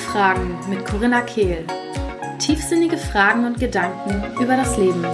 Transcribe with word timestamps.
Sinnfragen 0.00 0.58
mit 0.70 0.86
Corinna 0.86 1.20
Kehl. 1.20 1.66
Tiefsinnige 2.38 2.96
Fragen 2.96 3.44
und 3.44 3.60
Gedanken 3.60 4.42
über 4.42 4.56
das 4.56 4.78
Leben. 4.78 5.04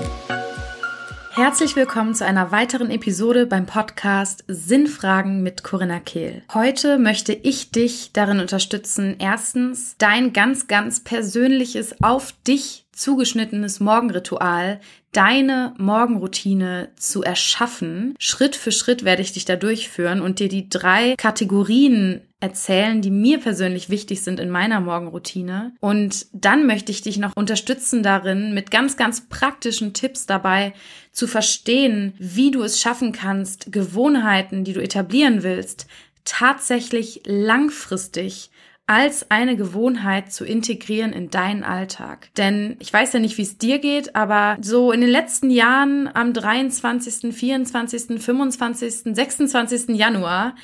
Herzlich 1.33 1.75
willkommen 1.75 2.15
zu 2.15 2.25
einer 2.25 2.53
weiteren 2.53 2.91
Episode 2.91 3.47
beim 3.47 3.67
Podcast 3.67 4.45
Sinnfragen 4.47 5.43
mit 5.43 5.65
Corinna 5.65 5.99
Kehl. 5.99 6.43
Heute 6.55 6.99
möchte 6.99 7.33
ich 7.33 7.73
dich 7.73 8.13
darin 8.13 8.39
unterstützen, 8.39 9.17
erstens 9.19 9.97
dein 9.99 10.33
ganz, 10.33 10.69
ganz 10.69 11.01
persönliches, 11.03 11.97
auf 12.01 12.33
dich 12.47 12.87
zugeschnittenes 12.93 13.81
Morgenritual 13.81 14.81
deine 15.11 15.75
Morgenroutine 15.79 16.91
zu 16.97 17.23
erschaffen. 17.23 18.15
Schritt 18.19 18.55
für 18.55 18.71
Schritt 18.71 19.05
werde 19.05 19.23
ich 19.23 19.33
dich 19.33 19.47
da 19.47 19.57
durchführen 19.57 20.21
und 20.21 20.39
dir 20.39 20.49
die 20.49 20.69
drei 20.69 21.15
Kategorien 21.17 22.21
erzählen, 22.41 23.01
die 23.01 23.11
mir 23.11 23.39
persönlich 23.41 23.89
wichtig 23.89 24.23
sind 24.23 24.41
in 24.41 24.51
meiner 24.51 24.81
Morgenroutine. 24.81 25.75
Und 25.81 26.27
dann 26.33 26.67
möchte 26.67 26.93
ich 26.93 27.01
dich 27.03 27.17
noch 27.17 27.35
unterstützen 27.35 28.03
darin, 28.03 28.53
mit 28.53 28.71
ganz, 28.71 28.97
ganz 28.97 29.29
praktischen 29.29 29.95
Tipps 29.95 30.27
dabei 30.27 30.75
zu 31.13 31.27
verstehen, 31.27 32.15
wie 32.19 32.51
du 32.51 32.63
es 32.63 32.81
schaffen 32.81 33.13
kannst, 33.13 33.73
Gewohnheiten, 33.73 34.65
die 34.65 34.75
du 34.75 34.83
etablieren 34.83 35.43
willst, 35.43 35.87
tatsächlich 36.25 37.23
langfristig 37.25 38.51
als 38.87 39.31
eine 39.31 39.57
Gewohnheit 39.57 40.33
zu 40.33 40.45
integrieren 40.45 41.13
in 41.13 41.31
deinen 41.31 41.65
Alltag. 41.65 42.29
Denn 42.37 42.77
ich 42.79 42.93
weiß 42.93 43.15
ja 43.15 43.19
nicht, 43.19 43.37
wie 43.37 43.43
es 43.43 43.59
dir 43.59 43.79
geht, 43.79 44.15
aber 44.15 44.59
so 44.61 44.93
in 44.93 45.01
den 45.01 45.11
letzten 45.11 45.51
Jahren 45.51 46.09
am 46.13 46.33
23., 46.33 47.35
24., 47.35 48.23
25., 48.23 49.15
26. 49.15 49.97
Januar 49.97 50.55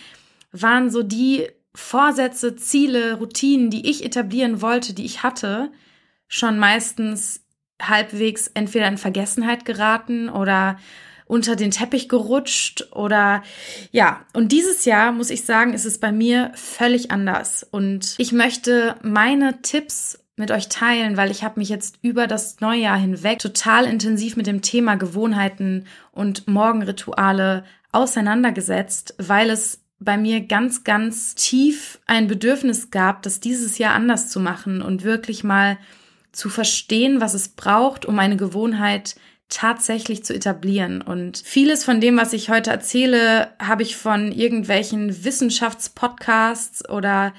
waren 0.53 0.91
so 0.91 1.03
die 1.03 1.49
Vorsätze, 1.75 2.57
Ziele, 2.57 3.15
Routinen, 3.15 3.71
die 3.71 3.89
ich 3.89 4.05
etablieren 4.05 4.61
wollte, 4.61 4.95
die 4.95 5.05
ich 5.05 5.23
hatte, 5.23 5.71
schon 6.29 6.59
meistens 6.59 7.45
halbwegs 7.81 8.49
entweder 8.49 8.89
in 8.89 8.99
Vergessenheit 8.99 9.65
geraten 9.65 10.29
oder 10.29 10.79
unter 11.27 11.57
den 11.57 11.71
Teppich 11.71 12.09
gerutscht 12.09 12.89
oder 12.93 13.43
ja, 13.91 14.25
und 14.35 14.53
dieses 14.53 14.85
Jahr 14.85 15.13
muss 15.13 15.31
ich 15.31 15.45
sagen, 15.45 15.73
ist 15.73 15.87
es 15.87 15.99
bei 15.99 16.13
mir 16.13 16.53
völlig 16.55 17.11
anders. 17.11 17.67
Und 17.71 18.17
ich 18.19 18.33
möchte 18.33 18.97
meine 19.03 19.63
Tipps 19.63 20.19
mit 20.37 20.51
euch 20.51 20.69
teilen, 20.69 21.17
weil 21.17 21.31
ich 21.31 21.43
habe 21.43 21.61
mich 21.61 21.69
jetzt 21.69 21.99
über 22.03 22.27
das 22.27 22.61
Neujahr 22.61 22.99
hinweg 22.99 23.39
total 23.39 23.85
intensiv 23.85 24.37
mit 24.37 24.47
dem 24.47 24.63
Thema 24.63 24.97
Gewohnheiten 24.97 25.87
und 26.11 26.49
Morgenrituale 26.49 27.65
auseinandergesetzt, 27.93 29.15
weil 29.19 29.51
es 29.51 29.82
bei 30.05 30.17
mir 30.17 30.41
ganz, 30.41 30.85
ganz 30.85 31.35
tief 31.35 31.99
ein 32.07 32.27
Bedürfnis 32.27 32.91
gab, 32.91 33.23
das 33.23 33.41
dieses 33.41 33.79
Jahr 33.79 33.95
anders 33.95 34.29
zu 34.29 34.41
machen 34.41 34.83
und 34.83 35.05
wirklich 35.05 35.45
mal 35.45 35.79
zu 36.33 36.49
verstehen, 36.49 37.21
was 37.21 37.35
es 37.35 37.49
braucht, 37.49 38.07
um 38.07 38.19
eine 38.19 38.37
Gewohnheit 38.37 39.17
tatsächlich 39.49 40.25
zu 40.25 40.35
etablieren. 40.35 41.03
Und 41.03 41.39
vieles 41.45 41.85
von 41.85 42.01
dem, 42.01 42.17
was 42.17 42.33
ich 42.33 42.49
heute 42.49 42.71
erzähle, 42.71 43.53
habe 43.61 43.83
ich 43.83 43.97
von 43.97 44.33
irgendwelchen 44.33 45.25
Wissenschaftspodcasts 45.25 46.89
oder 46.89 47.35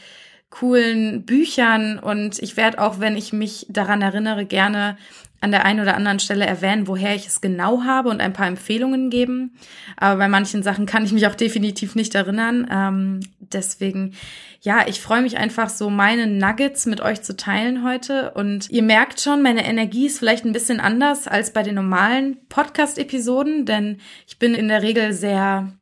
coolen 0.52 1.26
Büchern 1.26 1.98
und 1.98 2.38
ich 2.38 2.58
werde 2.58 2.80
auch, 2.80 3.00
wenn 3.00 3.18
ich 3.18 3.34
mich 3.34 3.66
daran 3.70 4.04
erinnere, 4.04 4.46
gerne 4.46 4.98
an 5.44 5.52
der 5.52 5.66
einen 5.66 5.82
oder 5.82 5.96
anderen 5.96 6.20
Stelle 6.20 6.46
erwähnen, 6.46 6.88
woher 6.88 7.14
ich 7.14 7.28
es 7.28 7.42
genau 7.42 7.84
habe 7.84 8.10
und 8.10 8.22
ein 8.22 8.32
paar 8.32 8.48
Empfehlungen 8.48 9.10
geben. 9.10 9.56
Aber 9.98 10.18
bei 10.18 10.28
manchen 10.30 10.64
Sachen 10.64 10.86
kann 10.86 11.04
ich 11.04 11.12
mich 11.12 11.28
auch 11.28 11.36
definitiv 11.36 11.96
nicht 11.96 12.16
erinnern. 12.16 12.66
Ähm, 12.72 13.20
deswegen, 13.40 14.14
ja, 14.62 14.88
ich 14.88 15.02
freue 15.02 15.22
mich 15.22 15.38
einfach 15.38 15.70
so, 15.70 15.90
meine 15.90 16.28
Nuggets 16.28 16.86
mit 16.86 17.02
euch 17.02 17.22
zu 17.22 17.36
teilen 17.36 17.84
heute. 17.84 18.32
Und 18.32 18.70
ihr 18.70 18.84
merkt 18.84 19.20
schon, 19.20 19.42
meine 19.42 19.66
Energie 19.66 20.06
ist 20.06 20.20
vielleicht 20.20 20.46
ein 20.46 20.54
bisschen 20.54 20.80
anders 20.80 21.28
als 21.28 21.52
bei 21.52 21.62
den 21.62 21.76
normalen 21.76 22.38
Podcast-Episoden, 22.48 23.66
denn 23.66 23.98
ich 24.26 24.40
bin 24.40 24.56
in 24.56 24.70
der 24.70 24.82
Regel 24.82 25.12
sehr 25.12 25.74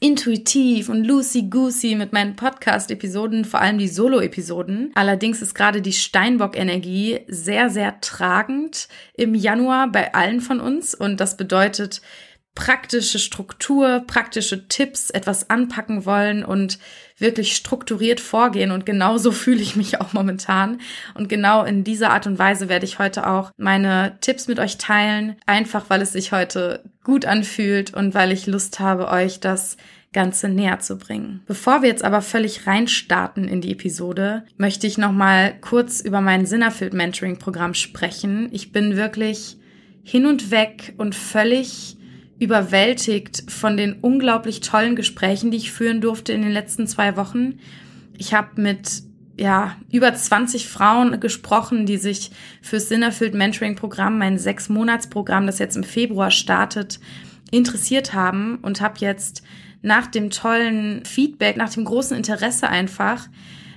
intuitiv 0.00 0.88
und 0.88 1.04
loosey-goosey 1.04 1.96
mit 1.96 2.12
meinen 2.12 2.36
Podcast-Episoden, 2.36 3.44
vor 3.44 3.60
allem 3.60 3.78
die 3.78 3.88
Solo-Episoden. 3.88 4.90
Allerdings 4.94 5.42
ist 5.42 5.54
gerade 5.54 5.82
die 5.82 5.92
Steinbock-Energie 5.92 7.20
sehr, 7.28 7.70
sehr 7.70 8.00
tragend 8.00 8.88
im 9.14 9.34
Januar 9.34 9.90
bei 9.90 10.14
allen 10.14 10.40
von 10.40 10.60
uns 10.60 10.94
und 10.94 11.20
das 11.20 11.36
bedeutet, 11.36 12.02
praktische 12.54 13.18
Struktur, 13.18 14.04
praktische 14.06 14.68
Tipps, 14.68 15.10
etwas 15.10 15.48
anpacken 15.48 16.04
wollen 16.04 16.44
und 16.44 16.78
wirklich 17.18 17.56
strukturiert 17.56 18.20
vorgehen. 18.20 18.70
Und 18.70 18.84
genau 18.84 19.18
so 19.18 19.32
fühle 19.32 19.62
ich 19.62 19.76
mich 19.76 20.00
auch 20.00 20.12
momentan. 20.12 20.80
Und 21.14 21.28
genau 21.28 21.64
in 21.64 21.84
dieser 21.84 22.10
Art 22.10 22.26
und 22.26 22.38
Weise 22.38 22.68
werde 22.68 22.84
ich 22.84 22.98
heute 22.98 23.26
auch 23.26 23.50
meine 23.56 24.18
Tipps 24.20 24.48
mit 24.48 24.58
euch 24.58 24.76
teilen. 24.76 25.36
Einfach 25.46 25.86
weil 25.88 26.02
es 26.02 26.12
sich 26.12 26.32
heute 26.32 26.84
gut 27.04 27.24
anfühlt 27.24 27.94
und 27.94 28.14
weil 28.14 28.32
ich 28.32 28.46
Lust 28.46 28.80
habe, 28.80 29.08
euch 29.08 29.40
das 29.40 29.76
Ganze 30.12 30.50
näher 30.50 30.78
zu 30.78 30.98
bringen. 30.98 31.42
Bevor 31.46 31.80
wir 31.80 31.88
jetzt 31.88 32.04
aber 32.04 32.20
völlig 32.20 32.66
reinstarten 32.66 33.48
in 33.48 33.62
die 33.62 33.72
Episode, 33.72 34.44
möchte 34.58 34.86
ich 34.86 34.98
nochmal 34.98 35.54
kurz 35.62 36.00
über 36.00 36.20
mein 36.20 36.44
Sinnerfeld 36.44 36.92
Mentoring 36.92 37.38
Programm 37.38 37.72
sprechen. 37.72 38.50
Ich 38.52 38.72
bin 38.72 38.96
wirklich 38.96 39.56
hin 40.02 40.26
und 40.26 40.50
weg 40.50 40.94
und 40.98 41.14
völlig 41.14 41.96
überwältigt 42.42 43.44
von 43.48 43.76
den 43.76 43.94
unglaublich 44.00 44.60
tollen 44.60 44.96
Gesprächen, 44.96 45.52
die 45.52 45.58
ich 45.58 45.70
führen 45.70 46.00
durfte 46.00 46.32
in 46.32 46.42
den 46.42 46.50
letzten 46.50 46.88
zwei 46.88 47.16
Wochen. 47.16 47.60
Ich 48.18 48.34
habe 48.34 48.60
mit 48.60 49.04
ja, 49.38 49.76
über 49.92 50.12
20 50.12 50.68
Frauen 50.68 51.20
gesprochen, 51.20 51.86
die 51.86 51.98
sich 51.98 52.32
fürs 52.60 52.88
Sinnerfüllt 52.88 53.34
Mentoring 53.34 53.76
Programm, 53.76 54.18
mein 54.18 54.38
sechs 54.38 54.68
Monats 54.68 55.06
Programm, 55.06 55.46
das 55.46 55.60
jetzt 55.60 55.76
im 55.76 55.84
Februar 55.84 56.32
startet, 56.32 56.98
interessiert 57.52 58.12
haben 58.12 58.56
und 58.56 58.80
habe 58.80 58.96
jetzt 58.98 59.44
nach 59.80 60.08
dem 60.08 60.30
tollen 60.30 61.04
Feedback, 61.04 61.56
nach 61.56 61.72
dem 61.72 61.84
großen 61.84 62.16
Interesse 62.16 62.68
einfach 62.68 63.28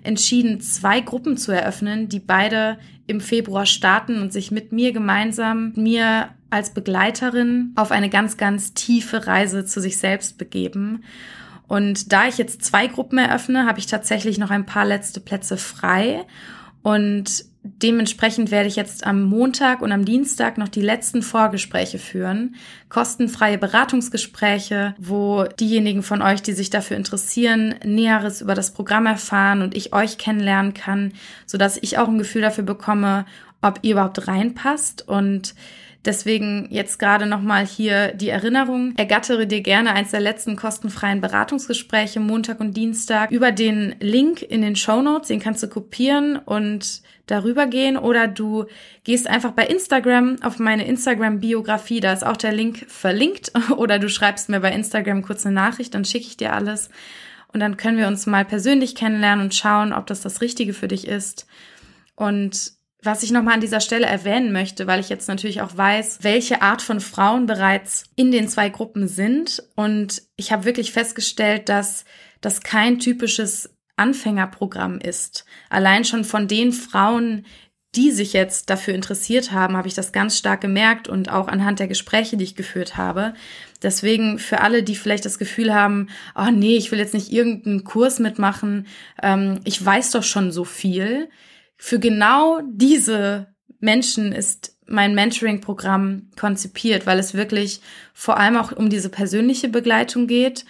entschieden, 0.05 0.61
zwei 0.61 1.01
Gruppen 1.01 1.37
zu 1.37 1.51
eröffnen, 1.51 2.09
die 2.09 2.19
beide 2.19 2.77
im 3.07 3.21
Februar 3.21 3.65
starten 3.65 4.21
und 4.21 4.33
sich 4.33 4.51
mit 4.51 4.71
mir 4.71 4.91
gemeinsam, 4.91 5.73
mir 5.75 6.29
als 6.49 6.73
Begleiterin 6.73 7.71
auf 7.75 7.91
eine 7.91 8.09
ganz, 8.09 8.37
ganz 8.37 8.73
tiefe 8.73 9.27
Reise 9.27 9.65
zu 9.65 9.81
sich 9.81 9.97
selbst 9.97 10.37
begeben. 10.37 11.03
Und 11.67 12.13
da 12.13 12.27
ich 12.27 12.37
jetzt 12.37 12.63
zwei 12.63 12.87
Gruppen 12.87 13.17
eröffne, 13.17 13.65
habe 13.65 13.79
ich 13.79 13.87
tatsächlich 13.87 14.37
noch 14.37 14.51
ein 14.51 14.65
paar 14.65 14.85
letzte 14.85 15.19
Plätze 15.19 15.57
frei. 15.57 16.25
Und 16.83 17.45
dementsprechend 17.65 18.51
werde 18.51 18.67
ich 18.67 18.75
jetzt 18.75 19.05
am 19.07 19.23
Montag 19.23 19.81
und 19.81 19.91
am 19.91 20.05
Dienstag 20.05 20.57
noch 20.57 20.67
die 20.67 20.81
letzten 20.81 21.23
Vorgespräche 21.23 21.97
führen. 21.97 22.55
Kostenfreie 22.89 23.57
Beratungsgespräche, 23.57 24.93
wo 24.99 25.45
diejenigen 25.59 26.03
von 26.03 26.21
euch, 26.21 26.43
die 26.43 26.53
sich 26.53 26.69
dafür 26.69 26.95
interessieren, 26.95 27.75
Näheres 27.83 28.41
über 28.41 28.53
das 28.53 28.71
Programm 28.71 29.07
erfahren 29.07 29.63
und 29.63 29.75
ich 29.75 29.93
euch 29.93 30.19
kennenlernen 30.19 30.75
kann, 30.75 31.13
sodass 31.47 31.77
ich 31.81 31.97
auch 31.97 32.07
ein 32.07 32.19
Gefühl 32.19 32.43
dafür 32.43 32.63
bekomme, 32.63 33.25
ob 33.61 33.79
ihr 33.81 33.93
überhaupt 33.93 34.27
reinpasst 34.27 35.07
und 35.07 35.55
Deswegen 36.05 36.67
jetzt 36.69 36.99
gerade 36.99 37.25
nochmal 37.25 37.65
hier 37.65 38.13
die 38.13 38.29
Erinnerung. 38.29 38.93
Ergattere 38.95 39.47
dir 39.47 39.61
gerne 39.61 39.91
eins 39.93 40.11
der 40.11 40.19
letzten 40.19 40.55
kostenfreien 40.55 41.19
Beratungsgespräche 41.19 42.19
Montag 42.19 42.59
und 42.59 42.77
Dienstag 42.77 43.31
über 43.31 43.51
den 43.51 43.95
Link 43.99 44.41
in 44.41 44.61
den 44.61 44.75
Show 44.75 45.01
Notes. 45.01 45.29
Den 45.29 45.39
kannst 45.39 45.63
du 45.63 45.67
kopieren 45.67 46.37
und 46.37 47.01
darüber 47.25 47.65
gehen 47.65 47.97
oder 47.97 48.27
du 48.27 48.65
gehst 49.03 49.27
einfach 49.27 49.51
bei 49.51 49.65
Instagram 49.65 50.35
auf 50.43 50.59
meine 50.59 50.85
Instagram-Biografie. 50.85 51.99
Da 51.99 52.13
ist 52.13 52.25
auch 52.25 52.37
der 52.37 52.53
Link 52.53 52.85
verlinkt 52.87 53.51
oder 53.77 53.97
du 53.97 54.09
schreibst 54.09 54.49
mir 54.49 54.59
bei 54.59 54.71
Instagram 54.71 55.23
kurz 55.23 55.45
eine 55.45 55.55
Nachricht, 55.55 55.95
dann 55.95 56.05
schicke 56.05 56.27
ich 56.27 56.37
dir 56.37 56.53
alles 56.53 56.89
und 57.55 57.61
dann 57.61 57.77
können 57.77 57.97
wir 57.97 58.07
uns 58.07 58.25
mal 58.25 58.43
persönlich 58.43 58.95
kennenlernen 58.95 59.45
und 59.45 59.55
schauen, 59.55 59.93
ob 59.93 60.05
das 60.07 60.19
das 60.19 60.41
Richtige 60.41 60.73
für 60.73 60.89
dich 60.89 61.07
ist. 61.07 61.47
Und 62.15 62.73
was 63.05 63.23
ich 63.23 63.31
nochmal 63.31 63.55
an 63.55 63.61
dieser 63.61 63.79
Stelle 63.79 64.05
erwähnen 64.05 64.51
möchte, 64.51 64.87
weil 64.87 64.99
ich 64.99 65.09
jetzt 65.09 65.27
natürlich 65.27 65.61
auch 65.61 65.75
weiß, 65.75 66.19
welche 66.21 66.61
Art 66.61 66.81
von 66.81 66.99
Frauen 66.99 67.45
bereits 67.45 68.05
in 68.15 68.31
den 68.31 68.47
zwei 68.47 68.69
Gruppen 68.69 69.07
sind. 69.07 69.63
Und 69.75 70.23
ich 70.35 70.51
habe 70.51 70.65
wirklich 70.65 70.91
festgestellt, 70.91 71.69
dass 71.69 72.05
das 72.41 72.61
kein 72.61 72.99
typisches 72.99 73.69
Anfängerprogramm 73.97 74.99
ist. 74.99 75.45
Allein 75.69 76.03
schon 76.03 76.23
von 76.23 76.47
den 76.47 76.71
Frauen, 76.73 77.45
die 77.95 78.11
sich 78.11 78.33
jetzt 78.33 78.69
dafür 78.69 78.93
interessiert 78.93 79.51
haben, 79.51 79.77
habe 79.77 79.87
ich 79.87 79.93
das 79.93 80.11
ganz 80.11 80.37
stark 80.37 80.61
gemerkt 80.61 81.07
und 81.07 81.29
auch 81.29 81.47
anhand 81.47 81.79
der 81.79 81.87
Gespräche, 81.87 82.35
die 82.35 82.43
ich 82.43 82.55
geführt 82.55 82.97
habe. 82.97 83.33
Deswegen 83.81 84.37
für 84.37 84.61
alle, 84.61 84.83
die 84.83 84.95
vielleicht 84.95 85.25
das 85.25 85.39
Gefühl 85.39 85.73
haben, 85.73 86.09
oh 86.35 86.51
nee, 86.51 86.75
ich 86.75 86.91
will 86.91 86.99
jetzt 86.99 87.13
nicht 87.13 87.31
irgendeinen 87.31 87.83
Kurs 87.85 88.19
mitmachen, 88.19 88.87
ähm, 89.23 89.61
ich 89.63 89.83
weiß 89.83 90.11
doch 90.11 90.23
schon 90.23 90.51
so 90.51 90.65
viel 90.65 91.29
für 91.77 91.99
genau 91.99 92.61
diese 92.65 93.53
Menschen 93.79 94.31
ist 94.31 94.77
mein 94.87 95.15
Mentoring-Programm 95.15 96.29
konzipiert, 96.37 97.05
weil 97.05 97.19
es 97.19 97.33
wirklich 97.33 97.81
vor 98.13 98.37
allem 98.37 98.57
auch 98.57 98.71
um 98.71 98.89
diese 98.89 99.09
persönliche 99.09 99.69
Begleitung 99.69 100.27
geht. 100.27 100.65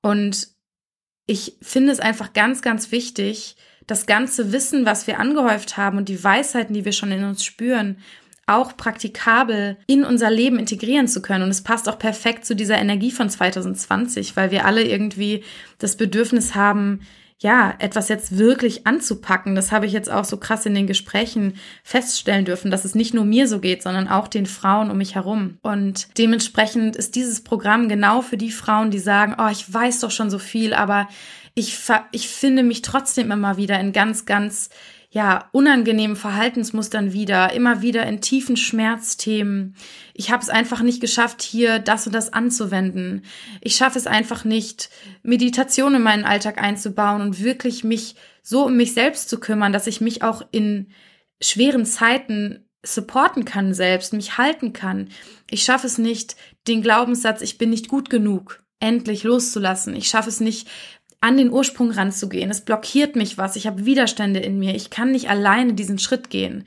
Und 0.00 0.48
ich 1.26 1.56
finde 1.62 1.92
es 1.92 2.00
einfach 2.00 2.32
ganz, 2.32 2.62
ganz 2.62 2.90
wichtig, 2.90 3.56
das 3.86 4.06
ganze 4.06 4.52
Wissen, 4.52 4.84
was 4.84 5.06
wir 5.06 5.18
angehäuft 5.18 5.76
haben 5.76 5.98
und 5.98 6.08
die 6.08 6.22
Weisheiten, 6.22 6.74
die 6.74 6.84
wir 6.84 6.92
schon 6.92 7.12
in 7.12 7.24
uns 7.24 7.44
spüren, 7.44 7.98
auch 8.46 8.76
praktikabel 8.76 9.78
in 9.86 10.04
unser 10.04 10.30
Leben 10.30 10.58
integrieren 10.58 11.08
zu 11.08 11.22
können. 11.22 11.44
Und 11.44 11.50
es 11.50 11.62
passt 11.62 11.88
auch 11.88 11.98
perfekt 11.98 12.44
zu 12.44 12.56
dieser 12.56 12.78
Energie 12.78 13.12
von 13.12 13.30
2020, 13.30 14.36
weil 14.36 14.50
wir 14.50 14.66
alle 14.66 14.82
irgendwie 14.82 15.44
das 15.78 15.96
Bedürfnis 15.96 16.54
haben, 16.54 17.00
ja, 17.42 17.74
etwas 17.80 18.08
jetzt 18.08 18.38
wirklich 18.38 18.86
anzupacken. 18.86 19.54
Das 19.56 19.72
habe 19.72 19.86
ich 19.86 19.92
jetzt 19.92 20.10
auch 20.10 20.24
so 20.24 20.36
krass 20.36 20.64
in 20.64 20.74
den 20.74 20.86
Gesprächen 20.86 21.54
feststellen 21.82 22.44
dürfen, 22.44 22.70
dass 22.70 22.84
es 22.84 22.94
nicht 22.94 23.14
nur 23.14 23.24
mir 23.24 23.48
so 23.48 23.58
geht, 23.58 23.82
sondern 23.82 24.06
auch 24.06 24.28
den 24.28 24.46
Frauen 24.46 24.90
um 24.90 24.98
mich 24.98 25.16
herum. 25.16 25.58
Und 25.60 26.16
dementsprechend 26.18 26.94
ist 26.94 27.16
dieses 27.16 27.42
Programm 27.42 27.88
genau 27.88 28.22
für 28.22 28.36
die 28.36 28.52
Frauen, 28.52 28.92
die 28.92 29.00
sagen, 29.00 29.36
oh, 29.38 29.48
ich 29.50 29.72
weiß 29.72 30.00
doch 30.00 30.12
schon 30.12 30.30
so 30.30 30.38
viel, 30.38 30.72
aber 30.72 31.08
ich, 31.54 31.76
ich 32.12 32.28
finde 32.28 32.62
mich 32.62 32.82
trotzdem 32.82 33.32
immer 33.32 33.56
wieder 33.56 33.78
in 33.80 33.92
ganz, 33.92 34.24
ganz 34.24 34.70
ja, 35.14 35.50
unangenehmen 35.52 36.16
Verhaltensmustern 36.16 37.12
wieder, 37.12 37.52
immer 37.52 37.82
wieder 37.82 38.06
in 38.06 38.22
tiefen 38.22 38.56
Schmerzthemen. 38.56 39.76
Ich 40.14 40.30
habe 40.30 40.42
es 40.42 40.48
einfach 40.48 40.80
nicht 40.80 41.02
geschafft, 41.02 41.42
hier 41.42 41.78
das 41.80 42.06
und 42.06 42.14
das 42.14 42.32
anzuwenden. 42.32 43.22
Ich 43.60 43.76
schaffe 43.76 43.98
es 43.98 44.06
einfach 44.06 44.46
nicht, 44.46 44.88
Meditation 45.22 45.94
in 45.94 46.02
meinen 46.02 46.24
Alltag 46.24 46.56
einzubauen 46.56 47.20
und 47.20 47.44
wirklich 47.44 47.84
mich 47.84 48.16
so 48.42 48.64
um 48.64 48.76
mich 48.78 48.94
selbst 48.94 49.28
zu 49.28 49.38
kümmern, 49.38 49.74
dass 49.74 49.86
ich 49.86 50.00
mich 50.00 50.22
auch 50.22 50.46
in 50.50 50.88
schweren 51.42 51.84
Zeiten 51.84 52.64
supporten 52.82 53.44
kann 53.44 53.74
selbst, 53.74 54.14
mich 54.14 54.38
halten 54.38 54.72
kann. 54.72 55.10
Ich 55.50 55.62
schaffe 55.62 55.88
es 55.88 55.98
nicht, 55.98 56.36
den 56.68 56.80
Glaubenssatz, 56.80 57.42
ich 57.42 57.58
bin 57.58 57.68
nicht 57.68 57.88
gut 57.88 58.08
genug, 58.08 58.64
endlich 58.80 59.24
loszulassen. 59.24 59.94
Ich 59.94 60.08
schaffe 60.08 60.30
es 60.30 60.40
nicht, 60.40 60.68
an 61.22 61.36
den 61.36 61.52
Ursprung 61.52 61.92
ranzugehen. 61.92 62.50
Es 62.50 62.62
blockiert 62.62 63.14
mich 63.16 63.38
was. 63.38 63.56
Ich 63.56 63.66
habe 63.66 63.86
Widerstände 63.86 64.40
in 64.40 64.58
mir. 64.58 64.74
Ich 64.74 64.90
kann 64.90 65.12
nicht 65.12 65.30
alleine 65.30 65.74
diesen 65.74 65.98
Schritt 65.98 66.30
gehen. 66.30 66.64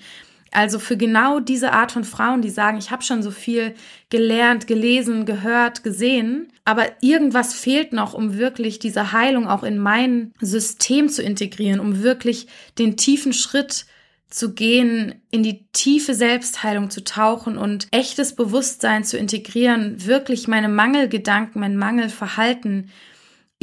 Also 0.52 0.80
für 0.80 0.96
genau 0.96 1.42
diese 1.42 1.74
Art 1.74 1.92
von 1.92 2.06
Frauen, 2.06 2.42
die 2.42 2.50
sagen, 2.50 2.78
ich 2.78 2.90
habe 2.90 3.04
schon 3.04 3.22
so 3.22 3.31
viel 3.31 3.75
gelernt, 4.10 4.68
gelesen, 4.68 5.25
gehört, 5.25 5.84
gesehen, 5.84 6.48
aber 6.63 6.86
irgendwas 7.02 7.54
fehlt 7.54 7.92
noch, 7.92 8.13
um 8.13 8.38
wirklich 8.38 8.80
diese 8.80 9.12
Heilung 9.12 9.48
auch 9.50 9.63
in 9.63 9.78
mein 9.78 10.31
System 10.40 11.10
zu 11.10 11.22
integrieren, 11.22 11.81
um 11.81 12.01
wirklich 12.01 12.48
den 12.80 12.96
tiefen 12.96 13.34
Schritt 13.34 13.86
zu 14.30 14.54
gehen, 14.54 15.16
in 15.30 15.44
die 15.44 15.66
tiefe 15.74 16.13
Selbstheilung 16.13 16.90
zu 16.90 17.04
tauchen 17.04 17.58
und 17.58 17.88
echtes 17.92 18.34
Bewusstsein 18.36 19.04
zu 19.04 19.18
integrieren, 19.18 20.06
wirklich 20.06 20.48
meine 20.48 20.69
Mangelgedanken, 20.69 21.60
mein 21.60 21.75
Mangelverhalten 21.75 22.90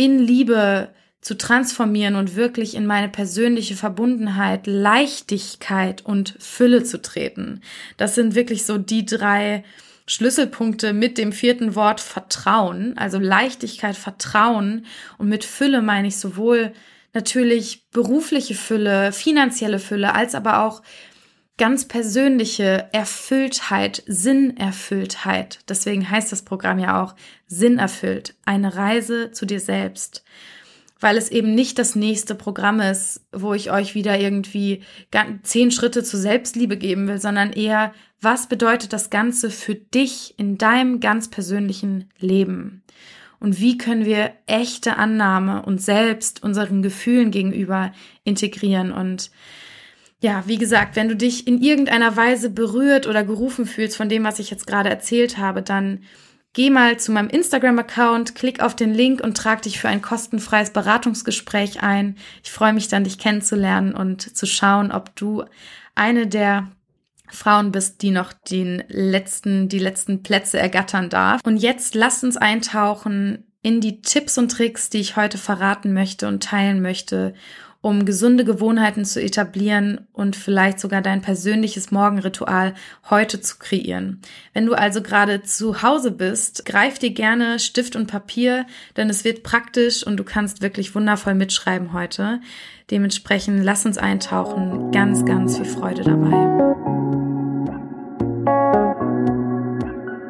in 0.02 0.18
Liebe 0.18 0.88
zu 1.20 1.38
transformieren 1.38 2.16
und 2.16 2.34
wirklich 2.34 2.74
in 2.74 2.86
meine 2.86 3.08
persönliche 3.08 3.76
Verbundenheit, 3.76 4.66
Leichtigkeit 4.66 6.04
und 6.04 6.34
Fülle 6.40 6.82
zu 6.82 7.00
treten. 7.00 7.60
Das 7.98 8.16
sind 8.16 8.34
wirklich 8.34 8.64
so 8.64 8.78
die 8.78 9.06
drei 9.06 9.62
Schlüsselpunkte 10.06 10.92
mit 10.92 11.18
dem 11.18 11.30
vierten 11.30 11.76
Wort 11.76 12.00
Vertrauen, 12.00 12.98
also 12.98 13.20
Leichtigkeit, 13.20 13.96
Vertrauen 13.96 14.86
und 15.18 15.28
mit 15.28 15.44
Fülle 15.44 15.82
meine 15.82 16.08
ich 16.08 16.16
sowohl 16.16 16.72
natürlich 17.14 17.88
berufliche 17.92 18.56
Fülle, 18.56 19.12
finanzielle 19.12 19.78
Fülle, 19.78 20.16
als 20.16 20.34
aber 20.34 20.64
auch 20.64 20.82
ganz 21.62 21.86
persönliche 21.86 22.88
Erfülltheit, 22.90 24.02
Sinnerfülltheit. 24.08 25.60
Deswegen 25.68 26.10
heißt 26.10 26.32
das 26.32 26.42
Programm 26.42 26.80
ja 26.80 27.00
auch 27.00 27.14
Sinnerfüllt, 27.46 28.34
eine 28.44 28.74
Reise 28.74 29.30
zu 29.30 29.46
dir 29.46 29.60
selbst. 29.60 30.24
Weil 30.98 31.16
es 31.16 31.30
eben 31.30 31.54
nicht 31.54 31.78
das 31.78 31.94
nächste 31.94 32.34
Programm 32.34 32.80
ist, 32.80 33.24
wo 33.30 33.54
ich 33.54 33.70
euch 33.70 33.94
wieder 33.94 34.18
irgendwie 34.18 34.82
zehn 35.44 35.70
Schritte 35.70 36.02
zur 36.02 36.18
Selbstliebe 36.18 36.76
geben 36.76 37.06
will, 37.06 37.20
sondern 37.20 37.52
eher, 37.52 37.94
was 38.20 38.48
bedeutet 38.48 38.92
das 38.92 39.10
Ganze 39.10 39.48
für 39.48 39.76
dich 39.76 40.34
in 40.38 40.58
deinem 40.58 40.98
ganz 40.98 41.30
persönlichen 41.30 42.10
Leben? 42.18 42.82
Und 43.38 43.60
wie 43.60 43.78
können 43.78 44.04
wir 44.04 44.32
echte 44.48 44.96
Annahme 44.96 45.62
und 45.62 45.80
selbst 45.80 46.42
unseren 46.42 46.82
Gefühlen 46.82 47.30
gegenüber 47.30 47.92
integrieren 48.24 48.90
und 48.90 49.30
ja, 50.22 50.44
wie 50.46 50.56
gesagt, 50.56 50.94
wenn 50.94 51.08
du 51.08 51.16
dich 51.16 51.48
in 51.48 51.60
irgendeiner 51.60 52.16
Weise 52.16 52.48
berührt 52.48 53.08
oder 53.08 53.24
gerufen 53.24 53.66
fühlst 53.66 53.96
von 53.96 54.08
dem, 54.08 54.22
was 54.22 54.38
ich 54.38 54.50
jetzt 54.50 54.68
gerade 54.68 54.88
erzählt 54.88 55.36
habe, 55.36 55.62
dann 55.62 56.04
geh 56.52 56.70
mal 56.70 56.96
zu 56.96 57.10
meinem 57.10 57.28
Instagram-Account, 57.28 58.36
klick 58.36 58.62
auf 58.62 58.76
den 58.76 58.94
Link 58.94 59.20
und 59.20 59.36
trag 59.36 59.62
dich 59.62 59.80
für 59.80 59.88
ein 59.88 60.00
kostenfreies 60.00 60.70
Beratungsgespräch 60.70 61.82
ein. 61.82 62.16
Ich 62.44 62.52
freue 62.52 62.72
mich 62.72 62.86
dann, 62.86 63.02
dich 63.02 63.18
kennenzulernen 63.18 63.94
und 63.94 64.36
zu 64.36 64.46
schauen, 64.46 64.92
ob 64.92 65.16
du 65.16 65.44
eine 65.96 66.28
der 66.28 66.70
Frauen 67.28 67.72
bist, 67.72 68.02
die 68.02 68.12
noch 68.12 68.32
den 68.32 68.84
letzten, 68.86 69.68
die 69.68 69.80
letzten 69.80 70.22
Plätze 70.22 70.56
ergattern 70.56 71.10
darf. 71.10 71.40
Und 71.44 71.56
jetzt 71.56 71.96
lasst 71.96 72.22
uns 72.22 72.36
eintauchen 72.36 73.44
in 73.60 73.80
die 73.80 74.02
Tipps 74.02 74.38
und 74.38 74.52
Tricks, 74.52 74.88
die 74.88 74.98
ich 74.98 75.16
heute 75.16 75.38
verraten 75.38 75.92
möchte 75.92 76.28
und 76.28 76.44
teilen 76.44 76.80
möchte, 76.80 77.34
um 77.82 78.04
gesunde 78.04 78.44
Gewohnheiten 78.44 79.04
zu 79.04 79.20
etablieren 79.20 80.06
und 80.12 80.36
vielleicht 80.36 80.78
sogar 80.78 81.02
dein 81.02 81.20
persönliches 81.20 81.90
Morgenritual 81.90 82.74
heute 83.10 83.40
zu 83.40 83.58
kreieren. 83.58 84.20
Wenn 84.54 84.66
du 84.66 84.74
also 84.74 85.02
gerade 85.02 85.42
zu 85.42 85.82
Hause 85.82 86.12
bist, 86.12 86.64
greif 86.64 87.00
dir 87.00 87.10
gerne 87.10 87.58
Stift 87.58 87.96
und 87.96 88.06
Papier, 88.06 88.66
denn 88.96 89.10
es 89.10 89.24
wird 89.24 89.42
praktisch 89.42 90.06
und 90.06 90.16
du 90.16 90.22
kannst 90.22 90.62
wirklich 90.62 90.94
wundervoll 90.94 91.34
mitschreiben 91.34 91.92
heute. 91.92 92.40
Dementsprechend 92.92 93.64
lass 93.64 93.84
uns 93.84 93.98
eintauchen. 93.98 94.92
Ganz, 94.92 95.24
ganz 95.24 95.56
viel 95.56 95.66
Freude 95.66 96.04
dabei. 96.04 96.62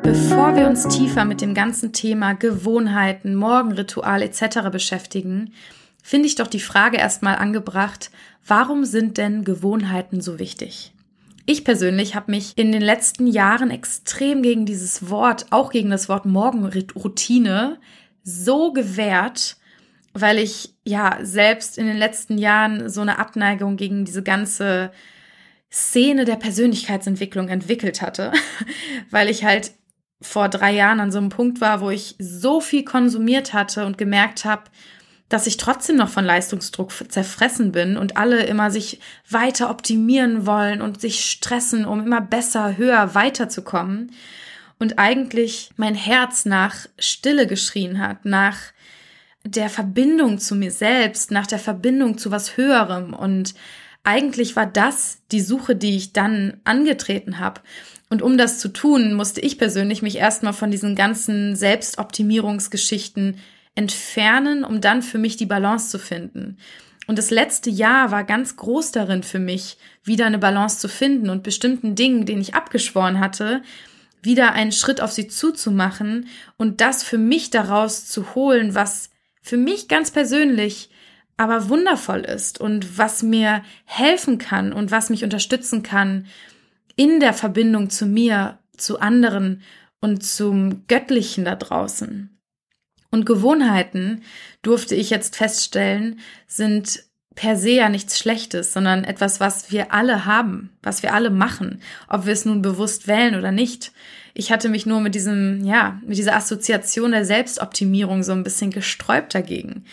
Bevor 0.02 0.56
wir 0.56 0.66
uns 0.66 0.88
tiefer 0.88 1.26
mit 1.26 1.43
dem 1.43 1.52
ganzen 1.52 1.93
Thema 1.93 2.32
Gewohnheiten, 2.32 3.34
Morgenritual 3.34 4.22
etc. 4.22 4.70
beschäftigen, 4.70 5.52
finde 6.02 6.26
ich 6.26 6.34
doch 6.34 6.49
die 6.49 6.60
Frage 6.60 6.99
erstmal 6.99 7.37
angebracht, 7.37 8.10
warum 8.46 8.84
sind 8.84 9.19
denn 9.19 9.44
Gewohnheiten 9.44 10.20
so 10.20 10.38
wichtig? 10.38 10.93
Ich 11.46 11.64
persönlich 11.64 12.14
habe 12.14 12.31
mich 12.31 12.52
in 12.56 12.70
den 12.70 12.82
letzten 12.82 13.26
Jahren 13.26 13.70
extrem 13.70 14.43
gegen 14.43 14.66
dieses 14.66 15.10
Wort, 15.10 15.46
auch 15.50 15.70
gegen 15.70 15.90
das 15.90 16.08
Wort 16.08 16.25
Morgenroutine, 16.25 17.81
so 18.22 18.72
gewehrt, 18.72 19.56
weil 20.12 20.38
ich 20.38 20.75
ja 20.84 21.19
selbst 21.22 21.78
in 21.78 21.86
den 21.86 21.96
letzten 21.96 22.38
Jahren 22.38 22.88
so 22.88 23.00
eine 23.00 23.19
Abneigung 23.19 23.77
gegen 23.77 24.05
diese 24.05 24.22
ganze 24.22 24.93
Szene 25.70 26.24
der 26.24 26.36
Persönlichkeitsentwicklung 26.36 27.48
entwickelt 27.48 28.03
hatte, 28.03 28.32
weil 29.10 29.29
ich 29.29 29.44
halt 29.44 29.72
vor 30.20 30.48
drei 30.48 30.72
Jahren 30.72 31.00
an 31.00 31.10
so 31.10 31.19
einem 31.19 31.31
Punkt 31.31 31.60
war, 31.60 31.81
wo 31.81 31.91
ich 31.91 32.15
so 32.19 32.60
viel 32.60 32.84
konsumiert 32.84 33.53
hatte 33.53 33.86
und 33.86 33.98
gemerkt 33.98 34.44
habe, 34.44 34.65
dass 35.32 35.46
ich 35.46 35.56
trotzdem 35.56 35.96
noch 35.96 36.10
von 36.10 36.27
Leistungsdruck 36.27 36.93
zerfressen 37.08 37.72
bin 37.72 37.96
und 37.96 38.19
alle 38.19 38.44
immer 38.44 38.70
sich 38.70 39.01
weiter 39.31 39.70
optimieren 39.70 40.44
wollen 40.44 40.82
und 40.82 41.01
sich 41.01 41.24
stressen, 41.24 41.86
um 41.86 42.05
immer 42.05 42.20
besser, 42.20 42.77
höher 42.77 43.15
weiterzukommen. 43.15 44.12
Und 44.79 44.98
eigentlich 44.98 45.70
mein 45.77 45.94
Herz 45.94 46.44
nach 46.44 46.86
Stille 46.98 47.46
geschrien 47.46 47.98
hat, 47.98 48.27
nach 48.27 48.58
der 49.43 49.70
Verbindung 49.70 50.39
zu 50.39 50.55
mir 50.55 50.70
selbst, 50.70 51.31
nach 51.31 51.46
der 51.46 51.58
Verbindung 51.58 52.19
zu 52.19 52.31
was 52.31 52.58
Höherem. 52.58 53.15
Und 53.15 53.55
eigentlich 54.05 54.55
war 54.55 54.67
das 54.67 55.19
die 55.31 55.41
Suche, 55.41 55.77
die 55.77 55.96
ich 55.96 56.12
dann 56.12 56.60
angetreten 56.65 57.39
habe. 57.39 57.62
Und 58.10 58.20
um 58.20 58.36
das 58.36 58.58
zu 58.58 58.69
tun, 58.69 59.15
musste 59.15 59.41
ich 59.41 59.56
persönlich 59.56 60.03
mich 60.03 60.17
erstmal 60.17 60.53
von 60.53 60.70
diesen 60.70 60.94
ganzen 60.94 61.56
Selbstoptimierungsgeschichten 61.56 63.39
entfernen, 63.74 64.64
um 64.64 64.81
dann 64.81 65.02
für 65.02 65.19
mich 65.19 65.36
die 65.36 65.46
Balance 65.46 65.88
zu 65.88 65.98
finden. 65.98 66.58
Und 67.06 67.19
das 67.19 67.31
letzte 67.31 67.70
Jahr 67.70 68.10
war 68.10 68.24
ganz 68.24 68.56
groß 68.56 68.93
darin 68.93 69.22
für 69.22 69.38
mich, 69.38 69.76
wieder 70.05 70.26
eine 70.26 70.38
Balance 70.38 70.79
zu 70.79 70.88
finden 70.88 71.31
und 71.31 71.43
bestimmten 71.43 71.94
Dingen, 71.94 72.26
denen 72.26 72.41
ich 72.41 72.55
abgeschworen 72.55 73.19
hatte, 73.19 73.62
wieder 74.22 74.52
einen 74.52 74.72
Schritt 74.72 75.00
auf 75.00 75.10
sie 75.10 75.26
zuzumachen 75.26 76.29
und 76.56 76.81
das 76.81 77.02
für 77.02 77.19
mich 77.19 77.50
daraus 77.50 78.06
zu 78.06 78.34
holen, 78.34 78.74
was 78.74 79.10
für 79.43 79.56
mich 79.56 79.88
ganz 79.88 80.12
persönlich 80.12 80.91
aber 81.36 81.69
wundervoll 81.69 82.20
ist 82.20 82.60
und 82.60 82.98
was 82.98 83.22
mir 83.24 83.64
helfen 83.84 84.38
kann 84.38 84.72
und 84.72 84.93
was 84.93 85.10
mich 85.10 85.24
unterstützen 85.24 85.82
kann 85.82 86.26
in 86.94 87.19
der 87.19 87.32
Verbindung 87.32 87.91
zu 87.91 88.06
mir, 88.06 88.58
zu 88.76 89.00
anderen 89.00 89.62
und 90.00 90.24
zum 90.24 90.86
Göttlichen 90.86 91.44
da 91.44 91.56
draußen. 91.56 92.38
Und 93.12 93.26
Gewohnheiten, 93.26 94.22
durfte 94.62 94.94
ich 94.94 95.10
jetzt 95.10 95.36
feststellen, 95.36 96.19
sind 96.46 97.04
per 97.34 97.56
se 97.56 97.70
ja 97.70 97.88
nichts 97.88 98.19
Schlechtes, 98.19 98.72
sondern 98.72 99.04
etwas, 99.04 99.38
was 99.38 99.70
wir 99.70 99.92
alle 99.92 100.24
haben, 100.26 100.70
was 100.82 101.02
wir 101.02 101.14
alle 101.14 101.31
machen, 101.31 101.81
ob 102.08 102.26
wir 102.26 102.32
es 102.32 102.44
nun 102.44 102.62
bewusst 102.62 103.06
wählen 103.06 103.36
oder 103.36 103.52
nicht. 103.52 103.92
Ich 104.34 104.50
hatte 104.50 104.69
mich 104.69 104.86
nur 104.86 105.00
mit 105.00 105.14
diesem, 105.14 105.62
ja, 105.64 106.00
mit 106.06 106.16
dieser 106.16 106.36
Assoziation 106.36 107.12
der 107.12 107.24
Selbstoptimierung 107.24 108.22
so 108.22 108.32
ein 108.32 108.44
bisschen 108.44 108.70
gesträubt 108.70 109.34
dagegen. 109.34 109.84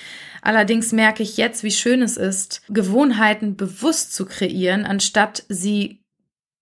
Allerdings 0.42 0.94
merke 0.94 1.24
ich 1.24 1.36
jetzt, 1.36 1.64
wie 1.64 1.72
schön 1.72 2.02
es 2.02 2.16
ist, 2.16 2.62
Gewohnheiten 2.70 3.58
bewusst 3.58 4.14
zu 4.14 4.26
kreieren, 4.26 4.86
anstatt 4.86 5.44
sie, 5.50 5.99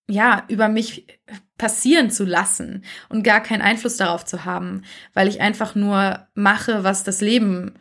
ja, 0.08 0.44
über 0.48 0.70
mich 0.70 1.06
passieren 1.58 2.10
zu 2.10 2.24
lassen 2.24 2.84
und 3.10 3.24
gar 3.24 3.42
keinen 3.42 3.62
Einfluss 3.62 3.98
darauf 3.98 4.26
zu 4.26 4.46
haben, 4.46 4.84
weil 5.14 5.28
ich 5.28 5.42
einfach 5.42 5.76
nur 5.76 6.28
mache, 6.34 6.84
was 6.84 7.04
das 7.04 7.22
Leben 7.22 7.74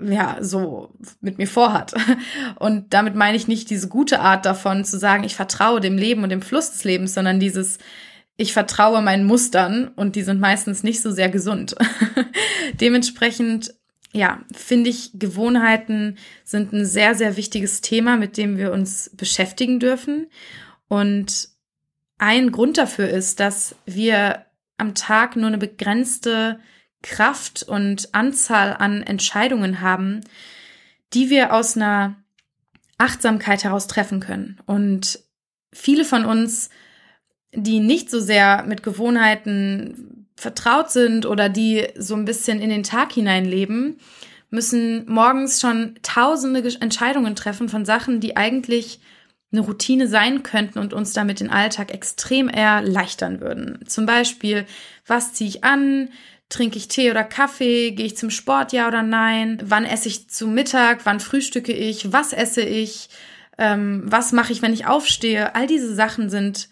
ja, 0.00 0.38
so 0.40 0.94
mit 1.20 1.38
mir 1.38 1.48
vorhat. 1.48 1.94
Und 2.56 2.94
damit 2.94 3.14
meine 3.14 3.36
ich 3.36 3.48
nicht 3.48 3.68
diese 3.68 3.88
gute 3.88 4.20
Art 4.20 4.46
davon 4.46 4.84
zu 4.84 4.98
sagen, 4.98 5.24
ich 5.24 5.34
vertraue 5.34 5.80
dem 5.80 5.98
Leben 5.98 6.22
und 6.22 6.30
dem 6.30 6.42
Fluss 6.42 6.70
des 6.70 6.84
Lebens, 6.84 7.14
sondern 7.14 7.40
dieses, 7.40 7.78
ich 8.36 8.52
vertraue 8.52 9.02
meinen 9.02 9.26
Mustern 9.26 9.88
und 9.88 10.14
die 10.14 10.22
sind 10.22 10.38
meistens 10.38 10.84
nicht 10.84 11.02
so 11.02 11.10
sehr 11.10 11.28
gesund. 11.28 11.74
Dementsprechend, 12.80 13.74
ja, 14.12 14.40
finde 14.54 14.90
ich, 14.90 15.10
Gewohnheiten 15.14 16.16
sind 16.44 16.72
ein 16.72 16.86
sehr, 16.86 17.16
sehr 17.16 17.36
wichtiges 17.36 17.80
Thema, 17.80 18.16
mit 18.16 18.36
dem 18.36 18.56
wir 18.56 18.72
uns 18.72 19.10
beschäftigen 19.16 19.80
dürfen. 19.80 20.28
Und 20.86 21.48
ein 22.18 22.52
Grund 22.52 22.78
dafür 22.78 23.08
ist, 23.08 23.40
dass 23.40 23.76
wir 23.86 24.44
am 24.76 24.94
Tag 24.94 25.36
nur 25.36 25.46
eine 25.46 25.58
begrenzte 25.58 26.60
Kraft 27.02 27.62
und 27.62 28.14
Anzahl 28.14 28.76
an 28.76 29.02
Entscheidungen 29.02 29.80
haben, 29.80 30.20
die 31.14 31.30
wir 31.30 31.52
aus 31.52 31.76
einer 31.76 32.16
Achtsamkeit 32.98 33.64
heraus 33.64 33.86
treffen 33.86 34.20
können. 34.20 34.58
Und 34.66 35.20
viele 35.72 36.04
von 36.04 36.24
uns, 36.24 36.70
die 37.52 37.80
nicht 37.80 38.10
so 38.10 38.20
sehr 38.20 38.64
mit 38.64 38.82
Gewohnheiten 38.82 40.26
vertraut 40.36 40.90
sind 40.90 41.26
oder 41.26 41.48
die 41.48 41.86
so 41.96 42.14
ein 42.14 42.24
bisschen 42.24 42.60
in 42.60 42.70
den 42.70 42.82
Tag 42.82 43.12
hineinleben, 43.12 43.98
müssen 44.50 45.10
morgens 45.10 45.60
schon 45.60 45.98
tausende 46.02 46.62
Entscheidungen 46.80 47.36
treffen 47.36 47.68
von 47.68 47.84
Sachen, 47.84 48.20
die 48.20 48.36
eigentlich 48.36 49.00
eine 49.50 49.62
Routine 49.62 50.08
sein 50.08 50.42
könnten 50.42 50.78
und 50.78 50.92
uns 50.92 51.12
damit 51.12 51.40
den 51.40 51.50
Alltag 51.50 51.92
extrem 51.92 52.48
erleichtern 52.48 53.40
würden. 53.40 53.80
Zum 53.86 54.04
Beispiel, 54.04 54.66
was 55.06 55.32
ziehe 55.32 55.48
ich 55.48 55.64
an? 55.64 56.10
Trinke 56.50 56.78
ich 56.78 56.88
Tee 56.88 57.10
oder 57.10 57.24
Kaffee? 57.24 57.92
Gehe 57.92 58.06
ich 58.06 58.16
zum 58.16 58.30
Sport, 58.30 58.72
ja 58.72 58.88
oder 58.88 59.02
nein? 59.02 59.58
Wann 59.64 59.84
esse 59.84 60.08
ich 60.08 60.28
zu 60.28 60.46
Mittag? 60.46 61.04
Wann 61.04 61.20
frühstücke 61.20 61.72
ich? 61.72 62.12
Was 62.12 62.32
esse 62.32 62.62
ich? 62.62 63.08
Ähm, 63.56 64.02
was 64.04 64.32
mache 64.32 64.52
ich, 64.52 64.62
wenn 64.62 64.72
ich 64.72 64.86
aufstehe? 64.86 65.54
All 65.54 65.66
diese 65.66 65.94
Sachen 65.94 66.30
sind 66.30 66.68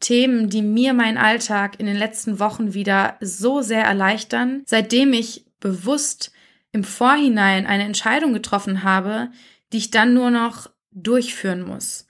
Themen, 0.00 0.48
die 0.48 0.62
mir 0.62 0.92
meinen 0.92 1.18
Alltag 1.18 1.80
in 1.80 1.86
den 1.86 1.96
letzten 1.96 2.38
Wochen 2.38 2.72
wieder 2.72 3.16
so 3.20 3.62
sehr 3.62 3.82
erleichtern, 3.82 4.62
seitdem 4.64 5.12
ich 5.12 5.44
bewusst 5.58 6.32
im 6.72 6.84
Vorhinein 6.84 7.66
eine 7.66 7.84
Entscheidung 7.84 8.32
getroffen 8.32 8.84
habe, 8.84 9.30
die 9.72 9.78
ich 9.78 9.90
dann 9.90 10.14
nur 10.14 10.30
noch 10.30 10.70
durchführen 11.02 11.62
muss 11.62 12.06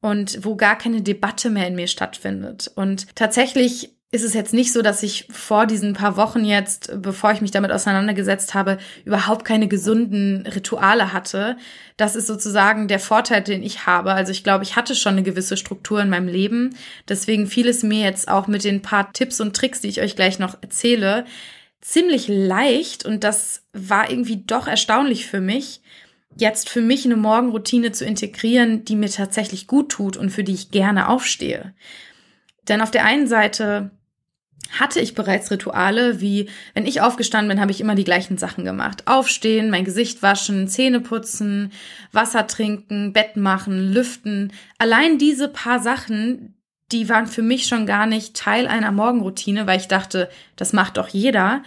und 0.00 0.44
wo 0.44 0.56
gar 0.56 0.76
keine 0.76 1.02
Debatte 1.02 1.50
mehr 1.50 1.66
in 1.66 1.74
mir 1.74 1.88
stattfindet. 1.88 2.70
Und 2.74 3.14
tatsächlich 3.16 3.90
ist 4.10 4.24
es 4.24 4.32
jetzt 4.32 4.54
nicht 4.54 4.72
so, 4.72 4.80
dass 4.80 5.02
ich 5.02 5.28
vor 5.30 5.66
diesen 5.66 5.92
paar 5.92 6.16
Wochen 6.16 6.42
jetzt, 6.42 6.90
bevor 7.02 7.32
ich 7.32 7.42
mich 7.42 7.50
damit 7.50 7.70
auseinandergesetzt 7.70 8.54
habe, 8.54 8.78
überhaupt 9.04 9.44
keine 9.44 9.68
gesunden 9.68 10.46
Rituale 10.46 11.12
hatte. 11.12 11.58
Das 11.98 12.16
ist 12.16 12.26
sozusagen 12.26 12.88
der 12.88 13.00
Vorteil, 13.00 13.42
den 13.42 13.62
ich 13.62 13.84
habe. 13.86 14.14
Also 14.14 14.32
ich 14.32 14.44
glaube, 14.44 14.64
ich 14.64 14.76
hatte 14.76 14.94
schon 14.94 15.12
eine 15.12 15.24
gewisse 15.24 15.58
Struktur 15.58 16.00
in 16.00 16.08
meinem 16.08 16.28
Leben. 16.28 16.74
Deswegen 17.06 17.46
fiel 17.46 17.68
es 17.68 17.82
mir 17.82 18.02
jetzt 18.02 18.28
auch 18.28 18.46
mit 18.46 18.64
den 18.64 18.80
paar 18.80 19.12
Tipps 19.12 19.42
und 19.42 19.54
Tricks, 19.54 19.82
die 19.82 19.88
ich 19.88 20.00
euch 20.00 20.16
gleich 20.16 20.38
noch 20.38 20.56
erzähle, 20.62 21.26
ziemlich 21.82 22.28
leicht. 22.28 23.04
Und 23.04 23.24
das 23.24 23.62
war 23.74 24.10
irgendwie 24.10 24.42
doch 24.42 24.68
erstaunlich 24.68 25.26
für 25.26 25.42
mich, 25.42 25.82
jetzt 26.38 26.68
für 26.68 26.80
mich 26.80 27.04
eine 27.04 27.16
Morgenroutine 27.16 27.92
zu 27.92 28.04
integrieren, 28.04 28.84
die 28.84 28.96
mir 28.96 29.10
tatsächlich 29.10 29.66
gut 29.66 29.90
tut 29.90 30.16
und 30.16 30.30
für 30.30 30.44
die 30.44 30.54
ich 30.54 30.70
gerne 30.70 31.08
aufstehe. 31.08 31.74
Denn 32.68 32.80
auf 32.80 32.90
der 32.90 33.04
einen 33.04 33.26
Seite 33.26 33.90
hatte 34.78 35.00
ich 35.00 35.14
bereits 35.14 35.50
Rituale, 35.50 36.20
wie 36.20 36.48
wenn 36.74 36.86
ich 36.86 37.00
aufgestanden 37.00 37.48
bin, 37.48 37.60
habe 37.60 37.70
ich 37.70 37.80
immer 37.80 37.94
die 37.94 38.04
gleichen 38.04 38.38
Sachen 38.38 38.64
gemacht. 38.64 39.06
Aufstehen, 39.06 39.70
mein 39.70 39.84
Gesicht 39.84 40.22
waschen, 40.22 40.68
Zähne 40.68 41.00
putzen, 41.00 41.72
Wasser 42.12 42.46
trinken, 42.46 43.12
Bett 43.12 43.36
machen, 43.36 43.92
lüften. 43.92 44.52
Allein 44.78 45.18
diese 45.18 45.48
paar 45.48 45.80
Sachen, 45.80 46.54
die 46.92 47.08
waren 47.08 47.26
für 47.26 47.42
mich 47.42 47.66
schon 47.66 47.86
gar 47.86 48.06
nicht 48.06 48.36
Teil 48.36 48.66
einer 48.66 48.92
Morgenroutine, 48.92 49.66
weil 49.66 49.80
ich 49.80 49.88
dachte, 49.88 50.28
das 50.56 50.72
macht 50.72 50.98
doch 50.98 51.08
jeder. 51.08 51.62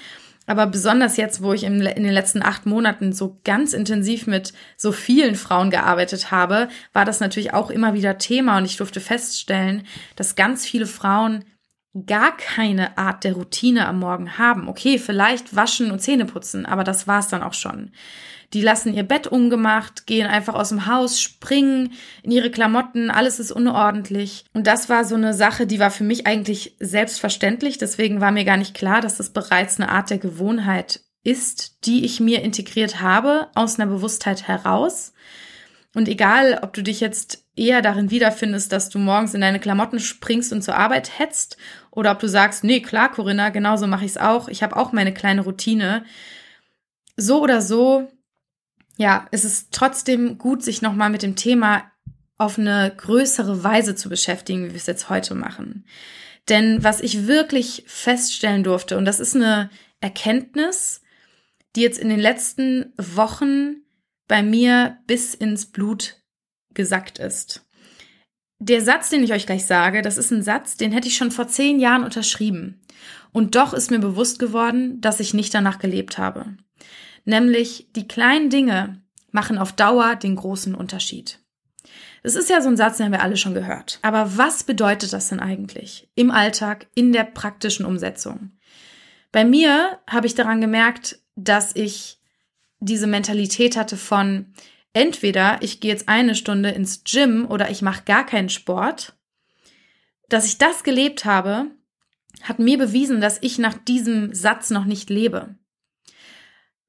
Aber 0.51 0.67
besonders 0.67 1.15
jetzt, 1.15 1.41
wo 1.41 1.53
ich 1.53 1.63
in 1.63 1.79
den 1.79 2.11
letzten 2.11 2.43
acht 2.43 2.65
Monaten 2.65 3.13
so 3.13 3.39
ganz 3.45 3.71
intensiv 3.71 4.27
mit 4.27 4.51
so 4.75 4.91
vielen 4.91 5.35
Frauen 5.35 5.71
gearbeitet 5.71 6.29
habe, 6.29 6.67
war 6.91 7.05
das 7.05 7.21
natürlich 7.21 7.53
auch 7.53 7.69
immer 7.69 7.93
wieder 7.93 8.17
Thema 8.17 8.57
und 8.57 8.65
ich 8.65 8.75
durfte 8.75 8.99
feststellen, 8.99 9.83
dass 10.17 10.35
ganz 10.35 10.65
viele 10.65 10.87
Frauen 10.87 11.45
gar 12.05 12.35
keine 12.35 12.97
Art 12.97 13.23
der 13.23 13.31
Routine 13.31 13.87
am 13.87 13.99
Morgen 13.99 14.37
haben. 14.37 14.67
Okay, 14.67 14.99
vielleicht 14.99 15.55
waschen 15.55 15.89
und 15.89 15.99
Zähne 15.99 16.25
putzen, 16.25 16.65
aber 16.65 16.83
das 16.83 17.07
war's 17.07 17.29
dann 17.29 17.43
auch 17.43 17.53
schon. 17.53 17.91
Die 18.53 18.61
lassen 18.61 18.93
ihr 18.93 19.03
Bett 19.03 19.27
ungemacht, 19.27 20.05
gehen 20.07 20.27
einfach 20.27 20.55
aus 20.55 20.69
dem 20.69 20.85
Haus, 20.85 21.21
springen 21.21 21.93
in 22.21 22.31
ihre 22.31 22.51
Klamotten, 22.51 23.09
alles 23.09 23.39
ist 23.39 23.51
unordentlich. 23.51 24.43
Und 24.53 24.67
das 24.67 24.89
war 24.89 25.05
so 25.05 25.15
eine 25.15 25.33
Sache, 25.33 25.67
die 25.67 25.79
war 25.79 25.91
für 25.91 26.03
mich 26.03 26.27
eigentlich 26.27 26.75
selbstverständlich. 26.79 27.77
Deswegen 27.77 28.19
war 28.19 28.31
mir 28.31 28.43
gar 28.43 28.57
nicht 28.57 28.73
klar, 28.73 28.99
dass 28.99 29.17
das 29.17 29.29
bereits 29.29 29.79
eine 29.79 29.89
Art 29.89 30.09
der 30.09 30.17
Gewohnheit 30.17 30.99
ist, 31.23 31.85
die 31.85 32.03
ich 32.03 32.19
mir 32.19 32.41
integriert 32.41 33.01
habe 33.01 33.47
aus 33.55 33.79
einer 33.79 33.89
Bewusstheit 33.89 34.47
heraus. 34.47 35.13
Und 35.93 36.07
egal, 36.07 36.59
ob 36.61 36.73
du 36.73 36.83
dich 36.83 36.99
jetzt 36.99 37.45
eher 37.55 37.81
darin 37.81 38.11
wiederfindest, 38.11 38.71
dass 38.71 38.89
du 38.89 38.97
morgens 38.97 39.33
in 39.33 39.41
deine 39.41 39.59
Klamotten 39.59 39.99
springst 39.99 40.51
und 40.51 40.61
zur 40.61 40.75
Arbeit 40.75 41.19
hetzt, 41.19 41.57
oder 41.91 42.11
ob 42.11 42.19
du 42.19 42.27
sagst, 42.27 42.63
nee, 42.63 42.81
klar, 42.81 43.11
Corinna, 43.11 43.49
genauso 43.49 43.85
mache 43.87 44.05
ich 44.05 44.11
es 44.11 44.17
auch. 44.17 44.47
Ich 44.47 44.63
habe 44.63 44.77
auch 44.77 44.93
meine 44.93 45.13
kleine 45.13 45.41
Routine. 45.41 46.05
So 47.17 47.41
oder 47.41 47.61
so 47.61 48.09
ja, 48.97 49.27
es 49.31 49.45
ist 49.45 49.69
trotzdem 49.71 50.37
gut, 50.37 50.63
sich 50.63 50.81
nochmal 50.81 51.09
mit 51.09 51.23
dem 51.23 51.35
Thema 51.35 51.91
auf 52.37 52.57
eine 52.57 52.93
größere 52.95 53.63
Weise 53.63 53.95
zu 53.95 54.09
beschäftigen, 54.09 54.65
wie 54.65 54.69
wir 54.69 54.75
es 54.75 54.87
jetzt 54.87 55.09
heute 55.09 55.35
machen. 55.35 55.85
Denn 56.49 56.83
was 56.83 57.01
ich 57.01 57.27
wirklich 57.27 57.83
feststellen 57.87 58.63
durfte, 58.63 58.97
und 58.97 59.05
das 59.05 59.19
ist 59.19 59.35
eine 59.35 59.69
Erkenntnis, 59.99 61.01
die 61.75 61.81
jetzt 61.81 61.99
in 61.99 62.09
den 62.09 62.19
letzten 62.19 62.93
Wochen 62.97 63.83
bei 64.27 64.41
mir 64.41 64.97
bis 65.07 65.33
ins 65.33 65.67
Blut 65.67 66.17
gesackt 66.73 67.19
ist. 67.19 67.65
Der 68.59 68.81
Satz, 68.81 69.09
den 69.09 69.23
ich 69.23 69.33
euch 69.33 69.45
gleich 69.45 69.65
sage, 69.65 70.01
das 70.01 70.17
ist 70.17 70.31
ein 70.31 70.43
Satz, 70.43 70.77
den 70.77 70.91
hätte 70.91 71.07
ich 71.07 71.17
schon 71.17 71.31
vor 71.31 71.47
zehn 71.47 71.79
Jahren 71.79 72.03
unterschrieben. 72.03 72.81
Und 73.31 73.55
doch 73.55 73.73
ist 73.73 73.91
mir 73.91 73.99
bewusst 73.99 74.39
geworden, 74.39 74.99
dass 75.01 75.19
ich 75.19 75.33
nicht 75.33 75.53
danach 75.53 75.79
gelebt 75.79 76.17
habe 76.17 76.55
nämlich 77.25 77.87
die 77.95 78.07
kleinen 78.07 78.49
Dinge 78.49 79.01
machen 79.31 79.57
auf 79.57 79.71
Dauer 79.73 80.15
den 80.15 80.35
großen 80.35 80.75
Unterschied. 80.75 81.39
Das 82.23 82.35
ist 82.35 82.49
ja 82.49 82.61
so 82.61 82.69
ein 82.69 82.77
Satz, 82.77 82.97
den 82.97 83.07
haben 83.07 83.13
wir 83.13 83.23
alle 83.23 83.37
schon 83.37 83.53
gehört. 83.53 83.99
Aber 84.01 84.37
was 84.37 84.63
bedeutet 84.63 85.13
das 85.13 85.29
denn 85.29 85.39
eigentlich 85.39 86.09
im 86.15 86.29
Alltag, 86.29 86.87
in 86.93 87.13
der 87.13 87.23
praktischen 87.23 87.85
Umsetzung? 87.85 88.51
Bei 89.31 89.45
mir 89.45 89.99
habe 90.07 90.27
ich 90.27 90.35
daran 90.35 90.61
gemerkt, 90.61 91.19
dass 91.35 91.75
ich 91.75 92.19
diese 92.79 93.07
Mentalität 93.07 93.77
hatte 93.77 93.97
von 93.97 94.53
entweder 94.93 95.59
ich 95.61 95.79
gehe 95.79 95.91
jetzt 95.91 96.09
eine 96.09 96.35
Stunde 96.35 96.69
ins 96.69 97.03
Gym 97.03 97.45
oder 97.49 97.69
ich 97.69 97.81
mache 97.81 98.03
gar 98.03 98.25
keinen 98.25 98.49
Sport. 98.49 99.13
Dass 100.29 100.45
ich 100.45 100.57
das 100.57 100.83
gelebt 100.83 101.25
habe, 101.25 101.71
hat 102.43 102.59
mir 102.59 102.77
bewiesen, 102.77 103.21
dass 103.21 103.37
ich 103.41 103.57
nach 103.57 103.77
diesem 103.77 104.33
Satz 104.33 104.69
noch 104.69 104.85
nicht 104.85 105.09
lebe. 105.09 105.55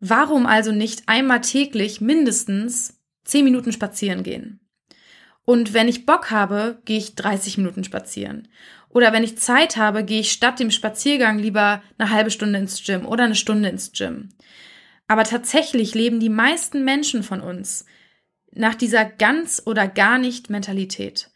Warum 0.04 0.46
also 0.46 0.72
nicht 0.72 1.04
einmal 1.06 1.42
täglich 1.42 2.00
mindestens 2.00 3.00
10 3.22 3.44
Minuten 3.44 3.70
spazieren 3.70 4.24
gehen? 4.24 4.58
Und 5.44 5.74
wenn 5.74 5.86
ich 5.86 6.06
Bock 6.06 6.32
habe, 6.32 6.82
gehe 6.84 6.98
ich 6.98 7.14
30 7.14 7.56
Minuten 7.58 7.84
spazieren. 7.84 8.48
Oder 8.88 9.12
wenn 9.12 9.22
ich 9.22 9.38
Zeit 9.38 9.76
habe, 9.76 10.02
gehe 10.02 10.18
ich 10.18 10.32
statt 10.32 10.58
dem 10.58 10.72
Spaziergang 10.72 11.38
lieber 11.38 11.84
eine 11.98 12.10
halbe 12.10 12.32
Stunde 12.32 12.58
ins 12.58 12.82
Gym 12.84 13.06
oder 13.06 13.22
eine 13.22 13.36
Stunde 13.36 13.68
ins 13.68 13.92
Gym. 13.92 14.30
Aber 15.06 15.22
tatsächlich 15.22 15.94
leben 15.94 16.18
die 16.18 16.28
meisten 16.28 16.84
Menschen 16.84 17.22
von 17.22 17.40
uns 17.40 17.86
nach 18.50 18.74
dieser 18.74 19.04
ganz 19.04 19.62
oder 19.64 19.86
gar 19.86 20.18
nicht 20.18 20.50
Mentalität. 20.50 21.30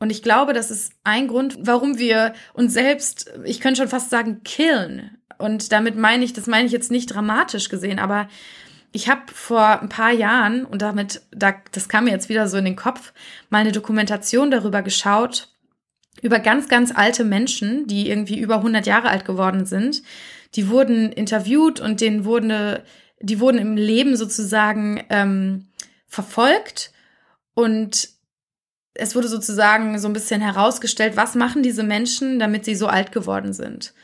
Und 0.00 0.10
ich 0.10 0.24
glaube, 0.24 0.52
das 0.52 0.72
ist 0.72 0.94
ein 1.04 1.28
Grund, 1.28 1.58
warum 1.60 1.96
wir 1.98 2.34
uns 2.54 2.72
selbst, 2.72 3.32
ich 3.44 3.60
könnte 3.60 3.82
schon 3.82 3.88
fast 3.88 4.10
sagen, 4.10 4.42
killen. 4.42 5.19
Und 5.40 5.72
damit 5.72 5.96
meine 5.96 6.24
ich, 6.24 6.32
das 6.32 6.46
meine 6.46 6.66
ich 6.66 6.72
jetzt 6.72 6.90
nicht 6.90 7.06
dramatisch 7.06 7.68
gesehen, 7.68 7.98
aber 7.98 8.28
Ich 8.92 9.08
habe 9.08 9.22
vor 9.32 9.80
ein 9.80 9.88
paar 9.88 10.10
Jahren, 10.10 10.64
und 10.64 10.82
damit, 10.82 11.22
da, 11.30 11.54
das 11.70 11.88
kam 11.88 12.04
mir 12.04 12.10
jetzt 12.10 12.28
wieder 12.28 12.48
so 12.48 12.56
in 12.56 12.64
den 12.64 12.74
Kopf, 12.74 13.12
mal 13.48 13.58
eine 13.58 13.70
Dokumentation 13.70 14.50
darüber 14.50 14.82
geschaut, 14.82 15.48
über 16.22 16.40
ganz, 16.40 16.68
ganz 16.68 16.92
alte 16.94 17.24
Menschen, 17.24 17.86
die 17.86 18.08
irgendwie 18.08 18.40
über 18.40 18.56
100 18.56 18.86
Jahre 18.86 19.08
alt 19.08 19.24
geworden 19.24 19.64
sind. 19.64 20.02
Die 20.56 20.68
wurden 20.68 21.12
interviewt 21.12 21.78
und 21.78 22.00
denen 22.00 22.24
wurde, 22.24 22.82
die 23.20 23.38
wurden 23.38 23.58
im 23.58 23.76
Leben 23.76 24.16
sozusagen 24.16 25.04
ähm, 25.08 25.68
verfolgt 26.08 26.90
und 27.54 28.08
es 28.94 29.14
wurde 29.14 29.28
sozusagen 29.28 29.98
so 29.98 30.08
ein 30.08 30.12
bisschen 30.12 30.40
herausgestellt, 30.40 31.16
was 31.16 31.36
machen 31.36 31.62
diese 31.62 31.84
Menschen, 31.84 32.38
damit 32.38 32.64
sie 32.64 32.74
so 32.74 32.88
alt 32.88 33.12
geworden 33.12 33.52
sind. 33.52 33.94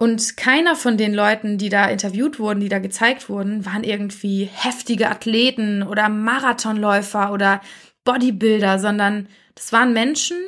Und 0.00 0.38
keiner 0.38 0.76
von 0.76 0.96
den 0.96 1.12
Leuten, 1.12 1.58
die 1.58 1.68
da 1.68 1.84
interviewt 1.84 2.38
wurden, 2.38 2.60
die 2.60 2.70
da 2.70 2.78
gezeigt 2.78 3.28
wurden, 3.28 3.66
waren 3.66 3.84
irgendwie 3.84 4.48
heftige 4.50 5.10
Athleten 5.10 5.82
oder 5.82 6.08
Marathonläufer 6.08 7.30
oder 7.30 7.60
Bodybuilder, 8.04 8.78
sondern 8.78 9.28
das 9.54 9.74
waren 9.74 9.92
Menschen, 9.92 10.38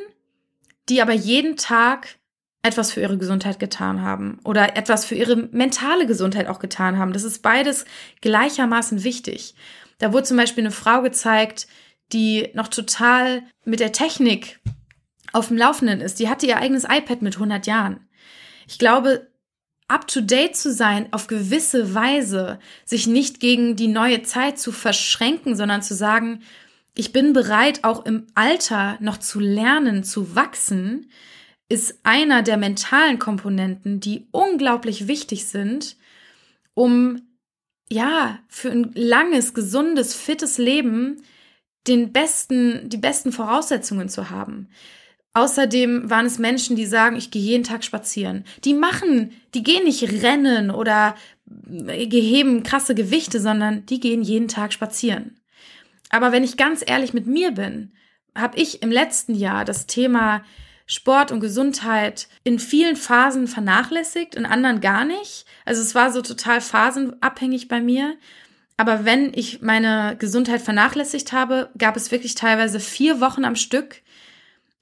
die 0.88 1.02
aber 1.02 1.12
jeden 1.12 1.58
Tag 1.58 2.16
etwas 2.62 2.92
für 2.92 3.02
ihre 3.02 3.18
Gesundheit 3.18 3.58
getan 3.58 4.00
haben 4.00 4.38
oder 4.42 4.74
etwas 4.78 5.04
für 5.04 5.16
ihre 5.16 5.36
mentale 5.36 6.06
Gesundheit 6.06 6.46
auch 6.46 6.58
getan 6.58 6.96
haben. 6.96 7.12
Das 7.12 7.22
ist 7.22 7.42
beides 7.42 7.84
gleichermaßen 8.22 9.04
wichtig. 9.04 9.54
Da 9.98 10.14
wurde 10.14 10.24
zum 10.24 10.38
Beispiel 10.38 10.64
eine 10.64 10.70
Frau 10.70 11.02
gezeigt, 11.02 11.66
die 12.14 12.48
noch 12.54 12.68
total 12.68 13.42
mit 13.66 13.80
der 13.80 13.92
Technik 13.92 14.60
auf 15.34 15.48
dem 15.48 15.58
Laufenden 15.58 16.00
ist. 16.00 16.20
Die 16.20 16.30
hatte 16.30 16.46
ihr 16.46 16.56
eigenes 16.56 16.84
iPad 16.84 17.20
mit 17.20 17.34
100 17.34 17.66
Jahren. 17.66 18.08
Ich 18.66 18.78
glaube, 18.78 19.30
up-to-date 19.92 20.56
zu 20.56 20.72
sein, 20.72 21.12
auf 21.12 21.26
gewisse 21.26 21.94
Weise, 21.94 22.58
sich 22.84 23.06
nicht 23.06 23.40
gegen 23.40 23.76
die 23.76 23.88
neue 23.88 24.22
Zeit 24.22 24.58
zu 24.58 24.72
verschränken, 24.72 25.54
sondern 25.54 25.82
zu 25.82 25.94
sagen, 25.94 26.42
ich 26.94 27.12
bin 27.12 27.32
bereit, 27.32 27.84
auch 27.84 28.04
im 28.04 28.26
Alter 28.34 28.96
noch 29.00 29.18
zu 29.18 29.40
lernen, 29.40 30.04
zu 30.04 30.34
wachsen, 30.34 31.10
ist 31.68 32.00
einer 32.02 32.42
der 32.42 32.56
mentalen 32.58 33.18
Komponenten, 33.18 34.00
die 34.00 34.26
unglaublich 34.30 35.08
wichtig 35.08 35.46
sind, 35.46 35.96
um 36.74 37.22
ja, 37.90 38.38
für 38.48 38.70
ein 38.70 38.92
langes, 38.94 39.52
gesundes, 39.52 40.14
fittes 40.14 40.58
Leben 40.58 41.22
den 41.86 42.12
besten, 42.12 42.88
die 42.88 42.96
besten 42.96 43.32
Voraussetzungen 43.32 44.08
zu 44.08 44.30
haben. 44.30 44.68
Außerdem 45.34 46.10
waren 46.10 46.26
es 46.26 46.38
Menschen, 46.38 46.76
die 46.76 46.84
sagen, 46.84 47.16
ich 47.16 47.30
gehe 47.30 47.42
jeden 47.42 47.64
Tag 47.64 47.84
spazieren. 47.84 48.44
Die 48.64 48.74
machen, 48.74 49.32
die 49.54 49.62
gehen 49.62 49.84
nicht 49.84 50.22
rennen 50.22 50.70
oder 50.70 51.14
geheben 51.46 52.62
krasse 52.62 52.94
Gewichte, 52.94 53.40
sondern 53.40 53.86
die 53.86 54.00
gehen 54.00 54.22
jeden 54.22 54.48
Tag 54.48 54.72
spazieren. 54.72 55.38
Aber 56.10 56.32
wenn 56.32 56.44
ich 56.44 56.58
ganz 56.58 56.84
ehrlich 56.86 57.14
mit 57.14 57.26
mir 57.26 57.52
bin, 57.52 57.92
habe 58.36 58.58
ich 58.58 58.82
im 58.82 58.90
letzten 58.90 59.34
Jahr 59.34 59.64
das 59.64 59.86
Thema 59.86 60.42
Sport 60.86 61.32
und 61.32 61.40
Gesundheit 61.40 62.28
in 62.44 62.58
vielen 62.58 62.96
Phasen 62.96 63.46
vernachlässigt, 63.46 64.34
in 64.34 64.44
anderen 64.44 64.80
gar 64.80 65.06
nicht. 65.06 65.46
Also 65.64 65.80
es 65.80 65.94
war 65.94 66.12
so 66.12 66.20
total 66.20 66.60
phasenabhängig 66.60 67.68
bei 67.68 67.80
mir. 67.80 68.16
Aber 68.76 69.04
wenn 69.04 69.32
ich 69.34 69.62
meine 69.62 70.16
Gesundheit 70.18 70.60
vernachlässigt 70.60 71.32
habe, 71.32 71.70
gab 71.78 71.96
es 71.96 72.10
wirklich 72.10 72.34
teilweise 72.34 72.80
vier 72.80 73.20
Wochen 73.20 73.44
am 73.44 73.56
Stück, 73.56 74.02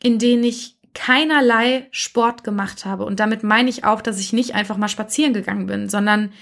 in 0.02 0.18
denen 0.18 0.44
ich 0.44 0.76
keinerlei 0.94 1.88
Sport 1.90 2.44
gemacht 2.44 2.84
habe. 2.84 3.04
Und 3.04 3.20
damit 3.20 3.42
meine 3.42 3.70
ich 3.70 3.84
auch, 3.84 4.00
dass 4.00 4.18
ich 4.18 4.32
nicht 4.32 4.54
einfach 4.54 4.76
mal 4.76 4.88
spazieren 4.88 5.32
gegangen 5.32 5.66
bin, 5.66 5.88
sondern 5.88 6.32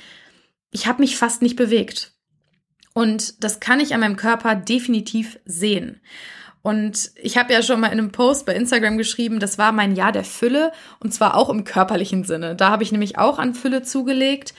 ich 0.71 0.87
habe 0.87 1.03
mich 1.03 1.17
fast 1.17 1.43
nicht 1.43 1.57
bewegt. 1.57 2.13
Und 2.95 3.45
das 3.45 3.61
kann 3.61 3.81
ich 3.81 3.95
an 3.95 4.01
meinem 4.01 4.17
Körper 4.17 4.55
definitiv 4.55 5.39
sehen. 5.45 6.01
Und 6.63 7.13
ich 7.17 7.39
habe 7.39 7.53
ja 7.53 7.63
schon 7.63 7.81
mal 7.81 7.89
in 7.89 7.99
einem 7.99 8.13
Post 8.13 8.45
bei 8.45 8.55
Instagram 8.55 8.99
geschrieben, 8.99 9.39
das 9.39 9.59
war 9.59 9.73
mein 9.73 9.95
Jahr 9.95 10.13
der 10.13 10.25
Fülle 10.25 10.73
und 10.99 11.15
zwar 11.15 11.37
auch 11.37 11.51
im 11.51 11.65
körperlichen 11.65 12.25
Sinne. 12.25 12.57
Da 12.57 12.71
habe 12.71 12.83
ich 12.83 12.93
nämlich 12.93 13.17
auch 13.17 13.39
an 13.39 13.55
Fülle 13.55 13.83
zugelegt 13.83 14.55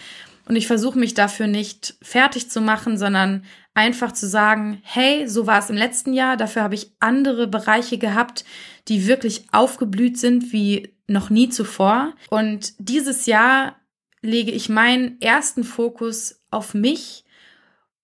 und 0.49 0.55
ich 0.55 0.65
versuche 0.65 0.97
mich 0.97 1.13
dafür 1.13 1.45
nicht 1.45 1.93
fertig 2.01 2.49
zu 2.49 2.59
machen, 2.59 2.97
sondern 2.97 3.45
einfach 3.75 4.13
zu 4.13 4.27
sagen, 4.27 4.81
hey, 4.81 5.27
so 5.27 5.45
war 5.45 5.59
es 5.59 5.69
im 5.69 5.75
letzten 5.75 6.11
Jahr, 6.11 6.37
dafür 6.37 6.63
habe 6.63 6.73
ich 6.73 6.91
andere 6.99 7.47
Bereiche 7.47 7.99
gehabt, 7.99 8.45
die 8.87 9.05
wirklich 9.05 9.45
aufgeblüht 9.51 10.17
sind 10.17 10.51
wie 10.51 10.95
noch 11.05 11.29
nie 11.29 11.49
zuvor. 11.49 12.15
Und 12.31 12.73
dieses 12.79 13.27
Jahr 13.27 13.75
lege 14.23 14.49
ich 14.49 14.69
meinen 14.69 15.21
ersten 15.21 15.63
Fokus 15.63 16.41
auf 16.49 16.73
mich, 16.73 17.25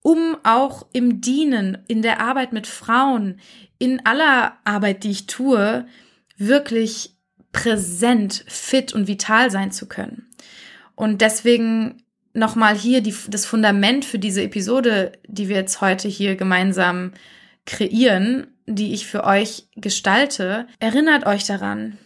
um 0.03 0.37
auch 0.43 0.85
im 0.93 1.21
Dienen, 1.21 1.79
in 1.87 2.03
der 2.03 2.21
Arbeit 2.21 2.53
mit 2.53 2.67
Frauen, 2.67 3.39
in 3.79 4.05
aller 4.05 4.55
Arbeit, 4.65 5.03
die 5.03 5.09
ich 5.09 5.25
tue, 5.25 5.87
wirklich 6.37 7.17
präsent, 7.51 8.45
fit 8.47 8.93
und 8.93 9.07
vital 9.07 9.49
sein 9.49 9.71
zu 9.71 9.87
können. 9.87 10.29
Und 10.93 11.21
deswegen 11.21 12.04
nochmal 12.35 12.75
hier 12.75 13.01
die, 13.01 13.15
das 13.27 13.45
Fundament 13.45 14.05
für 14.05 14.19
diese 14.19 14.43
Episode, 14.43 15.13
die 15.27 15.49
wir 15.49 15.55
jetzt 15.55 15.81
heute 15.81 16.07
hier 16.07 16.35
gemeinsam 16.35 17.11
kreieren, 17.65 18.47
die 18.67 18.93
ich 18.93 19.07
für 19.07 19.23
euch 19.23 19.67
gestalte. 19.75 20.67
Erinnert 20.79 21.25
euch 21.25 21.45
daran 21.45 21.97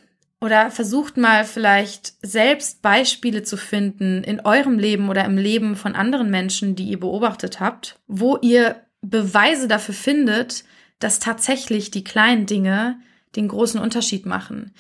oder 0.41 0.71
versucht 0.71 1.17
mal 1.17 1.43
vielleicht 1.43 2.13
selbst 2.21 2.81
Beispiele 2.81 3.43
zu 3.43 3.57
finden 3.57 4.23
in 4.23 4.39
eurem 4.39 4.79
Leben 4.79 5.09
oder 5.09 5.25
im 5.25 5.37
Leben 5.37 5.75
von 5.75 5.95
anderen 5.95 6.29
Menschen, 6.29 6.75
die 6.75 6.85
ihr 6.85 6.99
beobachtet 6.99 7.59
habt, 7.59 7.99
wo 8.07 8.37
ihr 8.37 8.81
Beweise 9.01 9.67
dafür 9.67 9.95
findet, 9.95 10.63
dass 10.99 11.19
tatsächlich 11.19 11.91
die 11.91 12.03
kleinen 12.03 12.45
Dinge 12.45 12.99
den 13.35 13.47
großen 13.47 13.79
Unterschied 13.79 14.25
machen. 14.25 14.73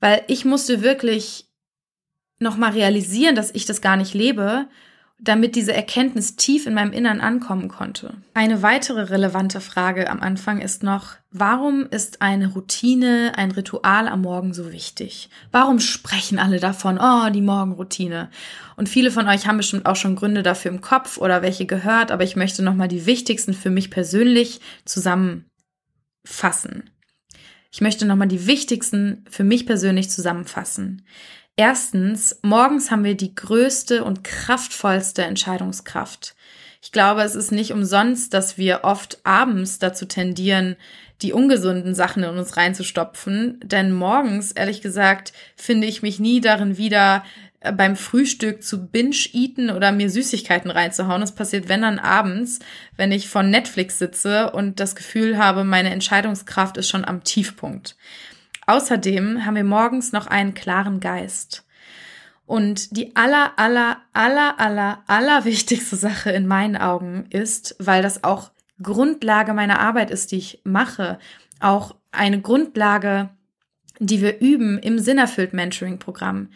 Weil 0.00 0.22
ich 0.26 0.44
musste 0.44 0.82
wirklich 0.82 1.46
nochmal 2.42 2.72
realisieren, 2.72 3.34
dass 3.34 3.54
ich 3.54 3.64
das 3.64 3.80
gar 3.80 3.96
nicht 3.96 4.14
lebe, 4.14 4.66
damit 5.22 5.54
diese 5.54 5.72
Erkenntnis 5.72 6.34
tief 6.34 6.66
in 6.66 6.74
meinem 6.74 6.92
Innern 6.92 7.20
ankommen 7.20 7.68
konnte. 7.68 8.14
Eine 8.34 8.62
weitere 8.62 9.02
relevante 9.02 9.60
Frage 9.60 10.10
am 10.10 10.20
Anfang 10.20 10.60
ist 10.60 10.82
noch, 10.82 11.14
warum 11.30 11.86
ist 11.86 12.22
eine 12.22 12.48
Routine, 12.48 13.32
ein 13.36 13.52
Ritual 13.52 14.08
am 14.08 14.22
Morgen 14.22 14.52
so 14.52 14.72
wichtig? 14.72 15.30
Warum 15.52 15.78
sprechen 15.78 16.40
alle 16.40 16.58
davon, 16.58 16.98
oh, 17.00 17.30
die 17.30 17.40
Morgenroutine? 17.40 18.30
Und 18.76 18.88
viele 18.88 19.12
von 19.12 19.28
euch 19.28 19.46
haben 19.46 19.58
bestimmt 19.58 19.86
auch 19.86 19.94
schon 19.94 20.16
Gründe 20.16 20.42
dafür 20.42 20.72
im 20.72 20.80
Kopf 20.80 21.18
oder 21.18 21.40
welche 21.40 21.66
gehört, 21.66 22.10
aber 22.10 22.24
ich 22.24 22.34
möchte 22.34 22.64
nochmal 22.64 22.88
die 22.88 23.06
wichtigsten 23.06 23.54
für 23.54 23.70
mich 23.70 23.92
persönlich 23.92 24.60
zusammenfassen. 24.84 26.90
Ich 27.70 27.80
möchte 27.80 28.06
nochmal 28.06 28.28
die 28.28 28.48
wichtigsten 28.48 29.24
für 29.30 29.44
mich 29.44 29.66
persönlich 29.66 30.10
zusammenfassen. 30.10 31.02
Erstens, 31.56 32.38
morgens 32.42 32.90
haben 32.90 33.04
wir 33.04 33.16
die 33.16 33.34
größte 33.34 34.04
und 34.04 34.24
kraftvollste 34.24 35.22
Entscheidungskraft. 35.22 36.34
Ich 36.80 36.92
glaube, 36.92 37.22
es 37.22 37.34
ist 37.34 37.52
nicht 37.52 37.72
umsonst, 37.72 38.32
dass 38.34 38.58
wir 38.58 38.80
oft 38.84 39.18
abends 39.24 39.78
dazu 39.78 40.06
tendieren, 40.06 40.76
die 41.20 41.32
ungesunden 41.32 41.94
Sachen 41.94 42.24
in 42.24 42.36
uns 42.36 42.56
reinzustopfen. 42.56 43.60
Denn 43.62 43.92
morgens, 43.92 44.52
ehrlich 44.52 44.80
gesagt, 44.80 45.32
finde 45.54 45.86
ich 45.86 46.02
mich 46.02 46.18
nie 46.18 46.40
darin 46.40 46.78
wieder, 46.78 47.22
äh, 47.60 47.70
beim 47.70 47.96
Frühstück 47.96 48.62
zu 48.62 48.86
binge-eaten 48.86 49.70
oder 49.70 49.92
mir 49.92 50.10
Süßigkeiten 50.10 50.70
reinzuhauen. 50.70 51.20
Das 51.20 51.34
passiert, 51.34 51.68
wenn 51.68 51.82
dann 51.82 51.98
abends, 51.98 52.58
wenn 52.96 53.12
ich 53.12 53.28
von 53.28 53.50
Netflix 53.50 53.98
sitze 53.98 54.50
und 54.50 54.80
das 54.80 54.96
Gefühl 54.96 55.38
habe, 55.38 55.64
meine 55.64 55.90
Entscheidungskraft 55.90 56.76
ist 56.78 56.88
schon 56.88 57.04
am 57.04 57.22
Tiefpunkt. 57.22 57.96
Außerdem 58.66 59.44
haben 59.44 59.56
wir 59.56 59.64
morgens 59.64 60.12
noch 60.12 60.26
einen 60.26 60.54
klaren 60.54 61.00
Geist. 61.00 61.64
Und 62.46 62.96
die 62.96 63.16
aller, 63.16 63.52
aller, 63.56 63.98
aller, 64.12 64.60
aller, 64.60 65.02
aller 65.06 65.44
wichtigste 65.44 65.96
Sache 65.96 66.30
in 66.30 66.46
meinen 66.46 66.76
Augen 66.76 67.26
ist, 67.30 67.76
weil 67.78 68.02
das 68.02 68.24
auch 68.24 68.50
Grundlage 68.82 69.54
meiner 69.54 69.80
Arbeit 69.80 70.10
ist, 70.10 70.32
die 70.32 70.38
ich 70.38 70.60
mache, 70.64 71.18
auch 71.60 71.94
eine 72.10 72.40
Grundlage, 72.40 73.30
die 73.98 74.20
wir 74.20 74.40
üben 74.40 74.78
im 74.78 74.98
Sinnerfüllt 74.98 75.52
Mentoring 75.52 75.98
Programm. 75.98 76.48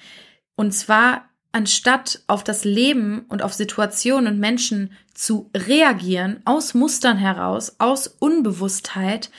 Und 0.56 0.72
zwar 0.72 1.28
anstatt 1.52 2.20
auf 2.26 2.44
das 2.44 2.64
Leben 2.64 3.24
und 3.28 3.42
auf 3.42 3.54
Situationen 3.54 4.34
und 4.34 4.40
Menschen 4.40 4.92
zu 5.14 5.50
reagieren, 5.56 6.42
aus 6.44 6.74
Mustern 6.74 7.16
heraus, 7.16 7.76
aus 7.78 8.08
Unbewusstheit, 8.08 9.30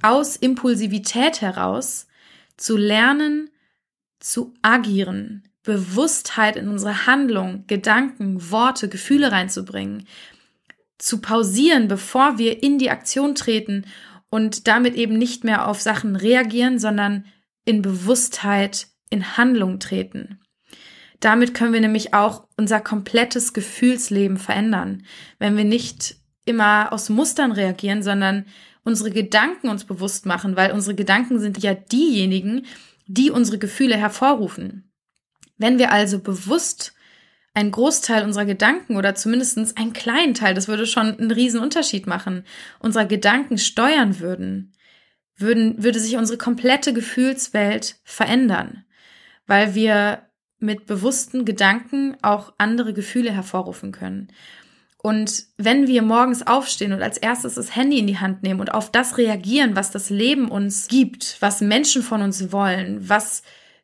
aus 0.00 0.36
Impulsivität 0.36 1.42
heraus, 1.42 2.07
zu 2.58 2.76
lernen, 2.76 3.50
zu 4.20 4.52
agieren, 4.60 5.44
Bewusstheit 5.62 6.56
in 6.56 6.68
unsere 6.68 7.06
Handlung, 7.06 7.64
Gedanken, 7.66 8.50
Worte, 8.50 8.88
Gefühle 8.88 9.32
reinzubringen, 9.32 10.06
zu 10.98 11.20
pausieren, 11.20 11.88
bevor 11.88 12.38
wir 12.38 12.62
in 12.62 12.78
die 12.78 12.90
Aktion 12.90 13.34
treten 13.34 13.86
und 14.30 14.66
damit 14.66 14.94
eben 14.94 15.16
nicht 15.16 15.44
mehr 15.44 15.66
auf 15.68 15.80
Sachen 15.80 16.16
reagieren, 16.16 16.78
sondern 16.78 17.24
in 17.64 17.82
Bewusstheit, 17.82 18.88
in 19.10 19.36
Handlung 19.36 19.78
treten. 19.78 20.40
Damit 21.20 21.54
können 21.54 21.72
wir 21.72 21.80
nämlich 21.80 22.14
auch 22.14 22.46
unser 22.56 22.80
komplettes 22.80 23.52
Gefühlsleben 23.52 24.36
verändern, 24.36 25.04
wenn 25.38 25.56
wir 25.56 25.64
nicht 25.64 26.16
immer 26.48 26.92
aus 26.92 27.08
Mustern 27.08 27.52
reagieren, 27.52 28.02
sondern 28.02 28.46
unsere 28.84 29.10
Gedanken 29.10 29.68
uns 29.68 29.84
bewusst 29.84 30.26
machen, 30.26 30.56
weil 30.56 30.72
unsere 30.72 30.94
Gedanken 30.94 31.38
sind 31.38 31.62
ja 31.62 31.74
diejenigen, 31.74 32.66
die 33.06 33.30
unsere 33.30 33.58
Gefühle 33.58 33.96
hervorrufen. 33.96 34.90
Wenn 35.56 35.78
wir 35.78 35.92
also 35.92 36.18
bewusst 36.18 36.94
einen 37.54 37.72
Großteil 37.72 38.24
unserer 38.24 38.44
Gedanken 38.44 38.96
oder 38.96 39.14
zumindest 39.14 39.76
einen 39.76 39.92
kleinen 39.92 40.34
Teil, 40.34 40.54
das 40.54 40.68
würde 40.68 40.86
schon 40.86 41.18
einen 41.18 41.30
riesen 41.30 41.60
Unterschied 41.60 42.06
machen, 42.06 42.44
unserer 42.78 43.06
Gedanken 43.06 43.58
steuern 43.58 44.20
würden, 44.20 44.72
würden, 45.36 45.82
würde 45.82 45.98
sich 45.98 46.16
unsere 46.16 46.38
komplette 46.38 46.92
Gefühlswelt 46.92 47.96
verändern, 48.04 48.84
weil 49.46 49.74
wir 49.74 50.22
mit 50.60 50.86
bewussten 50.86 51.44
Gedanken 51.44 52.16
auch 52.22 52.52
andere 52.58 52.92
Gefühle 52.92 53.32
hervorrufen 53.32 53.92
können. 53.92 54.28
Und 55.00 55.44
wenn 55.56 55.86
wir 55.86 56.02
morgens 56.02 56.46
aufstehen 56.46 56.92
und 56.92 57.02
als 57.02 57.18
erstes 57.18 57.54
das 57.54 57.76
Handy 57.76 57.98
in 57.98 58.08
die 58.08 58.18
Hand 58.18 58.42
nehmen 58.42 58.60
und 58.60 58.74
auf 58.74 58.90
das 58.90 59.16
reagieren, 59.16 59.76
was 59.76 59.92
das 59.92 60.10
Leben 60.10 60.50
uns 60.50 60.88
gibt, 60.88 61.36
was 61.40 61.60
Menschen 61.60 62.02
von 62.02 62.20
uns 62.20 62.50
wollen, 62.50 63.08
was 63.08 63.42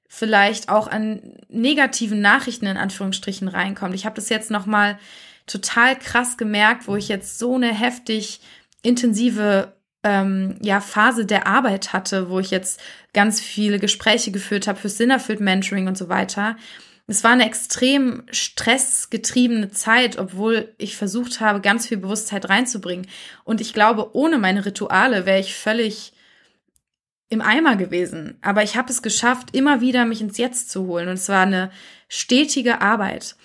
vielleicht 0.08 0.68
auch 0.68 0.88
an 0.88 1.20
negativen 1.48 2.20
Nachrichten 2.20 2.66
in 2.66 2.76
Anführungsstrichen 2.76 3.48
reinkommt. 3.48 3.94
Ich 3.94 4.06
habe 4.06 4.16
das 4.16 4.28
jetzt 4.28 4.50
noch 4.50 4.66
mal 4.66 4.98
total 5.46 5.96
krass 5.96 6.36
gemerkt, 6.36 6.88
wo 6.88 6.96
ich 6.96 7.08
jetzt 7.08 7.38
so 7.38 7.54
eine 7.54 7.72
heftig 7.72 8.40
intensive 8.82 9.72
ähm, 10.02 10.56
ja, 10.62 10.80
Phase 10.80 11.26
der 11.26 11.46
Arbeit 11.46 11.92
hatte, 11.92 12.28
wo 12.28 12.38
ich 12.38 12.50
jetzt 12.50 12.80
ganz 13.12 13.40
viele 13.40 13.78
Gespräche 13.78 14.30
geführt 14.30 14.66
habe 14.66 14.78
für 14.78 14.88
Sinnerfüllt 14.88 15.40
Mentoring 15.40 15.88
und 15.88 15.96
so 15.96 16.08
weiter. 16.08 16.56
Es 17.06 17.22
war 17.22 17.32
eine 17.32 17.46
extrem 17.46 18.22
stressgetriebene 18.30 19.70
Zeit, 19.70 20.18
obwohl 20.18 20.74
ich 20.78 20.96
versucht 20.96 21.40
habe, 21.40 21.60
ganz 21.60 21.86
viel 21.86 21.98
Bewusstheit 21.98 22.48
reinzubringen. 22.48 23.06
Und 23.44 23.60
ich 23.60 23.74
glaube, 23.74 24.16
ohne 24.16 24.38
meine 24.38 24.64
Rituale 24.64 25.26
wäre 25.26 25.40
ich 25.40 25.54
völlig 25.54 26.14
im 27.28 27.42
Eimer 27.42 27.76
gewesen. 27.76 28.38
Aber 28.40 28.62
ich 28.62 28.76
habe 28.76 28.90
es 28.90 29.02
geschafft, 29.02 29.54
immer 29.54 29.82
wieder 29.82 30.06
mich 30.06 30.22
ins 30.22 30.38
Jetzt 30.38 30.70
zu 30.70 30.86
holen. 30.86 31.08
Und 31.08 31.14
es 31.14 31.28
war 31.28 31.42
eine 31.42 31.70
stetige 32.08 32.80
Arbeit. 32.80 33.36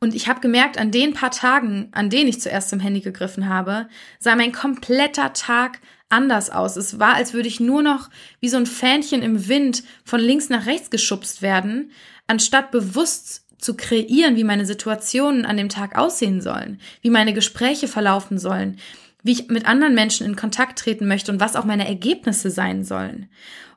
Und 0.00 0.14
ich 0.14 0.28
habe 0.28 0.40
gemerkt, 0.40 0.78
an 0.78 0.90
den 0.90 1.12
paar 1.12 1.30
Tagen, 1.30 1.88
an 1.92 2.08
denen 2.10 2.28
ich 2.28 2.40
zuerst 2.40 2.70
zum 2.70 2.80
Handy 2.80 3.00
gegriffen 3.00 3.48
habe, 3.48 3.88
sah 4.18 4.36
mein 4.36 4.52
kompletter 4.52 5.32
Tag 5.32 5.80
anders 6.08 6.50
aus. 6.50 6.76
Es 6.76 6.98
war, 6.98 7.14
als 7.14 7.32
würde 7.32 7.48
ich 7.48 7.60
nur 7.60 7.82
noch 7.82 8.10
wie 8.40 8.48
so 8.48 8.56
ein 8.56 8.66
Fähnchen 8.66 9.22
im 9.22 9.48
Wind 9.48 9.82
von 10.04 10.20
links 10.20 10.48
nach 10.48 10.66
rechts 10.66 10.90
geschubst 10.90 11.42
werden, 11.42 11.90
anstatt 12.26 12.70
bewusst 12.70 13.44
zu 13.58 13.74
kreieren, 13.74 14.36
wie 14.36 14.44
meine 14.44 14.66
Situationen 14.66 15.46
an 15.46 15.56
dem 15.56 15.68
Tag 15.68 15.96
aussehen 15.96 16.40
sollen, 16.40 16.80
wie 17.00 17.10
meine 17.10 17.32
Gespräche 17.32 17.88
verlaufen 17.88 18.38
sollen, 18.38 18.78
wie 19.22 19.32
ich 19.32 19.48
mit 19.48 19.66
anderen 19.66 19.94
Menschen 19.94 20.26
in 20.26 20.36
Kontakt 20.36 20.78
treten 20.78 21.08
möchte 21.08 21.32
und 21.32 21.40
was 21.40 21.56
auch 21.56 21.64
meine 21.64 21.88
Ergebnisse 21.88 22.50
sein 22.50 22.84
sollen. 22.84 23.30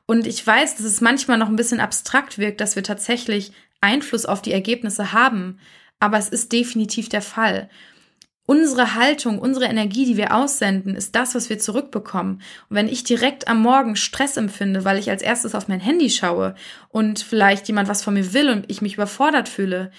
Und 0.06 0.26
ich 0.26 0.46
weiß, 0.46 0.76
dass 0.76 0.86
es 0.86 1.00
manchmal 1.00 1.38
noch 1.38 1.48
ein 1.48 1.56
bisschen 1.56 1.80
abstrakt 1.80 2.38
wirkt, 2.38 2.60
dass 2.60 2.76
wir 2.76 2.82
tatsächlich 2.82 3.52
Einfluss 3.80 4.26
auf 4.26 4.42
die 4.42 4.52
Ergebnisse 4.52 5.12
haben, 5.12 5.58
aber 6.00 6.18
es 6.18 6.28
ist 6.28 6.52
definitiv 6.52 7.08
der 7.08 7.22
Fall. 7.22 7.68
Unsere 8.50 8.94
Haltung, 8.94 9.38
unsere 9.40 9.66
Energie, 9.66 10.06
die 10.06 10.16
wir 10.16 10.34
aussenden, 10.34 10.94
ist 10.94 11.14
das, 11.14 11.34
was 11.34 11.50
wir 11.50 11.58
zurückbekommen. 11.58 12.36
Und 12.70 12.76
wenn 12.76 12.88
ich 12.88 13.04
direkt 13.04 13.46
am 13.46 13.60
Morgen 13.60 13.94
Stress 13.94 14.38
empfinde, 14.38 14.86
weil 14.86 14.96
ich 14.96 15.10
als 15.10 15.20
erstes 15.20 15.54
auf 15.54 15.68
mein 15.68 15.80
Handy 15.80 16.08
schaue 16.08 16.54
und 16.88 17.18
vielleicht 17.18 17.68
jemand 17.68 17.90
was 17.90 18.02
von 18.02 18.14
mir 18.14 18.32
will 18.32 18.48
und 18.48 18.64
ich 18.70 18.80
mich 18.80 18.94
überfordert 18.94 19.50
fühle, 19.50 19.90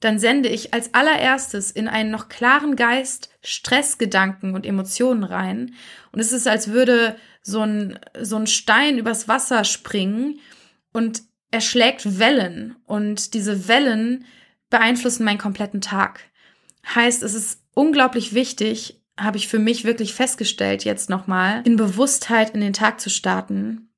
dann 0.00 0.18
sende 0.18 0.48
ich 0.48 0.72
als 0.72 0.94
allererstes 0.94 1.70
in 1.70 1.88
einen 1.88 2.10
noch 2.10 2.30
klaren 2.30 2.74
Geist 2.74 3.28
Stressgedanken 3.42 4.54
und 4.54 4.64
Emotionen 4.64 5.22
rein. 5.22 5.74
Und 6.10 6.20
es 6.20 6.32
ist, 6.32 6.48
als 6.48 6.68
würde 6.68 7.16
so 7.42 7.60
ein, 7.60 7.98
so 8.18 8.36
ein 8.36 8.46
Stein 8.46 8.96
übers 8.96 9.28
Wasser 9.28 9.62
springen 9.64 10.40
und 10.94 11.20
er 11.50 11.60
schlägt 11.60 12.18
Wellen. 12.18 12.76
Und 12.86 13.34
diese 13.34 13.68
Wellen 13.68 14.24
beeinflussen 14.70 15.24
meinen 15.24 15.36
kompletten 15.36 15.82
Tag. 15.82 16.20
Heißt, 16.94 17.22
es 17.22 17.34
ist 17.34 17.59
unglaublich 17.74 18.34
wichtig, 18.34 19.00
habe 19.18 19.36
ich 19.36 19.48
für 19.48 19.58
mich 19.58 19.84
wirklich 19.84 20.14
festgestellt 20.14 20.84
jetzt 20.84 21.10
nochmal, 21.10 21.62
in 21.64 21.76
Bewusstheit 21.76 22.50
in 22.50 22.60
den 22.60 22.72
Tag 22.72 23.00
zu 23.00 23.10
starten 23.10 23.90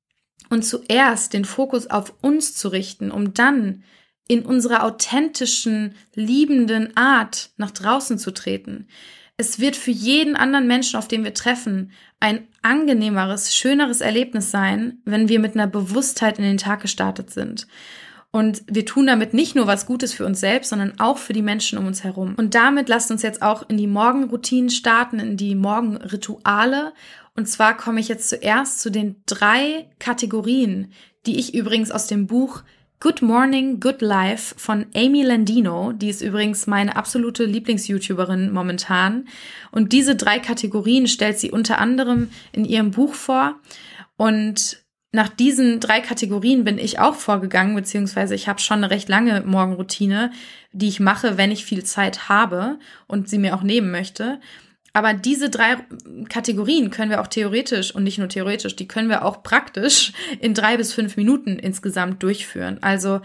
und 0.49 0.63
zuerst 0.63 1.33
den 1.33 1.45
Fokus 1.45 1.87
auf 1.87 2.13
uns 2.21 2.55
zu 2.55 2.67
richten, 2.67 3.11
um 3.11 3.33
dann 3.33 3.83
in 4.27 4.45
unserer 4.45 4.83
authentischen, 4.83 5.95
liebenden 6.13 6.95
Art 6.95 7.51
nach 7.57 7.71
draußen 7.71 8.17
zu 8.17 8.31
treten. 8.31 8.87
Es 9.35 9.59
wird 9.59 9.75
für 9.75 9.91
jeden 9.91 10.35
anderen 10.35 10.67
Menschen, 10.67 10.97
auf 10.97 11.07
den 11.07 11.23
wir 11.23 11.33
treffen, 11.33 11.91
ein 12.19 12.47
angenehmeres, 12.61 13.53
schöneres 13.53 13.99
Erlebnis 13.99 14.51
sein, 14.51 14.99
wenn 15.05 15.27
wir 15.27 15.39
mit 15.39 15.55
einer 15.55 15.67
Bewusstheit 15.67 16.37
in 16.37 16.45
den 16.45 16.57
Tag 16.57 16.81
gestartet 16.81 17.31
sind. 17.31 17.67
Und 18.35 18.63
wir 18.65 18.83
tun 18.83 19.05
damit 19.05 19.35
nicht 19.35 19.55
nur 19.55 19.67
was 19.67 19.85
Gutes 19.85 20.11
für 20.11 20.25
uns 20.25 20.39
selbst, 20.39 20.69
sondern 20.69 20.99
auch 20.99 21.19
für 21.19 21.33
die 21.33 21.43
Menschen 21.43 21.77
um 21.77 21.85
uns 21.85 22.03
herum. 22.03 22.33
Und 22.35 22.55
damit 22.55 22.89
lasst 22.89 23.11
uns 23.11 23.21
jetzt 23.21 23.43
auch 23.43 23.69
in 23.69 23.77
die 23.77 23.85
Morgenroutinen 23.85 24.71
starten, 24.71 25.19
in 25.19 25.37
die 25.37 25.53
Morgenrituale. 25.53 26.93
Und 27.35 27.47
zwar 27.47 27.77
komme 27.77 27.99
ich 27.99 28.07
jetzt 28.07 28.29
zuerst 28.29 28.81
zu 28.81 28.89
den 28.89 29.17
drei 29.27 29.87
Kategorien, 29.99 30.91
die 31.27 31.37
ich 31.37 31.53
übrigens 31.53 31.91
aus 31.91 32.07
dem 32.07 32.25
Buch 32.25 32.63
Good 32.99 33.21
Morning, 33.21 33.79
Good 33.79 34.01
Life 34.01 34.55
von 34.57 34.87
Amy 34.95 35.21
Landino. 35.21 35.91
Die 35.91 36.09
ist 36.09 36.21
übrigens 36.21 36.65
meine 36.65 36.95
absolute 36.95 37.45
Lieblings-YouTuberin 37.45 38.51
momentan. 38.51 39.27
Und 39.71 39.93
diese 39.93 40.15
drei 40.15 40.39
Kategorien 40.39 41.07
stellt 41.07 41.37
sie 41.37 41.51
unter 41.51 41.77
anderem 41.77 42.31
in 42.51 42.65
ihrem 42.65 42.89
Buch 42.89 43.13
vor. 43.13 43.59
Und 44.17 44.82
nach 45.13 45.29
diesen 45.29 45.79
drei 45.79 46.01
Kategorien 46.01 46.63
bin 46.63 46.79
ich 46.79 46.97
auch 46.97 47.13
vorgegangen, 47.13 47.75
beziehungsweise 47.75 48.33
ich 48.33 48.47
habe 48.47 48.59
schon 48.59 48.77
eine 48.77 48.89
recht 48.89 49.09
lange 49.09 49.41
Morgenroutine, 49.41 50.31
die 50.71 50.87
ich 50.87 50.99
mache, 50.99 51.37
wenn 51.37 51.51
ich 51.51 51.65
viel 51.65 51.83
Zeit 51.83 52.29
habe 52.29 52.79
und 53.07 53.29
sie 53.29 53.37
mir 53.37 53.55
auch 53.55 53.61
nehmen 53.61 53.91
möchte. 53.91 54.39
Aber 54.91 55.13
diese 55.13 55.51
drei 55.51 55.77
Kategorien 56.29 56.89
können 56.89 57.11
wir 57.11 57.21
auch 57.21 57.27
theoretisch 57.27 57.93
und 57.93 58.03
nicht 58.03 58.17
nur 58.17 58.27
theoretisch, 58.27 58.75
die 58.75 58.87
können 58.87 59.09
wir 59.09 59.23
auch 59.23 59.43
praktisch 59.43 60.13
in 60.39 60.55
drei 60.55 60.77
bis 60.77 60.93
fünf 60.93 61.15
Minuten 61.15 61.59
insgesamt 61.59 62.23
durchführen. 62.23 62.79
Also 62.81 63.21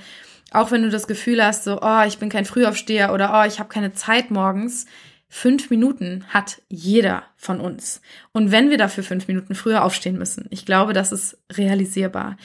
auch 0.50 0.70
wenn 0.70 0.82
du 0.82 0.90
das 0.90 1.06
Gefühl 1.06 1.42
hast, 1.42 1.64
so, 1.64 1.80
oh, 1.80 2.02
ich 2.06 2.18
bin 2.18 2.28
kein 2.28 2.44
Frühaufsteher 2.44 3.14
oder 3.14 3.32
oh, 3.34 3.46
ich 3.46 3.58
habe 3.60 3.70
keine 3.70 3.94
Zeit 3.94 4.30
morgens, 4.30 4.84
fünf 5.28 5.70
Minuten 5.70 6.24
hat 6.28 6.62
jeder 6.68 7.24
von 7.36 7.60
uns. 7.60 8.00
Und 8.32 8.50
wenn 8.50 8.70
wir 8.70 8.78
dafür 8.78 9.04
fünf 9.04 9.28
Minuten 9.28 9.54
früher 9.54 9.84
aufstehen 9.84 10.18
müssen, 10.18 10.46
ich 10.50 10.64
glaube, 10.64 10.92
das 10.92 11.12
ist 11.12 11.38
realisierbar. 11.52 12.36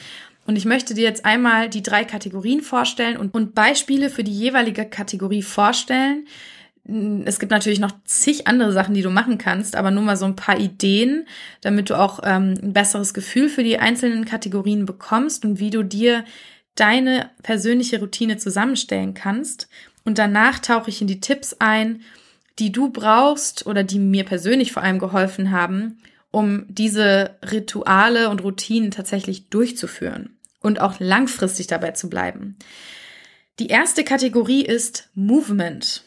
Und 0.46 0.56
ich 0.56 0.66
möchte 0.66 0.92
dir 0.92 1.04
jetzt 1.04 1.24
einmal 1.24 1.70
die 1.70 1.82
drei 1.82 2.04
Kategorien 2.04 2.60
vorstellen 2.60 3.16
und, 3.16 3.34
und 3.34 3.54
Beispiele 3.54 4.10
für 4.10 4.24
die 4.24 4.38
jeweilige 4.38 4.84
Kategorie 4.84 5.42
vorstellen, 5.42 6.26
es 7.24 7.38
gibt 7.38 7.50
natürlich 7.50 7.80
noch 7.80 7.92
zig 8.04 8.46
andere 8.46 8.70
Sachen, 8.70 8.92
die 8.92 9.00
du 9.00 9.08
machen 9.08 9.38
kannst, 9.38 9.74
aber 9.74 9.90
nur 9.90 10.02
mal 10.02 10.18
so 10.18 10.26
ein 10.26 10.36
paar 10.36 10.58
Ideen, 10.58 11.26
damit 11.62 11.88
du 11.88 11.98
auch 11.98 12.20
ähm, 12.24 12.54
ein 12.62 12.74
besseres 12.74 13.14
Gefühl 13.14 13.48
für 13.48 13.64
die 13.64 13.78
einzelnen 13.78 14.26
Kategorien 14.26 14.84
bekommst 14.84 15.46
und 15.46 15.60
wie 15.60 15.70
du 15.70 15.82
dir 15.82 16.26
deine 16.74 17.30
persönliche 17.42 18.00
Routine 18.00 18.36
zusammenstellen 18.36 19.14
kannst. 19.14 19.68
Und 20.04 20.18
danach 20.18 20.58
tauche 20.58 20.90
ich 20.90 21.00
in 21.00 21.06
die 21.06 21.20
Tipps 21.20 21.56
ein, 21.58 22.02
die 22.58 22.72
du 22.72 22.90
brauchst 22.90 23.66
oder 23.66 23.84
die 23.84 23.98
mir 23.98 24.24
persönlich 24.24 24.72
vor 24.72 24.82
allem 24.82 24.98
geholfen 24.98 25.50
haben, 25.50 25.98
um 26.30 26.66
diese 26.68 27.36
Rituale 27.50 28.28
und 28.30 28.42
Routinen 28.42 28.90
tatsächlich 28.90 29.48
durchzuführen 29.50 30.36
und 30.60 30.80
auch 30.80 30.98
langfristig 30.98 31.66
dabei 31.66 31.92
zu 31.92 32.08
bleiben. 32.08 32.56
Die 33.60 33.68
erste 33.68 34.02
Kategorie 34.02 34.64
ist 34.64 35.10
Movement. 35.14 36.02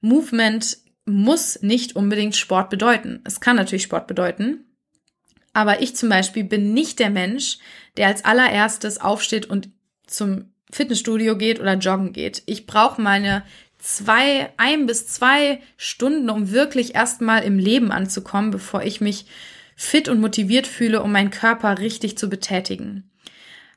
Movement 0.00 0.78
muss 1.04 1.62
nicht 1.62 1.96
unbedingt 1.96 2.36
Sport 2.36 2.70
bedeuten. 2.70 3.20
Es 3.24 3.40
kann 3.40 3.56
natürlich 3.56 3.84
Sport 3.84 4.06
bedeuten. 4.06 4.64
Aber 5.52 5.80
ich 5.80 5.96
zum 5.96 6.08
Beispiel 6.08 6.44
bin 6.44 6.74
nicht 6.74 6.98
der 6.98 7.10
Mensch, 7.10 7.58
der 7.96 8.08
als 8.08 8.24
allererstes 8.24 9.00
aufsteht 9.00 9.46
und 9.46 9.70
zum 10.06 10.52
Fitnessstudio 10.70 11.36
geht 11.36 11.60
oder 11.60 11.74
joggen 11.74 12.12
geht. 12.12 12.42
Ich 12.46 12.66
brauche 12.66 13.00
meine 13.00 13.42
zwei, 13.86 14.52
ein 14.56 14.86
bis 14.86 15.06
zwei 15.06 15.60
Stunden, 15.76 16.28
um 16.28 16.50
wirklich 16.50 16.96
erstmal 16.96 17.44
im 17.44 17.56
Leben 17.58 17.92
anzukommen, 17.92 18.50
bevor 18.50 18.82
ich 18.82 19.00
mich 19.00 19.26
fit 19.76 20.08
und 20.08 20.20
motiviert 20.20 20.66
fühle, 20.66 21.02
um 21.02 21.12
meinen 21.12 21.30
Körper 21.30 21.78
richtig 21.78 22.18
zu 22.18 22.28
betätigen. 22.28 23.08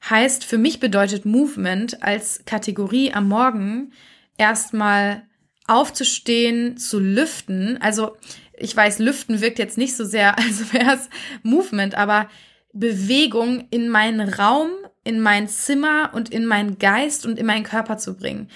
Heißt, 0.10 0.46
für 0.46 0.58
mich 0.58 0.80
bedeutet 0.80 1.26
Movement 1.26 2.02
als 2.02 2.44
Kategorie 2.46 3.14
am 3.14 3.28
Morgen 3.28 3.92
erstmal 4.38 5.24
aufzustehen, 5.68 6.78
zu 6.78 7.00
lüften. 7.00 7.78
Also 7.80 8.18
ich 8.58 8.76
weiß, 8.76 8.98
lüften 8.98 9.42
wirkt 9.42 9.60
jetzt 9.60 9.78
nicht 9.78 9.96
so 9.96 10.06
sehr, 10.06 10.40
als 10.40 10.74
wäre 10.74 10.96
es 10.96 11.10
Movement, 11.44 11.94
aber 11.94 12.30
Bewegung 12.74 13.68
in 13.70 13.90
meinen 13.90 14.28
Raum, 14.28 14.70
in 15.04 15.20
mein 15.20 15.48
Zimmer 15.48 16.12
und 16.14 16.30
in 16.30 16.48
meinen 16.48 16.80
Geist 16.80 17.28
und 17.28 17.38
in 17.38 17.46
meinen 17.46 17.64
Körper 17.64 17.98
zu 17.98 18.16
bringen. 18.16 18.50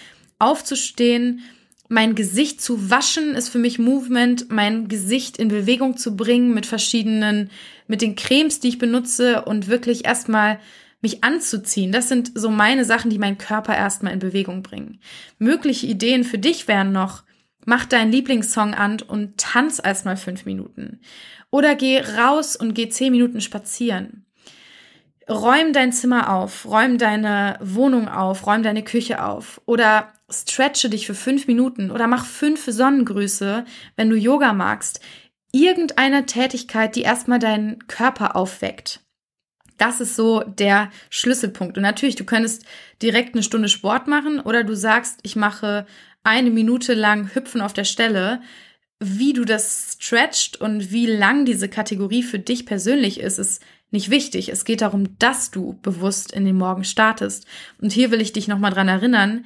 Aufzustehen, 0.43 1.41
mein 1.89 2.15
Gesicht 2.15 2.61
zu 2.61 2.89
waschen 2.89 3.35
ist 3.35 3.49
für 3.49 3.59
mich 3.59 3.77
Movement, 3.77 4.49
mein 4.49 4.87
Gesicht 4.87 5.37
in 5.37 5.47
Bewegung 5.49 5.95
zu 5.95 6.15
bringen 6.15 6.53
mit 6.53 6.65
verschiedenen, 6.65 7.49
mit 7.87 8.01
den 8.01 8.15
Cremes, 8.15 8.59
die 8.59 8.69
ich 8.69 8.79
benutze 8.79 9.43
und 9.43 9.67
wirklich 9.67 10.05
erstmal 10.05 10.59
mich 11.01 11.23
anzuziehen. 11.23 11.91
Das 11.91 12.09
sind 12.09 12.31
so 12.33 12.49
meine 12.49 12.85
Sachen, 12.85 13.11
die 13.11 13.19
meinen 13.19 13.37
Körper 13.37 13.75
erstmal 13.75 14.13
in 14.13 14.19
Bewegung 14.19 14.63
bringen. 14.63 14.99
Mögliche 15.37 15.85
Ideen 15.85 16.23
für 16.23 16.39
dich 16.39 16.67
wären 16.67 16.93
noch, 16.93 17.23
mach 17.65 17.85
deinen 17.85 18.11
Lieblingssong 18.11 18.73
an 18.73 19.01
und 19.01 19.37
tanz 19.37 19.79
erstmal 19.83 20.17
fünf 20.17 20.45
Minuten. 20.45 20.99
Oder 21.51 21.75
geh 21.75 21.99
raus 21.99 22.55
und 22.55 22.73
geh 22.73 22.89
zehn 22.89 23.11
Minuten 23.11 23.41
spazieren. 23.41 24.25
Räum 25.29 25.71
dein 25.73 25.93
Zimmer 25.93 26.33
auf, 26.33 26.65
räum 26.65 26.97
deine 26.97 27.57
Wohnung 27.61 28.09
auf, 28.09 28.45
räum 28.47 28.63
deine 28.63 28.83
Küche 28.83 29.23
auf. 29.23 29.61
Oder 29.65 30.11
stretche 30.29 30.89
dich 30.89 31.05
für 31.05 31.15
fünf 31.15 31.47
Minuten 31.47 31.91
oder 31.91 32.07
mach 32.07 32.25
fünf 32.25 32.65
Sonnengrüße, 32.65 33.65
wenn 33.95 34.09
du 34.09 34.15
Yoga 34.15 34.53
magst. 34.53 34.99
Irgendeine 35.51 36.25
Tätigkeit, 36.25 36.95
die 36.95 37.01
erstmal 37.01 37.39
deinen 37.39 37.87
Körper 37.87 38.35
aufweckt. 38.35 39.01
Das 39.77 40.01
ist 40.01 40.15
so 40.15 40.41
der 40.41 40.91
Schlüsselpunkt. 41.09 41.77
Und 41.77 41.83
natürlich, 41.83 42.15
du 42.15 42.25
könntest 42.25 42.65
direkt 43.01 43.35
eine 43.35 43.43
Stunde 43.43 43.69
Sport 43.69 44.07
machen 44.07 44.39
oder 44.39 44.63
du 44.63 44.75
sagst, 44.75 45.19
ich 45.23 45.35
mache 45.35 45.85
eine 46.23 46.51
Minute 46.51 46.93
lang 46.93 47.33
Hüpfen 47.33 47.61
auf 47.61 47.73
der 47.73 47.83
Stelle. 47.83 48.41
Wie 48.99 49.33
du 49.33 49.45
das 49.45 49.97
stretcht 49.99 50.61
und 50.61 50.91
wie 50.91 51.05
lang 51.05 51.45
diese 51.45 51.67
Kategorie 51.67 52.23
für 52.23 52.39
dich 52.39 52.65
persönlich 52.65 53.19
ist, 53.19 53.39
ist 53.39 53.61
nicht 53.91 54.09
wichtig. 54.09 54.49
Es 54.49 54.65
geht 54.65 54.81
darum, 54.81 55.19
dass 55.19 55.51
du 55.51 55.77
bewusst 55.81 56.31
in 56.31 56.45
den 56.45 56.55
Morgen 56.55 56.83
startest. 56.83 57.45
Und 57.81 57.91
hier 57.91 58.09
will 58.09 58.21
ich 58.21 58.33
dich 58.33 58.47
nochmal 58.47 58.71
dran 58.71 58.87
erinnern, 58.87 59.45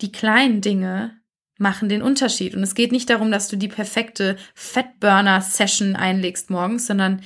die 0.00 0.12
kleinen 0.12 0.60
Dinge 0.60 1.18
machen 1.58 1.88
den 1.88 2.02
Unterschied. 2.02 2.54
Und 2.54 2.62
es 2.62 2.74
geht 2.74 2.92
nicht 2.92 3.10
darum, 3.10 3.30
dass 3.30 3.48
du 3.48 3.56
die 3.56 3.68
perfekte 3.68 4.36
Fettburner-Session 4.54 5.96
einlegst 5.96 6.50
morgens, 6.50 6.86
sondern 6.86 7.22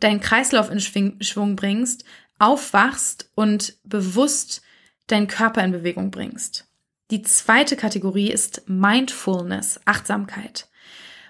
deinen 0.00 0.20
Kreislauf 0.20 0.70
in 0.70 0.80
Schwung 0.80 1.56
bringst, 1.56 2.04
aufwachst 2.38 3.30
und 3.34 3.76
bewusst 3.84 4.62
deinen 5.06 5.28
Körper 5.28 5.62
in 5.62 5.72
Bewegung 5.72 6.10
bringst. 6.10 6.68
Die 7.10 7.22
zweite 7.22 7.76
Kategorie 7.76 8.30
ist 8.30 8.62
Mindfulness, 8.66 9.80
Achtsamkeit. 9.84 10.68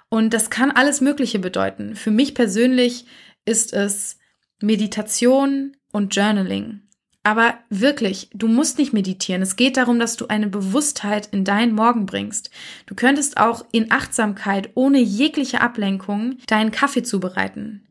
Und 0.08 0.32
das 0.32 0.50
kann 0.50 0.70
alles 0.70 1.00
Mögliche 1.00 1.38
bedeuten. 1.38 1.96
Für 1.96 2.10
mich 2.10 2.34
persönlich 2.34 3.06
ist 3.44 3.72
es 3.72 4.18
Meditation 4.60 5.76
und 5.92 6.14
Journaling. 6.14 6.85
Aber 7.26 7.58
wirklich, 7.70 8.30
du 8.34 8.46
musst 8.46 8.78
nicht 8.78 8.92
meditieren. 8.92 9.42
Es 9.42 9.56
geht 9.56 9.78
darum, 9.78 9.98
dass 9.98 10.14
du 10.14 10.28
eine 10.28 10.46
Bewusstheit 10.46 11.26
in 11.32 11.44
deinen 11.44 11.74
Morgen 11.74 12.06
bringst. 12.06 12.52
Du 12.86 12.94
könntest 12.94 13.38
auch 13.38 13.64
in 13.72 13.90
Achtsamkeit 13.90 14.70
ohne 14.74 15.00
jegliche 15.00 15.60
Ablenkung 15.60 16.36
deinen 16.46 16.70
Kaffee 16.70 17.02
zubereiten. 17.02 17.84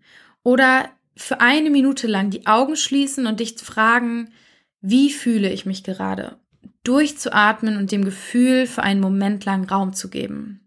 Oder 0.43 0.89
für 1.17 1.41
eine 1.41 1.69
Minute 1.69 2.07
lang 2.07 2.29
die 2.29 2.47
Augen 2.47 2.77
schließen 2.77 3.27
und 3.27 3.41
dich 3.41 3.57
fragen, 3.57 4.31
wie 4.79 5.11
fühle 5.11 5.51
ich 5.51 5.65
mich 5.65 5.83
gerade? 5.83 6.37
Durchzuatmen 6.85 7.75
und 7.75 7.91
dem 7.91 8.05
Gefühl 8.05 8.67
für 8.67 8.83
einen 8.83 9.01
Moment 9.01 9.43
lang 9.43 9.69
Raum 9.69 9.91
zu 9.91 10.09
geben. 10.09 10.65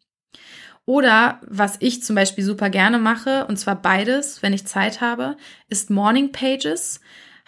Oder 0.85 1.41
was 1.47 1.77
ich 1.81 2.03
zum 2.03 2.17
Beispiel 2.17 2.45
super 2.45 2.69
gerne 2.69 2.99
mache, 2.99 3.47
und 3.47 3.59
zwar 3.59 3.81
beides, 3.81 4.43
wenn 4.43 4.53
ich 4.53 4.67
Zeit 4.67 5.01
habe, 5.01 5.39
ist 5.71 5.89
Morning 5.89 6.33
Pages 6.33 7.01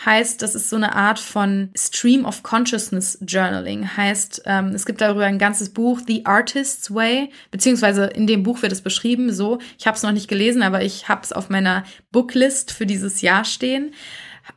heißt, 0.05 0.41
das 0.41 0.55
ist 0.55 0.71
so 0.71 0.77
eine 0.77 0.95
Art 0.95 1.19
von 1.19 1.71
Stream 1.77 2.25
of 2.25 2.43
Consciousness 2.43 3.19
Journaling. 3.21 3.97
Heißt, 3.97 4.43
ähm, 4.47 4.69
es 4.69 4.87
gibt 4.87 5.01
darüber 5.01 5.27
ein 5.27 5.39
ganzes 5.39 5.71
Buch, 5.71 6.01
The 6.07 6.25
Artist's 6.25 6.95
Way, 6.95 7.31
beziehungsweise 7.51 8.07
in 8.07 8.27
dem 8.27 8.43
Buch 8.43 8.63
wird 8.63 8.73
es 8.73 8.81
beschrieben 8.81 9.33
so. 9.33 9.59
Ich 9.79 9.87
habe 9.87 9.97
es 9.97 10.03
noch 10.03 10.13
nicht 10.13 10.29
gelesen, 10.29 10.63
aber 10.63 10.83
ich 10.83 11.09
habe 11.09 11.23
es 11.23 11.33
auf 11.33 11.51
meiner 11.51 11.85
Booklist 12.13 12.73
für 12.73 12.87
dieses 12.87 13.21
Jahr 13.21 13.45
stehen. 13.45 13.93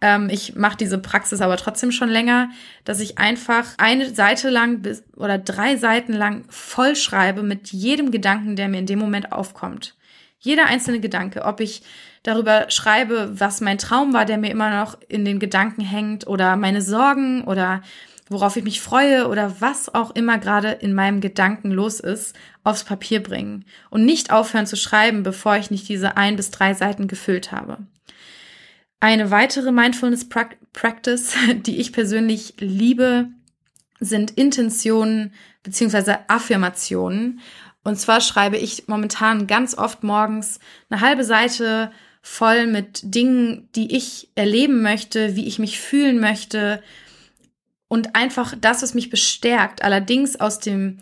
Ähm, 0.02 0.30
ich 0.32 0.56
mache 0.56 0.78
diese 0.78 0.98
Praxis 0.98 1.42
aber 1.42 1.58
trotzdem 1.58 1.92
schon 1.92 2.10
länger, 2.10 2.50
dass 2.86 3.02
ich 3.02 3.18
einfach 3.18 3.68
eine 3.78 4.14
Seite 4.14 4.50
lang 4.50 4.82
bis, 4.82 5.04
oder 5.16 5.38
drei 5.38 5.76
Seiten 5.76 6.14
lang 6.14 6.46
vollschreibe 6.50 7.44
mit 7.44 7.72
jedem 7.72 8.12
Gedanken, 8.12 8.56
der 8.56 8.70
mir 8.70 8.80
in 8.80 8.86
dem 8.86 9.00
Moment 9.00 9.32
aufkommt. 9.32 9.96
Jeder 10.40 10.66
einzelne 10.66 11.00
Gedanke, 11.00 11.44
ob 11.44 11.60
ich 11.60 11.84
darüber 12.24 12.70
schreibe, 12.70 13.32
was 13.40 13.62
mein 13.62 13.78
Traum 13.78 14.14
war, 14.14 14.26
der 14.26 14.38
mir 14.38 14.50
immer 14.52 14.82
noch 14.82 14.98
in 15.08 15.26
den 15.26 15.40
Gedanken 15.40 15.82
hängt 15.82 16.26
oder 16.28 16.56
meine 16.56 16.82
Sorgen 16.82 17.44
oder 17.44 17.82
worauf 18.30 18.56
ich 18.56 18.64
mich 18.64 18.82
freue 18.82 19.28
oder 19.28 19.60
was 19.60 19.94
auch 19.94 20.16
immer 20.16 20.38
gerade 20.38 20.72
in 20.72 20.94
meinem 20.94 21.22
Gedanken 21.22 21.72
los 21.72 22.00
ist, 22.00 22.36
aufs 22.64 22.86
Papier 22.86 23.22
bringen 23.22 23.66
und 23.90 24.06
nicht 24.06 24.32
aufhören 24.32 24.66
zu 24.66 24.78
schreiben, 24.78 25.24
bevor 25.24 25.58
ich 25.58 25.72
nicht 25.72 25.88
diese 25.90 26.18
ein 26.18 26.36
bis 26.36 26.50
drei 26.50 26.74
Seiten 26.74 27.08
gefüllt 27.08 27.52
habe. 27.52 27.78
Eine 29.00 29.32
weitere 29.32 29.74
Mindfulness 29.74 30.30
Practice, 30.30 31.36
die 31.66 31.78
ich 31.78 31.92
persönlich 31.92 32.54
liebe, 32.60 33.28
sind 34.00 34.32
Intentionen 34.32 35.34
beziehungsweise 35.62 36.30
Affirmationen. 36.30 37.42
Und 37.84 37.98
zwar 37.98 38.22
schreibe 38.22 38.58
ich 38.58 38.88
momentan 38.88 39.48
ganz 39.48 39.78
oft 39.78 40.04
morgens 40.04 40.60
eine 40.90 41.02
halbe 41.02 41.26
Seite 41.26 41.92
voll 42.24 42.68
mit 42.68 43.02
Dingen, 43.04 43.70
die 43.76 43.96
ich 43.96 44.30
erleben 44.34 44.82
möchte, 44.82 45.36
wie 45.36 45.46
ich 45.46 45.60
mich 45.60 45.80
fühlen 45.80 46.20
möchte 46.20 46.82
und 47.90 48.16
einfach 48.16 48.56
das, 48.60 48.82
was 48.82 48.94
mich 48.94 49.10
bestärkt. 49.10 49.84
Allerdings 49.84 50.40
aus 50.40 50.60
dem 50.60 51.00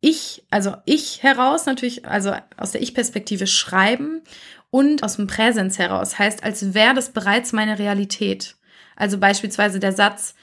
Ich, 0.00 0.42
also 0.50 0.76
ich 0.86 1.22
heraus 1.22 1.66
natürlich, 1.66 2.04
also 2.04 2.34
aus 2.56 2.72
der 2.72 2.82
Ich-Perspektive 2.82 3.46
schreiben 3.46 4.22
und 4.70 5.04
aus 5.04 5.16
dem 5.16 5.28
Präsens 5.28 5.78
heraus. 5.78 6.18
Heißt, 6.18 6.42
als 6.42 6.74
wäre 6.74 6.94
das 6.94 7.10
bereits 7.10 7.52
meine 7.52 7.78
Realität. 7.78 8.56
Also 8.96 9.18
beispielsweise 9.18 9.78
der 9.78 9.92
Satz, 9.92 10.34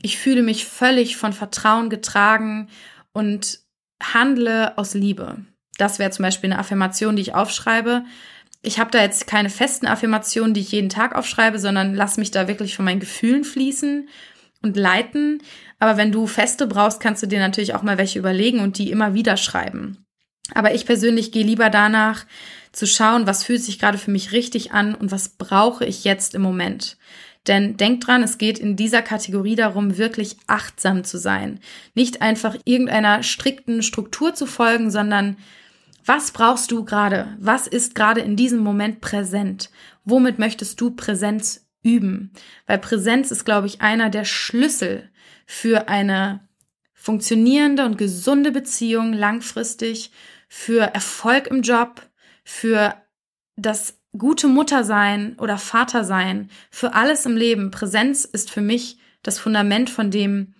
ich 0.00 0.16
fühle 0.16 0.42
mich 0.42 0.64
völlig 0.64 1.18
von 1.18 1.34
Vertrauen 1.34 1.90
getragen 1.90 2.70
und 3.12 3.60
handle 4.02 4.78
aus 4.78 4.94
Liebe. 4.94 5.44
Das 5.76 5.98
wäre 5.98 6.10
zum 6.10 6.22
Beispiel 6.22 6.50
eine 6.50 6.60
Affirmation, 6.60 7.16
die 7.16 7.22
ich 7.22 7.34
aufschreibe 7.34 8.04
ich 8.62 8.78
habe 8.78 8.90
da 8.90 9.00
jetzt 9.00 9.26
keine 9.26 9.50
festen 9.50 9.86
Affirmationen, 9.86 10.54
die 10.54 10.60
ich 10.60 10.72
jeden 10.72 10.90
Tag 10.90 11.14
aufschreibe, 11.14 11.58
sondern 11.58 11.94
lass 11.94 12.18
mich 12.18 12.30
da 12.30 12.46
wirklich 12.46 12.76
von 12.76 12.84
meinen 12.84 13.00
Gefühlen 13.00 13.44
fließen 13.44 14.08
und 14.62 14.76
leiten. 14.76 15.42
Aber 15.78 15.96
wenn 15.96 16.12
du 16.12 16.26
feste 16.26 16.66
brauchst, 16.66 17.00
kannst 17.00 17.22
du 17.22 17.26
dir 17.26 17.38
natürlich 17.38 17.74
auch 17.74 17.82
mal 17.82 17.98
welche 17.98 18.18
überlegen 18.18 18.60
und 18.60 18.76
die 18.76 18.90
immer 18.90 19.14
wieder 19.14 19.36
schreiben. 19.36 20.04
Aber 20.54 20.74
ich 20.74 20.84
persönlich 20.84 21.32
gehe 21.32 21.44
lieber 21.44 21.70
danach 21.70 22.26
zu 22.72 22.86
schauen, 22.86 23.26
was 23.26 23.44
fühlt 23.44 23.62
sich 23.62 23.78
gerade 23.78 23.98
für 23.98 24.10
mich 24.10 24.32
richtig 24.32 24.72
an 24.72 24.94
und 24.94 25.10
was 25.10 25.30
brauche 25.30 25.84
ich 25.84 26.04
jetzt 26.04 26.34
im 26.34 26.42
Moment. 26.42 26.98
Denn 27.46 27.78
denk 27.78 28.02
dran, 28.02 28.22
es 28.22 28.36
geht 28.36 28.58
in 28.58 28.76
dieser 28.76 29.00
Kategorie 29.00 29.56
darum, 29.56 29.96
wirklich 29.96 30.36
achtsam 30.46 31.04
zu 31.04 31.18
sein. 31.18 31.60
Nicht 31.94 32.20
einfach 32.20 32.56
irgendeiner 32.64 33.22
strikten 33.22 33.82
Struktur 33.82 34.34
zu 34.34 34.44
folgen, 34.44 34.90
sondern 34.90 35.38
was 36.04 36.30
brauchst 36.30 36.70
du 36.72 36.84
gerade? 36.84 37.36
Was 37.38 37.66
ist 37.66 37.94
gerade 37.94 38.20
in 38.20 38.36
diesem 38.36 38.60
Moment 38.60 39.00
präsent? 39.00 39.70
Womit 40.04 40.38
möchtest 40.38 40.80
du 40.80 40.90
Präsenz 40.90 41.68
üben? 41.82 42.32
Weil 42.66 42.78
Präsenz 42.78 43.30
ist, 43.30 43.44
glaube 43.44 43.66
ich, 43.66 43.80
einer 43.80 44.10
der 44.10 44.24
Schlüssel 44.24 45.10
für 45.46 45.88
eine 45.88 46.48
funktionierende 46.94 47.84
und 47.84 47.98
gesunde 47.98 48.52
Beziehung 48.52 49.12
langfristig, 49.12 50.10
für 50.48 50.82
Erfolg 50.82 51.46
im 51.46 51.62
Job, 51.62 52.02
für 52.44 52.94
das 53.56 53.98
gute 54.18 54.48
Mutter 54.48 54.84
sein 54.84 55.36
oder 55.38 55.58
Vater 55.58 56.04
sein, 56.04 56.50
für 56.70 56.94
alles 56.94 57.24
im 57.24 57.36
Leben. 57.36 57.70
Präsenz 57.70 58.24
ist 58.24 58.50
für 58.50 58.60
mich 58.60 58.98
das 59.22 59.38
Fundament, 59.38 59.90
von 59.90 60.10
dem 60.10 60.54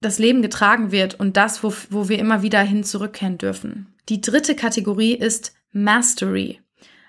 das 0.00 0.18
Leben 0.18 0.40
getragen 0.42 0.92
wird 0.92 1.18
und 1.18 1.36
das, 1.36 1.64
wo, 1.64 1.72
wo 1.90 2.08
wir 2.08 2.18
immer 2.18 2.42
wieder 2.42 2.60
hin 2.62 2.84
zurückkehren 2.84 3.38
dürfen. 3.38 3.95
Die 4.08 4.20
dritte 4.20 4.54
Kategorie 4.54 5.14
ist 5.14 5.54
Mastery. 5.72 6.60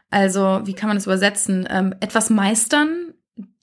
Also, 0.10 0.62
wie 0.63 0.73
kann 0.73 0.88
man 0.88 0.97
das 0.97 1.05
übersetzen? 1.05 1.67
Ähm, 1.69 1.93
etwas 1.99 2.29
meistern, 2.29 3.13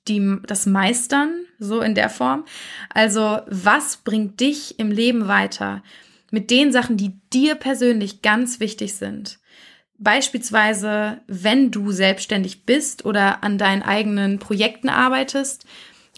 die, 0.07 0.37
das 0.45 0.65
Meistern, 0.65 1.45
so 1.59 1.81
in 1.81 1.95
der 1.95 2.09
Form. 2.09 2.45
Also, 2.93 3.39
was 3.47 3.97
bringt 3.97 4.39
dich 4.39 4.79
im 4.79 4.91
Leben 4.91 5.27
weiter? 5.27 5.83
Mit 6.31 6.51
den 6.51 6.71
Sachen, 6.71 6.97
die 6.97 7.19
dir 7.33 7.55
persönlich 7.55 8.21
ganz 8.21 8.59
wichtig 8.59 8.95
sind. 8.95 9.39
Beispielsweise, 9.97 11.21
wenn 11.27 11.71
du 11.71 11.91
selbstständig 11.91 12.65
bist 12.65 13.05
oder 13.05 13.43
an 13.43 13.57
deinen 13.57 13.81
eigenen 13.81 14.39
Projekten 14.39 14.89
arbeitest, 14.89 15.65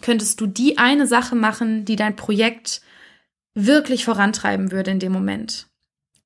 könntest 0.02 0.40
du 0.40 0.46
die 0.46 0.78
eine 0.78 1.06
Sache 1.06 1.36
machen, 1.36 1.84
die 1.84 1.96
dein 1.96 2.16
Projekt 2.16 2.82
wirklich 3.54 4.04
vorantreiben 4.04 4.72
würde 4.72 4.90
in 4.90 5.00
dem 5.00 5.12
Moment. 5.12 5.67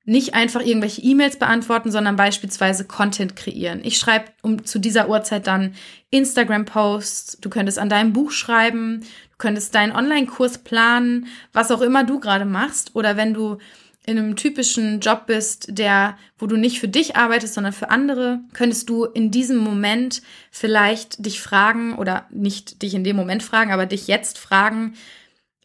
Nicht 0.05 0.35
einfach 0.35 0.61
irgendwelche 0.61 1.01
E-Mails 1.01 1.39
beantworten, 1.39 1.91
sondern 1.91 2.17
beispielsweise 2.17 2.85
Content 2.85 3.37
kreieren. 3.37 3.81
Ich 3.85 3.99
schreibe 3.99 4.27
um 4.43 4.65
zu 4.65 4.79
dieser 4.79 5.09
Uhrzeit 5.09 5.47
dann 5.47 5.75
Instagram-Posts, 6.11 7.39
du 7.41 7.49
könntest 7.51 7.79
an 7.79 7.89
deinem 7.89 8.13
Buch 8.13 8.33
schreiben, 8.33 9.01
du 9.01 9.37
könntest 9.39 9.75
deinen 9.75 9.93
Online-Kurs 9.93 10.59
planen, 10.59 11.27
was 11.53 11.71
auch 11.71 11.81
immer 11.81 12.05
du 12.05 12.19
gerade 12.19 12.45
machst. 12.45 12.97
Oder 12.97 13.17
wenn 13.17 13.33
du 13.33 13.59
in 14.05 14.19
einem 14.19 14.35
typischen 14.35 14.99
Job 14.99 15.27
bist, 15.27 15.67
der, 15.79 16.17
wo 16.37 16.47
du 16.47 16.57
nicht 16.57 16.81
für 16.81 16.89
dich 16.89 17.15
arbeitest, 17.15 17.55
sondern 17.55 17.73
für 17.73 17.91
andere, 17.91 18.41
könntest 18.53 18.89
du 18.89 19.05
in 19.05 19.31
diesem 19.31 19.59
Moment 19.59 20.23
vielleicht 20.51 21.25
dich 21.25 21.41
fragen 21.41 21.95
oder 21.95 22.27
nicht 22.31 22.83
dich 22.83 22.95
in 22.95 23.05
dem 23.05 23.15
Moment 23.15 23.45
fragen, 23.45 23.71
aber 23.71 23.87
dich 23.87 24.09
jetzt 24.09 24.39
fragen, 24.39 24.95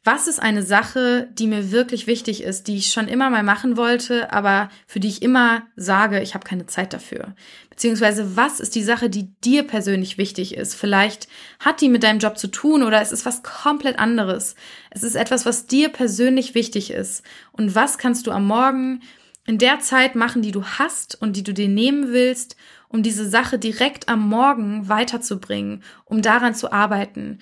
was 0.08 0.30
ist 0.30 0.42
eine 0.42 0.64
Sache, 0.64 1.28
die 1.34 1.48
mir 1.48 1.70
wirklich 1.70 2.08
wichtig 2.08 2.42
ist, 2.42 2.70
die 2.70 2.78
ich 2.78 2.94
schon 2.94 3.10
immer 3.10 3.30
mal 3.30 3.44
machen 3.44 3.76
wollte, 3.76 4.32
aber 4.32 4.70
für 4.88 5.02
die 5.02 5.10
ich 5.10 5.22
immer 5.22 5.64
sage, 5.76 6.22
ich 6.22 6.34
habe 6.34 6.48
keine 6.48 6.66
Zeit 6.66 6.94
dafür? 6.94 7.36
Beziehungsweise 7.70 8.38
was 8.38 8.62
ist 8.62 8.76
die 8.76 8.84
Sache, 8.84 9.10
die 9.10 9.36
dir 9.44 9.64
persönlich 9.64 10.18
wichtig 10.18 10.56
ist? 10.56 10.76
Vielleicht 10.76 11.28
hat 11.60 11.82
die 11.82 11.90
mit 11.90 12.04
deinem 12.04 12.20
Job 12.20 12.38
zu 12.38 12.48
tun 12.48 12.84
oder 12.84 13.02
es 13.02 13.12
ist 13.12 13.26
was 13.26 13.44
komplett 13.44 14.00
anderes. 14.00 14.56
Es 14.92 15.04
ist 15.04 15.16
etwas, 15.16 15.46
was 15.46 15.68
dir 15.68 15.90
persönlich 15.90 16.56
wichtig 16.56 16.90
ist. 16.90 17.22
Und 17.52 17.76
was 17.76 17.98
kannst 17.98 18.28
du 18.28 18.32
am 18.32 18.48
Morgen 18.48 19.02
in 19.46 19.58
der 19.58 19.82
Zeit 19.82 20.16
machen, 20.16 20.42
die 20.42 20.54
du 20.54 20.64
hast 20.64 21.22
und 21.22 21.36
die 21.36 21.44
du 21.44 21.54
dir 21.54 21.68
nehmen 21.68 22.14
willst, 22.14 22.56
um 22.88 23.04
diese 23.04 23.30
Sache 23.30 23.60
direkt 23.60 24.08
am 24.08 24.30
Morgen 24.30 24.88
weiterzubringen, 24.88 25.84
um 26.06 26.22
daran 26.22 26.56
zu 26.56 26.72
arbeiten? 26.72 27.40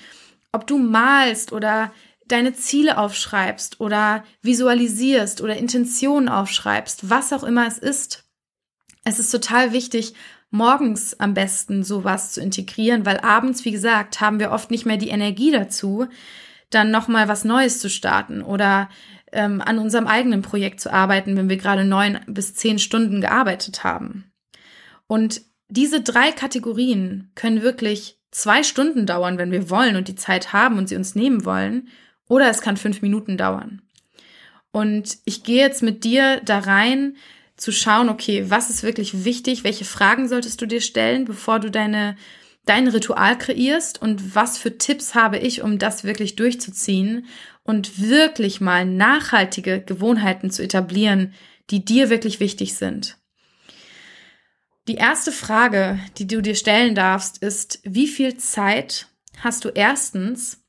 Ob 0.51 0.65
du 0.65 0.79
malst 0.79 1.51
oder 1.51 1.91
deine 2.27 2.53
Ziele 2.53 2.97
aufschreibst 2.97 3.79
oder 3.79 4.23
visualisierst 4.41 5.41
oder 5.41 5.57
Intentionen 5.57 6.29
aufschreibst, 6.29 7.09
was 7.09 7.33
auch 7.33 7.43
immer 7.43 7.67
es 7.67 7.77
ist. 7.77 8.25
Es 9.03 9.19
ist 9.19 9.29
total 9.29 9.71
wichtig, 9.71 10.15
morgens 10.49 11.19
am 11.19 11.33
besten 11.33 11.83
sowas 11.83 12.31
zu 12.31 12.41
integrieren, 12.41 13.05
weil 13.05 13.19
abends, 13.19 13.65
wie 13.65 13.71
gesagt, 13.71 14.21
haben 14.21 14.39
wir 14.39 14.51
oft 14.51 14.71
nicht 14.71 14.85
mehr 14.85 14.97
die 14.97 15.09
Energie 15.09 15.51
dazu, 15.51 16.07
dann 16.69 16.91
nochmal 16.91 17.27
was 17.27 17.43
Neues 17.45 17.79
zu 17.79 17.89
starten 17.89 18.41
oder 18.41 18.89
ähm, 19.31 19.61
an 19.61 19.77
unserem 19.77 20.07
eigenen 20.07 20.41
Projekt 20.41 20.79
zu 20.79 20.91
arbeiten, 20.91 21.37
wenn 21.37 21.49
wir 21.49 21.57
gerade 21.57 21.85
neun 21.85 22.19
bis 22.27 22.55
zehn 22.55 22.79
Stunden 22.79 23.21
gearbeitet 23.21 23.83
haben. 23.83 24.31
Und 25.07 25.41
diese 25.67 26.01
drei 26.01 26.31
Kategorien 26.31 27.31
können 27.35 27.61
wirklich 27.61 28.19
zwei 28.31 28.63
Stunden 28.63 29.05
dauern, 29.05 29.37
wenn 29.37 29.51
wir 29.51 29.69
wollen 29.69 29.95
und 29.95 30.07
die 30.07 30.15
Zeit 30.15 30.53
haben 30.53 30.77
und 30.77 30.89
sie 30.89 30.95
uns 30.95 31.15
nehmen 31.15 31.45
wollen. 31.45 31.89
Oder 32.27 32.49
es 32.49 32.61
kann 32.61 32.77
fünf 32.77 33.01
Minuten 33.01 33.37
dauern. 33.37 33.81
Und 34.71 35.17
ich 35.25 35.43
gehe 35.43 35.61
jetzt 35.61 35.83
mit 35.83 36.03
dir 36.03 36.41
da 36.43 36.59
rein, 36.59 37.15
zu 37.55 37.71
schauen, 37.71 38.09
okay, 38.09 38.49
was 38.49 38.69
ist 38.69 38.83
wirklich 38.83 39.23
wichtig, 39.23 39.63
welche 39.63 39.85
Fragen 39.85 40.27
solltest 40.27 40.61
du 40.61 40.65
dir 40.65 40.81
stellen, 40.81 41.25
bevor 41.25 41.59
du 41.59 41.71
deine, 41.71 42.17
dein 42.65 42.87
Ritual 42.87 43.37
kreierst 43.37 44.01
und 44.01 44.35
was 44.35 44.57
für 44.57 44.77
Tipps 44.77 45.15
habe 45.15 45.37
ich, 45.37 45.61
um 45.61 45.79
das 45.79 46.03
wirklich 46.03 46.35
durchzuziehen 46.35 47.27
und 47.63 48.01
wirklich 48.01 48.59
mal 48.59 48.85
nachhaltige 48.85 49.81
Gewohnheiten 49.81 50.51
zu 50.51 50.63
etablieren, 50.63 51.33
die 51.69 51.85
dir 51.85 52.09
wirklich 52.09 52.39
wichtig 52.39 52.75
sind. 52.75 53.17
Die 54.87 54.95
erste 54.95 55.31
Frage, 55.31 55.99
die 56.17 56.27
du 56.27 56.41
dir 56.41 56.55
stellen 56.55 56.93
darfst, 56.93 57.39
ist, 57.39 57.79
wie 57.83 58.07
viel 58.07 58.37
Zeit 58.37 59.07
hast 59.39 59.65
du 59.65 59.69
erstens 59.69 60.64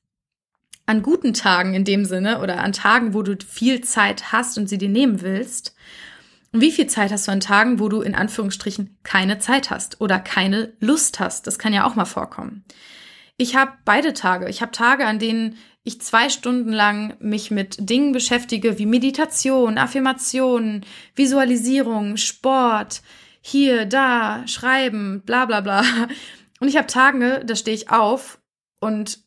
an 0.86 1.02
guten 1.02 1.34
Tagen 1.34 1.74
in 1.74 1.84
dem 1.84 2.04
Sinne 2.04 2.40
oder 2.40 2.58
an 2.62 2.72
Tagen, 2.72 3.12
wo 3.12 3.22
du 3.22 3.36
viel 3.44 3.82
Zeit 3.82 4.32
hast 4.32 4.56
und 4.56 4.68
sie 4.68 4.78
dir 4.78 4.88
nehmen 4.88 5.20
willst? 5.20 5.74
Und 6.52 6.60
wie 6.60 6.72
viel 6.72 6.86
Zeit 6.86 7.12
hast 7.12 7.26
du 7.28 7.32
an 7.32 7.40
Tagen, 7.40 7.80
wo 7.80 7.88
du 7.88 8.00
in 8.00 8.14
Anführungsstrichen 8.14 8.96
keine 9.02 9.38
Zeit 9.38 9.70
hast 9.70 10.00
oder 10.00 10.18
keine 10.18 10.72
Lust 10.80 11.20
hast? 11.20 11.46
Das 11.46 11.58
kann 11.58 11.74
ja 11.74 11.86
auch 11.86 11.96
mal 11.96 12.04
vorkommen. 12.04 12.64
Ich 13.36 13.56
habe 13.56 13.72
beide 13.84 14.14
Tage. 14.14 14.48
Ich 14.48 14.62
habe 14.62 14.72
Tage, 14.72 15.06
an 15.06 15.18
denen 15.18 15.58
ich 15.82 16.00
zwei 16.00 16.30
Stunden 16.30 16.72
lang 16.72 17.16
mich 17.20 17.50
mit 17.50 17.76
Dingen 17.78 18.12
beschäftige 18.12 18.78
wie 18.78 18.86
Meditation, 18.86 19.78
Affirmation, 19.78 20.84
Visualisierung, 21.14 22.16
Sport, 22.16 23.02
hier, 23.40 23.84
da, 23.84 24.46
Schreiben, 24.48 25.22
bla 25.24 25.44
bla 25.44 25.60
bla. 25.60 25.84
Und 26.58 26.68
ich 26.68 26.76
habe 26.76 26.86
Tage, 26.86 27.42
da 27.44 27.54
stehe 27.54 27.76
ich 27.76 27.90
auf 27.90 28.40
und 28.80 29.25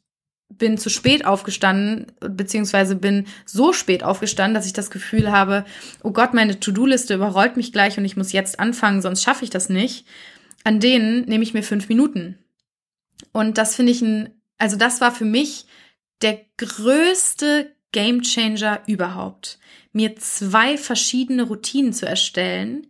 bin 0.50 0.78
zu 0.78 0.90
spät 0.90 1.26
aufgestanden, 1.26 2.08
beziehungsweise 2.20 2.96
bin 2.96 3.26
so 3.46 3.72
spät 3.72 4.04
aufgestanden, 4.04 4.56
dass 4.56 4.66
ich 4.66 4.74
das 4.74 4.90
Gefühl 4.92 5.32
habe, 5.32 5.64
oh 6.04 6.12
Gott, 6.12 6.34
meine 6.34 6.60
To-Do-Liste 6.60 7.14
überrollt 7.14 7.56
mich 7.56 7.72
gleich 7.72 7.98
und 7.98 8.06
ich 8.06 8.18
muss 8.18 8.32
jetzt 8.32 8.60
anfangen, 8.60 9.02
sonst 9.02 9.24
schaffe 9.24 9.44
ich 9.44 9.50
das 9.50 9.70
nicht. 9.70 10.06
An 10.64 10.80
denen 10.80 11.26
nehme 11.26 11.44
ich 11.44 11.54
mir 11.54 11.64
fünf 11.64 11.88
Minuten. 11.88 12.38
Und 13.32 13.58
das 13.58 13.76
finde 13.76 13.92
ich 13.92 14.02
ein, 14.02 14.42
also 14.58 14.76
das 14.76 15.02
war 15.02 15.12
für 15.12 15.26
mich 15.26 15.66
der 16.22 16.42
größte 16.58 17.74
Game 17.92 18.22
Changer 18.22 18.82
überhaupt. 18.88 19.60
Mir 19.94 20.16
zwei 20.18 20.78
verschiedene 20.78 21.44
Routinen 21.44 21.94
zu 21.94 22.06
erstellen, 22.06 22.88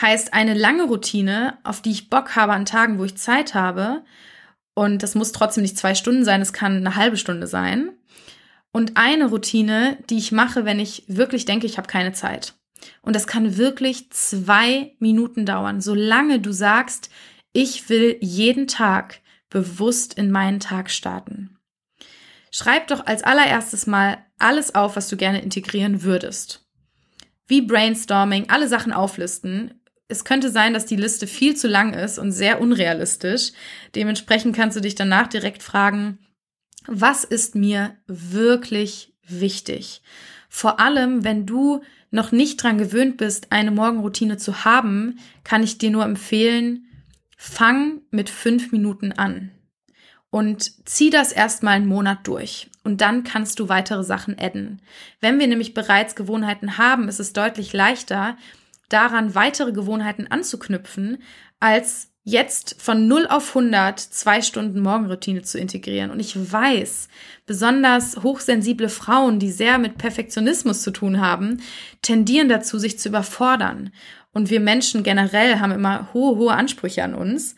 heißt 0.00 0.32
eine 0.32 0.54
lange 0.54 0.84
Routine, 0.84 1.58
auf 1.64 1.82
die 1.82 1.90
ich 1.90 2.08
Bock 2.08 2.36
habe 2.36 2.52
an 2.52 2.64
Tagen, 2.64 2.98
wo 2.98 3.04
ich 3.04 3.16
Zeit 3.16 3.54
habe, 3.54 4.04
und 4.78 5.02
das 5.02 5.16
muss 5.16 5.32
trotzdem 5.32 5.62
nicht 5.62 5.76
zwei 5.76 5.96
Stunden 5.96 6.24
sein, 6.24 6.40
es 6.40 6.52
kann 6.52 6.76
eine 6.76 6.94
halbe 6.94 7.16
Stunde 7.16 7.48
sein. 7.48 7.90
Und 8.70 8.96
eine 8.96 9.26
Routine, 9.26 9.98
die 10.08 10.18
ich 10.18 10.30
mache, 10.30 10.64
wenn 10.64 10.78
ich 10.78 11.02
wirklich 11.08 11.44
denke, 11.46 11.66
ich 11.66 11.78
habe 11.78 11.88
keine 11.88 12.12
Zeit. 12.12 12.54
Und 13.02 13.16
das 13.16 13.26
kann 13.26 13.56
wirklich 13.56 14.08
zwei 14.10 14.94
Minuten 15.00 15.46
dauern, 15.46 15.80
solange 15.80 16.38
du 16.38 16.52
sagst, 16.52 17.10
ich 17.52 17.88
will 17.88 18.18
jeden 18.20 18.68
Tag 18.68 19.20
bewusst 19.50 20.14
in 20.14 20.30
meinen 20.30 20.60
Tag 20.60 20.92
starten. 20.92 21.58
Schreib 22.52 22.86
doch 22.86 23.04
als 23.04 23.24
allererstes 23.24 23.88
mal 23.88 24.18
alles 24.38 24.76
auf, 24.76 24.94
was 24.94 25.08
du 25.08 25.16
gerne 25.16 25.42
integrieren 25.42 26.04
würdest. 26.04 26.68
Wie 27.48 27.62
Brainstorming, 27.62 28.48
alle 28.48 28.68
Sachen 28.68 28.92
auflisten, 28.92 29.80
es 30.08 30.24
könnte 30.24 30.50
sein, 30.50 30.72
dass 30.72 30.86
die 30.86 30.96
Liste 30.96 31.26
viel 31.26 31.54
zu 31.54 31.68
lang 31.68 31.92
ist 31.92 32.18
und 32.18 32.32
sehr 32.32 32.60
unrealistisch. 32.60 33.52
Dementsprechend 33.94 34.56
kannst 34.56 34.76
du 34.76 34.80
dich 34.80 34.94
danach 34.94 35.26
direkt 35.26 35.62
fragen, 35.62 36.18
was 36.86 37.24
ist 37.24 37.54
mir 37.54 37.94
wirklich 38.06 39.12
wichtig? 39.26 40.02
Vor 40.48 40.80
allem, 40.80 41.24
wenn 41.24 41.44
du 41.44 41.82
noch 42.10 42.32
nicht 42.32 42.62
dran 42.62 42.78
gewöhnt 42.78 43.18
bist, 43.18 43.52
eine 43.52 43.70
Morgenroutine 43.70 44.38
zu 44.38 44.64
haben, 44.64 45.18
kann 45.44 45.62
ich 45.62 45.76
dir 45.76 45.90
nur 45.90 46.04
empfehlen, 46.04 46.86
fang 47.36 48.00
mit 48.10 48.30
fünf 48.30 48.72
Minuten 48.72 49.12
an 49.12 49.50
und 50.30 50.88
zieh 50.88 51.10
das 51.10 51.32
erstmal 51.32 51.74
einen 51.74 51.86
Monat 51.86 52.26
durch 52.26 52.70
und 52.82 53.02
dann 53.02 53.24
kannst 53.24 53.60
du 53.60 53.68
weitere 53.68 54.02
Sachen 54.02 54.38
adden. 54.38 54.80
Wenn 55.20 55.38
wir 55.38 55.46
nämlich 55.46 55.74
bereits 55.74 56.16
Gewohnheiten 56.16 56.78
haben, 56.78 57.08
ist 57.08 57.20
es 57.20 57.34
deutlich 57.34 57.74
leichter, 57.74 58.38
daran 58.88 59.34
weitere 59.34 59.72
Gewohnheiten 59.72 60.26
anzuknüpfen, 60.26 61.18
als 61.60 62.10
jetzt 62.28 62.76
von 62.78 63.08
0 63.08 63.26
auf 63.28 63.48
100 63.56 63.98
zwei 63.98 64.42
Stunden 64.42 64.80
Morgenroutine 64.80 65.42
zu 65.42 65.58
integrieren. 65.58 66.10
Und 66.10 66.20
ich 66.20 66.36
weiß, 66.36 67.08
besonders 67.46 68.22
hochsensible 68.22 68.90
Frauen, 68.90 69.38
die 69.38 69.50
sehr 69.50 69.78
mit 69.78 69.96
Perfektionismus 69.96 70.82
zu 70.82 70.90
tun 70.90 71.20
haben, 71.20 71.62
tendieren 72.02 72.50
dazu, 72.50 72.78
sich 72.78 72.98
zu 72.98 73.08
überfordern. 73.08 73.90
Und 74.32 74.50
wir 74.50 74.60
Menschen 74.60 75.02
generell 75.02 75.58
haben 75.58 75.72
immer 75.72 76.12
hohe, 76.12 76.36
hohe 76.36 76.52
Ansprüche 76.52 77.02
an 77.02 77.14
uns. 77.14 77.56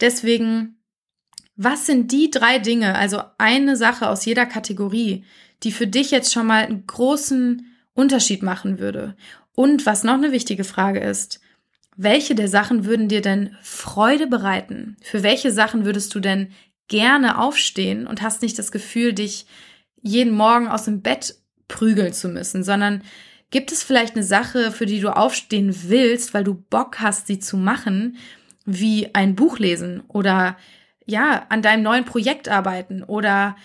Deswegen, 0.00 0.76
was 1.56 1.86
sind 1.86 2.12
die 2.12 2.30
drei 2.30 2.58
Dinge, 2.58 2.96
also 2.96 3.22
eine 3.38 3.76
Sache 3.76 4.08
aus 4.10 4.26
jeder 4.26 4.44
Kategorie, 4.44 5.24
die 5.62 5.72
für 5.72 5.86
dich 5.86 6.10
jetzt 6.10 6.34
schon 6.34 6.46
mal 6.46 6.66
einen 6.66 6.86
großen 6.86 7.66
Unterschied 7.94 8.42
machen 8.42 8.78
würde? 8.78 9.16
Und 9.54 9.86
was 9.86 10.04
noch 10.04 10.14
eine 10.14 10.32
wichtige 10.32 10.64
Frage 10.64 11.00
ist, 11.00 11.40
welche 11.96 12.34
der 12.34 12.48
Sachen 12.48 12.84
würden 12.84 13.08
dir 13.08 13.20
denn 13.20 13.56
Freude 13.62 14.26
bereiten? 14.26 14.96
Für 15.02 15.22
welche 15.22 15.52
Sachen 15.52 15.84
würdest 15.84 16.14
du 16.14 16.20
denn 16.20 16.52
gerne 16.88 17.38
aufstehen 17.38 18.06
und 18.06 18.22
hast 18.22 18.42
nicht 18.42 18.58
das 18.58 18.72
Gefühl, 18.72 19.12
dich 19.12 19.46
jeden 20.00 20.34
Morgen 20.34 20.68
aus 20.68 20.84
dem 20.84 21.02
Bett 21.02 21.36
prügeln 21.68 22.12
zu 22.12 22.28
müssen, 22.28 22.64
sondern 22.64 23.02
gibt 23.50 23.72
es 23.72 23.82
vielleicht 23.82 24.16
eine 24.16 24.24
Sache, 24.24 24.72
für 24.72 24.86
die 24.86 25.00
du 25.00 25.14
aufstehen 25.14 25.74
willst, 25.88 26.34
weil 26.34 26.44
du 26.44 26.54
Bock 26.54 27.00
hast, 27.00 27.26
sie 27.26 27.38
zu 27.38 27.56
machen, 27.56 28.16
wie 28.64 29.14
ein 29.14 29.36
Buch 29.36 29.58
lesen 29.58 30.02
oder 30.08 30.56
ja, 31.04 31.46
an 31.48 31.62
deinem 31.62 31.82
neuen 31.82 32.04
Projekt 32.04 32.48
arbeiten 32.48 33.02
oder 33.02 33.56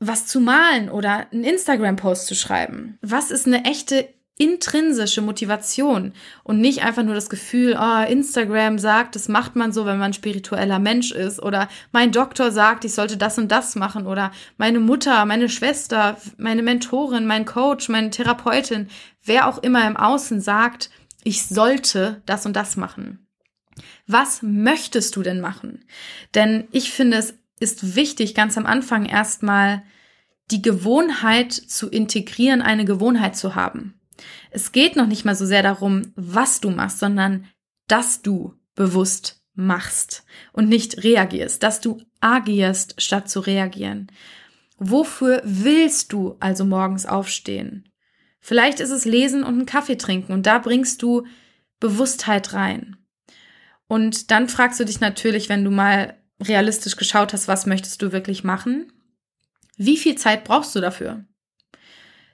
was 0.00 0.26
zu 0.26 0.40
malen 0.40 0.90
oder 0.90 1.30
einen 1.32 1.44
Instagram-Post 1.44 2.26
zu 2.26 2.34
schreiben? 2.34 2.98
Was 3.00 3.30
ist 3.30 3.46
eine 3.46 3.64
echte 3.64 4.08
intrinsische 4.38 5.20
Motivation 5.20 6.12
und 6.44 6.60
nicht 6.60 6.84
einfach 6.84 7.02
nur 7.02 7.16
das 7.16 7.28
Gefühl, 7.28 7.76
oh, 7.78 8.04
Instagram 8.08 8.78
sagt, 8.78 9.16
das 9.16 9.28
macht 9.28 9.56
man 9.56 9.72
so, 9.72 9.84
wenn 9.84 9.98
man 9.98 10.12
spiritueller 10.12 10.78
Mensch 10.78 11.10
ist 11.10 11.42
oder 11.42 11.68
mein 11.90 12.12
Doktor 12.12 12.52
sagt, 12.52 12.84
ich 12.84 12.94
sollte 12.94 13.16
das 13.16 13.36
und 13.36 13.50
das 13.50 13.74
machen 13.74 14.06
oder 14.06 14.30
meine 14.56 14.78
Mutter, 14.78 15.24
meine 15.26 15.48
Schwester, 15.48 16.16
meine 16.36 16.62
Mentorin, 16.62 17.26
mein 17.26 17.44
Coach, 17.44 17.88
meine 17.88 18.10
Therapeutin, 18.10 18.88
wer 19.24 19.48
auch 19.48 19.58
immer 19.58 19.86
im 19.86 19.96
Außen 19.96 20.40
sagt, 20.40 20.90
ich 21.24 21.46
sollte 21.46 22.22
das 22.24 22.46
und 22.46 22.54
das 22.54 22.76
machen. 22.76 23.26
Was 24.06 24.40
möchtest 24.42 25.16
du 25.16 25.22
denn 25.22 25.40
machen? 25.40 25.84
Denn 26.34 26.68
ich 26.70 26.92
finde, 26.92 27.16
es 27.18 27.34
ist 27.58 27.96
wichtig, 27.96 28.36
ganz 28.36 28.56
am 28.56 28.66
Anfang 28.66 29.04
erstmal 29.04 29.82
die 30.52 30.62
Gewohnheit 30.62 31.52
zu 31.52 31.90
integrieren, 31.90 32.62
eine 32.62 32.84
Gewohnheit 32.84 33.36
zu 33.36 33.54
haben. 33.54 33.97
Es 34.50 34.72
geht 34.72 34.96
noch 34.96 35.06
nicht 35.06 35.24
mal 35.24 35.34
so 35.34 35.46
sehr 35.46 35.62
darum, 35.62 36.12
was 36.16 36.60
du 36.60 36.70
machst, 36.70 36.98
sondern 36.98 37.46
dass 37.86 38.22
du 38.22 38.54
bewusst 38.74 39.42
machst 39.54 40.24
und 40.52 40.68
nicht 40.68 41.02
reagierst, 41.02 41.62
dass 41.62 41.80
du 41.80 42.00
agierst, 42.20 43.00
statt 43.02 43.28
zu 43.28 43.40
reagieren. 43.40 44.10
Wofür 44.78 45.42
willst 45.44 46.12
du 46.12 46.36
also 46.38 46.64
morgens 46.64 47.06
aufstehen? 47.06 47.88
Vielleicht 48.40 48.80
ist 48.80 48.90
es 48.90 49.04
Lesen 49.04 49.42
und 49.42 49.54
einen 49.54 49.66
Kaffee 49.66 49.96
trinken 49.98 50.32
und 50.32 50.46
da 50.46 50.58
bringst 50.58 51.02
du 51.02 51.26
Bewusstheit 51.80 52.52
rein. 52.52 52.96
Und 53.88 54.30
dann 54.30 54.48
fragst 54.48 54.78
du 54.78 54.84
dich 54.84 55.00
natürlich, 55.00 55.48
wenn 55.48 55.64
du 55.64 55.70
mal 55.70 56.16
realistisch 56.40 56.96
geschaut 56.96 57.32
hast, 57.32 57.48
was 57.48 57.66
möchtest 57.66 58.00
du 58.00 58.12
wirklich 58.12 58.44
machen? 58.44 58.92
Wie 59.76 59.96
viel 59.96 60.16
Zeit 60.16 60.44
brauchst 60.44 60.74
du 60.76 60.80
dafür? 60.80 61.24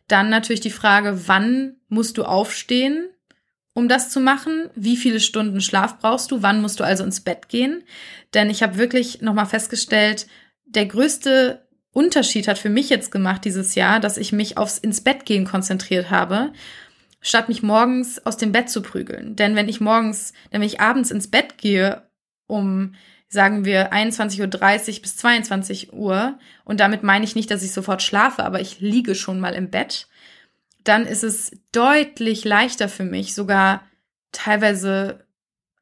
Dann 0.08 0.28
natürlich 0.28 0.60
die 0.60 0.70
Frage, 0.70 1.26
wann 1.26 1.76
musst 1.94 2.18
du 2.18 2.24
aufstehen, 2.24 3.08
um 3.72 3.88
das 3.88 4.10
zu 4.10 4.20
machen? 4.20 4.68
Wie 4.74 4.96
viele 4.96 5.20
Stunden 5.20 5.60
Schlaf 5.60 5.98
brauchst 5.98 6.30
du? 6.30 6.42
Wann 6.42 6.60
musst 6.60 6.80
du 6.80 6.84
also 6.84 7.04
ins 7.04 7.20
Bett 7.20 7.48
gehen? 7.48 7.82
Denn 8.34 8.50
ich 8.50 8.62
habe 8.62 8.76
wirklich 8.76 9.22
nochmal 9.22 9.46
festgestellt, 9.46 10.26
der 10.66 10.86
größte 10.86 11.66
Unterschied 11.92 12.48
hat 12.48 12.58
für 12.58 12.68
mich 12.68 12.90
jetzt 12.90 13.10
gemacht 13.10 13.44
dieses 13.44 13.74
Jahr, 13.74 14.00
dass 14.00 14.16
ich 14.16 14.32
mich 14.32 14.58
aufs 14.58 14.78
ins 14.78 15.00
Bett 15.00 15.24
gehen 15.24 15.44
konzentriert 15.44 16.10
habe, 16.10 16.52
statt 17.20 17.48
mich 17.48 17.62
morgens 17.62 18.24
aus 18.26 18.36
dem 18.36 18.52
Bett 18.52 18.68
zu 18.68 18.82
prügeln. 18.82 19.36
Denn 19.36 19.54
wenn 19.54 19.68
ich 19.68 19.80
morgens, 19.80 20.32
wenn 20.50 20.62
ich 20.62 20.80
abends 20.80 21.10
ins 21.10 21.30
Bett 21.30 21.56
gehe, 21.58 22.02
um 22.46 22.94
sagen 23.28 23.64
wir 23.64 23.92
21.30 23.92 24.40
Uhr 24.96 25.02
bis 25.02 25.16
22 25.16 25.92
Uhr, 25.92 26.38
und 26.64 26.80
damit 26.80 27.02
meine 27.02 27.24
ich 27.24 27.34
nicht, 27.34 27.50
dass 27.50 27.62
ich 27.62 27.72
sofort 27.72 28.02
schlafe, 28.02 28.44
aber 28.44 28.60
ich 28.60 28.80
liege 28.80 29.14
schon 29.14 29.40
mal 29.40 29.54
im 29.54 29.70
Bett, 29.70 30.08
dann 30.84 31.06
ist 31.06 31.24
es 31.24 31.52
deutlich 31.72 32.44
leichter 32.44 32.88
für 32.88 33.04
mich, 33.04 33.34
sogar 33.34 33.82
teilweise 34.32 35.26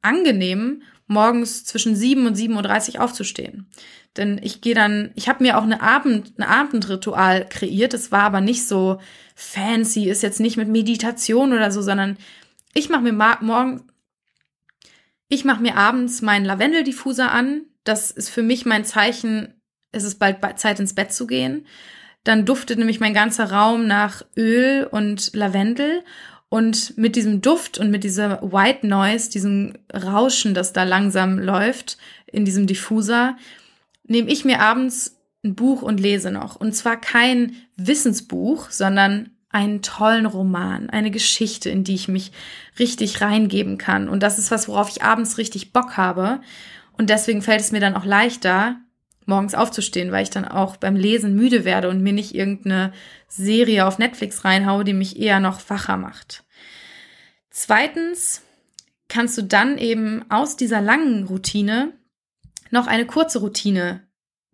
angenehm, 0.01 0.83
morgens 1.07 1.65
zwischen 1.65 1.95
7 1.95 2.27
und 2.27 2.37
7.30 2.37 2.95
Uhr 2.95 3.05
aufzustehen. 3.05 3.69
Denn 4.17 4.39
ich 4.43 4.61
gehe 4.61 4.75
dann, 4.75 5.11
ich 5.15 5.29
habe 5.29 5.43
mir 5.43 5.59
auch 5.59 5.63
eine 5.63 5.81
Abend, 5.81 6.39
ein 6.39 6.43
Abendritual 6.43 7.49
kreiert. 7.49 7.95
Das 7.95 8.13
war 8.13 8.23
aber 8.23 8.41
nicht 8.41 8.67
so 8.67 9.01
fancy, 9.35 10.09
ist 10.09 10.23
jetzt 10.23 10.41
nicht 10.41 10.57
mit 10.57 10.69
Meditation 10.69 11.53
oder 11.53 11.71
so, 11.71 11.81
sondern 11.83 12.19
ich 12.75 12.89
mache 12.89 13.03
mir 13.03 13.13
morgen, 13.13 13.85
ich 15.29 15.45
mache 15.45 15.63
mir 15.63 15.77
abends 15.77 16.21
meinen 16.21 16.45
Lavendeldiffuser 16.45 17.33
an. 17.33 17.63
Das 17.85 18.11
ist 18.11 18.29
für 18.29 18.43
mich 18.43 18.67
mein 18.67 18.85
Zeichen, 18.85 19.55
es 19.93 20.05
ist 20.05 20.19
bald 20.19 20.59
Zeit 20.59 20.79
ins 20.79 20.95
Bett 20.95 21.13
zu 21.13 21.27
gehen. 21.27 21.67
Dann 22.25 22.45
duftet 22.45 22.79
nämlich 22.79 23.01
mein 23.01 23.15
ganzer 23.15 23.51
Raum 23.51 23.87
nach 23.87 24.23
Öl 24.37 24.87
und 24.91 25.35
Lavendel. 25.35 26.05
Und 26.49 26.99
mit 26.99 27.17
diesem 27.17 27.41
Duft 27.41 27.79
und 27.79 27.91
mit 27.91 28.05
dieser 28.05 28.43
White 28.43 28.87
Noise, 28.87 29.31
diesem 29.31 29.73
Rauschen, 29.93 30.53
das 30.53 30.73
da 30.73 30.85
langsam 30.85 31.39
läuft 31.39 31.97
in 32.27 32.45
diesem 32.45 32.67
Diffuser, 32.67 33.37
nehme 34.05 34.31
ich 34.31 34.45
mir 34.45 34.61
abends 34.61 35.19
ein 35.45 35.55
Buch 35.55 35.83
und 35.83 35.99
lese 35.99 36.31
noch. 36.31 36.57
Und 36.57 36.75
zwar 36.75 37.01
kein 37.01 37.57
Wissensbuch, 37.77 38.71
sondern 38.71 39.31
einen 39.49 39.83
tollen 39.83 40.27
Roman, 40.27 40.91
eine 40.91 41.11
Geschichte, 41.11 41.71
in 41.71 41.85
die 41.85 41.95
ich 41.95 42.09
mich 42.09 42.33
richtig 42.79 43.21
reingeben 43.21 43.79
kann. 43.79 44.09
Und 44.09 44.23
das 44.23 44.39
ist 44.39 44.51
was, 44.51 44.69
worauf 44.69 44.89
ich 44.89 45.03
abends 45.03 45.39
richtig 45.39 45.73
Bock 45.73 45.97
habe. 45.97 46.41
Und 46.97 47.11
deswegen 47.11 47.43
fällt 47.43 47.61
es 47.61 47.73
mir 47.73 47.81
dann 47.81 47.95
auch 47.95 48.05
leichter, 48.05 48.77
morgens 49.27 49.55
aufzustehen, 49.55 50.13
weil 50.13 50.23
ich 50.23 50.31
dann 50.31 50.47
auch 50.47 50.77
beim 50.77 50.97
Lesen 50.97 51.35
müde 51.35 51.65
werde 51.65 51.89
und 51.89 52.03
mir 52.03 52.13
nicht 52.13 52.35
irgendeine 52.35 52.93
Serie 53.29 53.87
auf 53.87 53.99
Netflix 53.99 54.45
reinhaue, 54.45 54.85
die 54.85 54.93
mich 54.93 55.19
eher 55.19 55.41
noch 55.41 55.61
wacher 55.69 55.97
macht. 55.97 56.45
Zweitens 57.51 58.43
kannst 59.09 59.37
du 59.37 59.43
dann 59.43 59.79
eben 59.79 60.25
aus 60.31 60.57
dieser 60.57 60.81
langen 60.81 61.27
Routine 61.27 61.93
noch 62.71 62.87
eine 62.87 63.07
kurze 63.07 63.41
Routine 63.41 64.07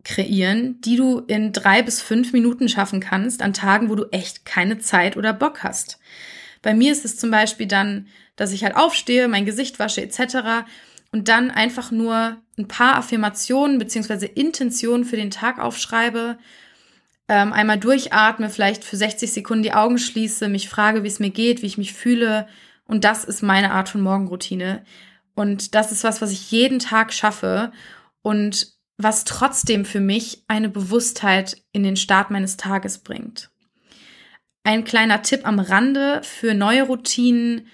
kreieren, 0.03 0.79
die 0.81 0.95
du 0.95 1.19
in 1.19 1.51
drei 1.53 1.81
bis 1.81 2.01
fünf 2.01 2.33
Minuten 2.33 2.69
schaffen 2.69 2.99
kannst 2.99 3.41
an 3.41 3.53
Tagen, 3.53 3.89
wo 3.89 3.95
du 3.95 4.05
echt 4.11 4.45
keine 4.45 4.79
Zeit 4.79 5.17
oder 5.17 5.33
Bock 5.33 5.63
hast. 5.63 5.99
Bei 6.61 6.73
mir 6.73 6.91
ist 6.91 7.05
es 7.05 7.17
zum 7.17 7.31
Beispiel 7.31 7.67
dann, 7.67 8.07
dass 8.35 8.51
ich 8.51 8.63
halt 8.63 8.75
aufstehe, 8.75 9.27
mein 9.27 9.45
Gesicht 9.45 9.79
wasche 9.79 10.01
etc. 10.01 10.65
und 11.11 11.27
dann 11.27 11.51
einfach 11.51 11.91
nur 11.91 12.37
ein 12.57 12.67
paar 12.67 12.95
Affirmationen 12.95 13.79
beziehungsweise 13.79 14.25
Intentionen 14.25 15.05
für 15.05 15.15
den 15.15 15.31
Tag 15.31 15.59
aufschreibe, 15.59 16.37
ähm, 17.27 17.53
einmal 17.53 17.79
durchatme, 17.79 18.49
vielleicht 18.49 18.83
für 18.83 18.97
60 18.97 19.31
Sekunden 19.31 19.63
die 19.63 19.73
Augen 19.73 19.97
schließe, 19.97 20.49
mich 20.49 20.69
frage, 20.69 21.03
wie 21.03 21.07
es 21.07 21.19
mir 21.19 21.29
geht, 21.29 21.61
wie 21.61 21.67
ich 21.67 21.77
mich 21.77 21.93
fühle 21.93 22.47
und 22.89 23.03
das 23.03 23.23
ist 23.23 23.43
meine 23.43 23.71
Art 23.71 23.87
von 23.87 24.01
Morgenroutine. 24.01 24.83
Und 25.35 25.75
das 25.75 25.91
ist 25.91 26.03
was, 26.03 26.21
was 26.21 26.31
ich 26.31 26.49
jeden 26.49 26.79
Tag 26.79 27.13
schaffe 27.13 27.71
und 28.23 28.73
was 28.97 29.25
trotzdem 29.25 29.85
für 29.85 29.99
mich 29.99 30.43
eine 30.47 30.69
Bewusstheit 30.69 31.61
in 31.71 31.83
den 31.83 31.95
Start 31.95 32.31
meines 32.31 32.57
Tages 32.57 32.97
bringt. 32.97 33.51
Ein 34.63 34.85
kleiner 34.85 35.21
Tipp 35.21 35.45
am 35.45 35.59
Rande 35.59 36.21
für 36.23 36.55
neue 36.55 36.81
Routinen, 36.81 37.67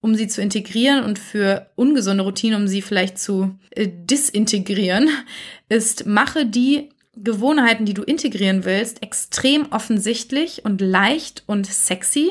um 0.00 0.14
sie 0.14 0.28
zu 0.28 0.40
integrieren 0.40 1.04
und 1.04 1.18
für 1.18 1.70
ungesunde 1.74 2.22
Routinen, 2.22 2.62
um 2.62 2.68
sie 2.68 2.82
vielleicht 2.82 3.18
zu 3.18 3.58
äh, 3.70 3.88
disintegrieren, 3.88 5.08
ist, 5.68 6.06
mache 6.06 6.46
die 6.46 6.90
Gewohnheiten, 7.16 7.84
die 7.84 7.94
du 7.94 8.02
integrieren 8.02 8.64
willst, 8.64 9.02
extrem 9.02 9.72
offensichtlich 9.72 10.64
und 10.64 10.80
leicht 10.80 11.42
und 11.46 11.66
sexy. 11.66 12.30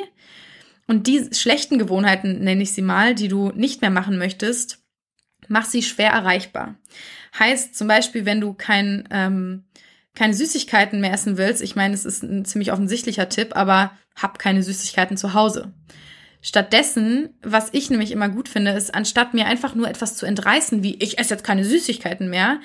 Und 0.88 1.08
die 1.08 1.28
schlechten 1.34 1.78
Gewohnheiten, 1.78 2.40
nenne 2.40 2.64
ich 2.64 2.72
sie 2.72 2.82
mal, 2.82 3.14
die 3.14 3.28
du 3.28 3.52
nicht 3.54 3.82
mehr 3.82 3.90
machen 3.90 4.18
möchtest, 4.18 4.80
mach 5.50 5.66
sie 5.66 5.84
schwer 5.84 6.12
erreichbar. 6.12 6.76
Heißt 7.38 7.76
zum 7.76 7.90
Beispiel, 7.90 8.26
wenn 8.26 8.40
du 8.40 8.54
kein, 8.54 9.08
ähm, 9.12 9.66
keine 10.16 10.34
Süßigkeiten 10.34 11.02
mehr 11.02 11.12
essen 11.12 11.38
willst, 11.38 11.62
ich 11.62 11.76
meine, 11.76 11.94
es 11.94 12.06
ist 12.06 12.24
ein 12.24 12.46
ziemlich 12.46 12.72
offensichtlicher 12.72 13.28
Tipp, 13.28 13.56
aber 13.56 13.92
hab 14.16 14.40
keine 14.40 14.64
Süßigkeiten 14.64 15.18
zu 15.18 15.34
Hause. 15.34 15.74
Stattdessen, 16.42 17.30
was 17.42 17.70
ich 17.74 17.90
nämlich 17.90 18.12
immer 18.12 18.30
gut 18.30 18.48
finde, 18.48 18.72
ist, 18.72 18.94
anstatt 18.94 19.34
mir 19.34 19.48
einfach 19.48 19.76
nur 19.76 19.90
etwas 19.90 20.16
zu 20.16 20.26
entreißen, 20.26 20.84
wie 20.84 20.96
ich 20.96 21.20
esse 21.20 21.34
jetzt 21.34 21.44
keine 21.44 21.66
Süßigkeiten 21.66 22.30
mehr, 22.30 22.60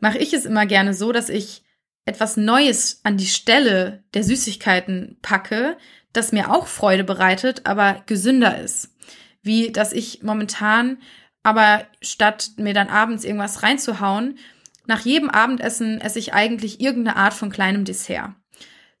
mache 0.00 0.18
ich 0.18 0.32
es 0.34 0.44
immer 0.44 0.66
gerne 0.66 0.94
so, 0.94 1.12
dass 1.12 1.28
ich 1.28 1.62
etwas 2.04 2.36
Neues 2.36 3.00
an 3.04 3.16
die 3.16 3.26
Stelle 3.26 4.04
der 4.14 4.24
Süßigkeiten 4.24 5.18
packe, 5.22 5.76
das 6.12 6.32
mir 6.32 6.50
auch 6.50 6.66
Freude 6.66 7.04
bereitet, 7.04 7.62
aber 7.64 8.02
gesünder 8.06 8.60
ist. 8.60 8.94
Wie, 9.42 9.72
dass 9.72 9.92
ich 9.92 10.22
momentan 10.22 10.98
aber 11.42 11.86
statt 12.02 12.50
mir 12.56 12.74
dann 12.74 12.88
abends 12.88 13.24
irgendwas 13.24 13.62
reinzuhauen, 13.62 14.38
nach 14.86 15.00
jedem 15.00 15.28
Abendessen 15.28 16.00
esse 16.00 16.18
ich 16.18 16.32
eigentlich 16.32 16.80
irgendeine 16.80 17.16
Art 17.16 17.34
von 17.34 17.50
kleinem 17.50 17.84
Dessert. 17.84 18.34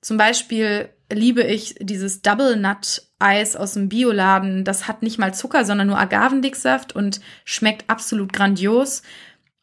Zum 0.00 0.16
Beispiel 0.16 0.90
liebe 1.10 1.42
ich 1.42 1.76
dieses 1.80 2.22
Double 2.22 2.56
Nut 2.56 3.02
Eis 3.18 3.56
aus 3.56 3.74
dem 3.74 3.88
Bioladen. 3.88 4.64
Das 4.64 4.88
hat 4.88 5.02
nicht 5.02 5.18
mal 5.18 5.34
Zucker, 5.34 5.64
sondern 5.64 5.88
nur 5.88 5.98
Agavendicksaft 5.98 6.94
und 6.94 7.20
schmeckt 7.44 7.88
absolut 7.90 8.32
grandios. 8.32 9.02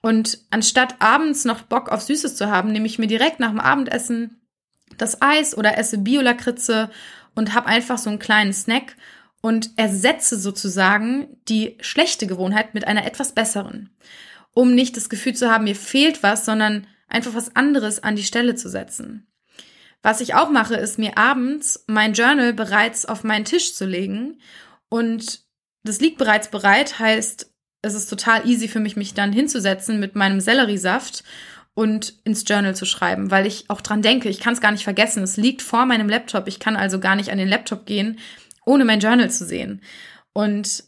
Und 0.02 0.40
anstatt 0.52 0.96
abends 1.00 1.46
noch 1.46 1.62
Bock 1.64 1.90
auf 1.90 2.02
Süßes 2.02 2.36
zu 2.36 2.52
haben, 2.52 2.72
nehme 2.72 2.86
ich 2.86 3.00
mir 3.00 3.08
direkt 3.08 3.40
nach 3.40 3.50
dem 3.50 3.60
Abendessen 3.60 4.42
das 4.98 5.22
Eis 5.22 5.58
oder 5.58 5.78
esse 5.78 5.98
Biolakritze 5.98 6.90
und 7.34 7.54
habe 7.54 7.68
einfach 7.68 7.98
so 7.98 8.10
einen 8.10 8.20
kleinen 8.20 8.54
Snack 8.54 8.96
und 9.42 9.72
ersetze 9.78 10.40
sozusagen 10.40 11.38
die 11.48 11.78
schlechte 11.82 12.28
Gewohnheit 12.28 12.74
mit 12.74 12.88
einer 12.88 13.06
etwas 13.06 13.34
besseren, 13.34 13.90
um 14.54 14.74
nicht 14.74 14.98
das 14.98 15.10
Gefühl 15.10 15.36
zu 15.36 15.52
haben, 15.52 15.66
mir 15.66 15.76
fehlt 15.76 16.24
was, 16.24 16.46
sondern 16.46 16.88
einfach 17.08 17.34
was 17.34 17.56
anderes 17.56 18.02
an 18.02 18.16
die 18.16 18.24
Stelle 18.24 18.56
zu 18.56 18.70
setzen. 18.70 19.28
Was 20.06 20.22
ich 20.22 20.36
auch 20.36 20.52
mache, 20.52 20.76
ist 20.76 21.00
mir 21.00 21.18
abends 21.18 21.84
mein 21.88 22.14
Journal 22.14 22.54
bereits 22.54 23.08
auf 23.08 23.24
meinen 23.24 23.44
Tisch 23.44 23.74
zu 23.74 23.88
legen 23.88 24.40
und 24.88 25.40
das 25.84 26.00
liegt 26.00 26.20
bereits 26.20 26.52
bereit, 26.52 27.00
heißt, 27.00 27.52
es 27.82 27.94
ist 27.96 28.08
total 28.08 28.48
easy 28.48 28.68
für 28.68 28.80
mich, 28.80 28.96
mich 28.96 29.16
dann 29.16 29.34
hinzusetzen 29.34 30.00
mit 30.00 30.16
meinem 30.16 30.42
Selleriesaft 30.42 31.24
und 31.74 32.14
ins 32.24 32.44
Journal 32.48 32.76
zu 32.76 32.86
schreiben, 32.86 33.32
weil 33.32 33.48
ich 33.48 33.72
auch 33.72 33.82
dran 33.82 34.04
denke, 34.04 34.30
ich 34.30 34.40
kann 34.40 34.54
es 34.54 34.62
gar 34.62 34.72
nicht 34.72 34.84
vergessen. 34.84 35.24
Es 35.24 35.38
liegt 35.38 35.64
vor 35.64 35.88
meinem 35.88 36.08
Laptop, 36.08 36.48
ich 36.48 36.60
kann 36.60 36.76
also 36.76 37.00
gar 37.00 37.16
nicht 37.16 37.32
an 37.32 37.40
den 37.40 37.50
Laptop 37.50 37.88
gehen 37.88 38.20
ohne 38.66 38.86
mein 38.86 39.00
Journal 39.00 39.32
zu 39.32 39.46
sehen. 39.46 39.82
Und 40.34 40.84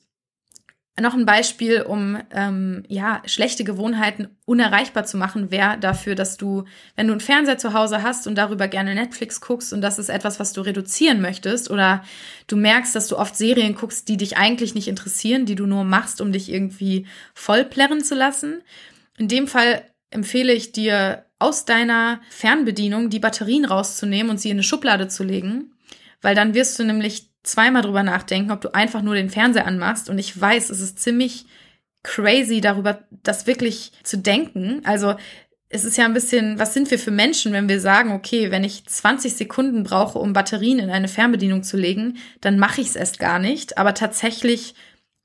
noch 1.01 1.13
ein 1.13 1.25
Beispiel, 1.25 1.81
um 1.81 2.17
ähm, 2.31 2.83
ja 2.87 3.21
schlechte 3.25 3.63
Gewohnheiten 3.63 4.29
unerreichbar 4.45 5.05
zu 5.05 5.17
machen, 5.17 5.51
wäre 5.51 5.77
dafür, 5.77 6.15
dass 6.15 6.37
du, 6.37 6.63
wenn 6.95 7.07
du 7.07 7.13
einen 7.13 7.21
Fernseher 7.21 7.57
zu 7.57 7.73
Hause 7.73 8.01
hast 8.03 8.27
und 8.27 8.35
darüber 8.35 8.67
gerne 8.67 8.95
Netflix 8.95 9.39
guckst 9.41 9.73
und 9.73 9.81
das 9.81 9.99
ist 9.99 10.09
etwas, 10.09 10.39
was 10.39 10.53
du 10.53 10.61
reduzieren 10.61 11.21
möchtest, 11.21 11.69
oder 11.69 12.03
du 12.47 12.55
merkst, 12.55 12.95
dass 12.95 13.07
du 13.07 13.17
oft 13.17 13.35
Serien 13.35 13.75
guckst, 13.75 14.07
die 14.07 14.17
dich 14.17 14.37
eigentlich 14.37 14.75
nicht 14.75 14.87
interessieren, 14.87 15.45
die 15.45 15.55
du 15.55 15.67
nur 15.67 15.83
machst, 15.83 16.19
um 16.21 16.31
dich 16.31 16.51
irgendwie 16.51 17.05
vollplärren 17.33 18.03
zu 18.03 18.15
lassen. 18.15 18.63
In 19.17 19.27
dem 19.27 19.47
Fall 19.47 19.83
empfehle 20.09 20.53
ich 20.53 20.71
dir, 20.71 21.25
aus 21.39 21.65
deiner 21.65 22.19
Fernbedienung 22.29 23.09
die 23.09 23.19
Batterien 23.19 23.65
rauszunehmen 23.65 24.31
und 24.31 24.39
sie 24.39 24.49
in 24.49 24.55
eine 24.55 24.63
Schublade 24.63 25.07
zu 25.07 25.23
legen, 25.23 25.71
weil 26.21 26.35
dann 26.35 26.53
wirst 26.53 26.79
du 26.79 26.83
nämlich 26.83 27.26
zweimal 27.47 27.81
drüber 27.81 28.03
nachdenken, 28.03 28.51
ob 28.51 28.61
du 28.61 28.73
einfach 28.73 29.01
nur 29.01 29.15
den 29.15 29.29
Fernseher 29.29 29.65
anmachst. 29.65 30.09
Und 30.09 30.19
ich 30.19 30.39
weiß, 30.39 30.69
es 30.69 30.81
ist 30.81 30.99
ziemlich 30.99 31.45
crazy, 32.03 32.61
darüber 32.61 32.99
das 33.23 33.47
wirklich 33.47 33.91
zu 34.03 34.17
denken. 34.17 34.81
Also 34.85 35.15
es 35.69 35.83
ist 35.83 35.97
ja 35.97 36.05
ein 36.05 36.13
bisschen, 36.13 36.59
was 36.59 36.73
sind 36.73 36.89
wir 36.91 36.99
für 36.99 37.11
Menschen, 37.11 37.51
wenn 37.51 37.67
wir 37.67 37.81
sagen, 37.81 38.13
okay, 38.13 38.51
wenn 38.51 38.63
ich 38.63 38.85
20 38.85 39.35
Sekunden 39.35 39.83
brauche, 39.83 40.19
um 40.19 40.33
Batterien 40.33 40.79
in 40.79 40.89
eine 40.89 41.09
Fernbedienung 41.09 41.63
zu 41.63 41.75
legen, 41.75 42.17
dann 42.39 42.59
mache 42.59 42.81
ich 42.81 42.87
es 42.87 42.95
erst 42.95 43.19
gar 43.19 43.39
nicht. 43.39 43.77
Aber 43.77 43.93
tatsächlich 43.93 44.75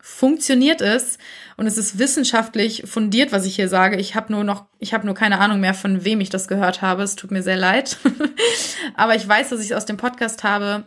funktioniert 0.01 0.81
es 0.81 1.19
und 1.57 1.69
es 1.69 1.79
ist 1.79 2.01
wissenschaftlich 2.01 2.83
fundiert, 2.87 3.31
was 3.31 3.47
ich 3.47 3.55
hier 3.55 3.69
sage. 3.69 3.97
Ich 3.99 4.17
habe 4.17 4.33
nur 4.33 4.43
noch, 4.43 4.67
ich 4.81 4.95
habe 4.95 5.07
nur 5.07 5.15
keine 5.15 5.39
Ahnung 5.39 5.61
mehr, 5.61 5.75
von 5.75 6.05
wem 6.05 6.21
ich 6.21 6.31
das 6.31 6.49
gehört 6.49 6.83
habe. 6.83 7.05
Es 7.05 7.15
tut 7.15 7.31
mir 7.31 7.45
sehr 7.45 7.57
leid. 7.57 7.99
Aber 8.97 9.15
ich 9.15 9.27
weiß, 9.27 9.51
dass 9.51 9.61
ich 9.61 9.71
es 9.71 9.77
aus 9.77 9.87
dem 9.87 9.97
Podcast 9.97 10.43
habe 10.43 10.85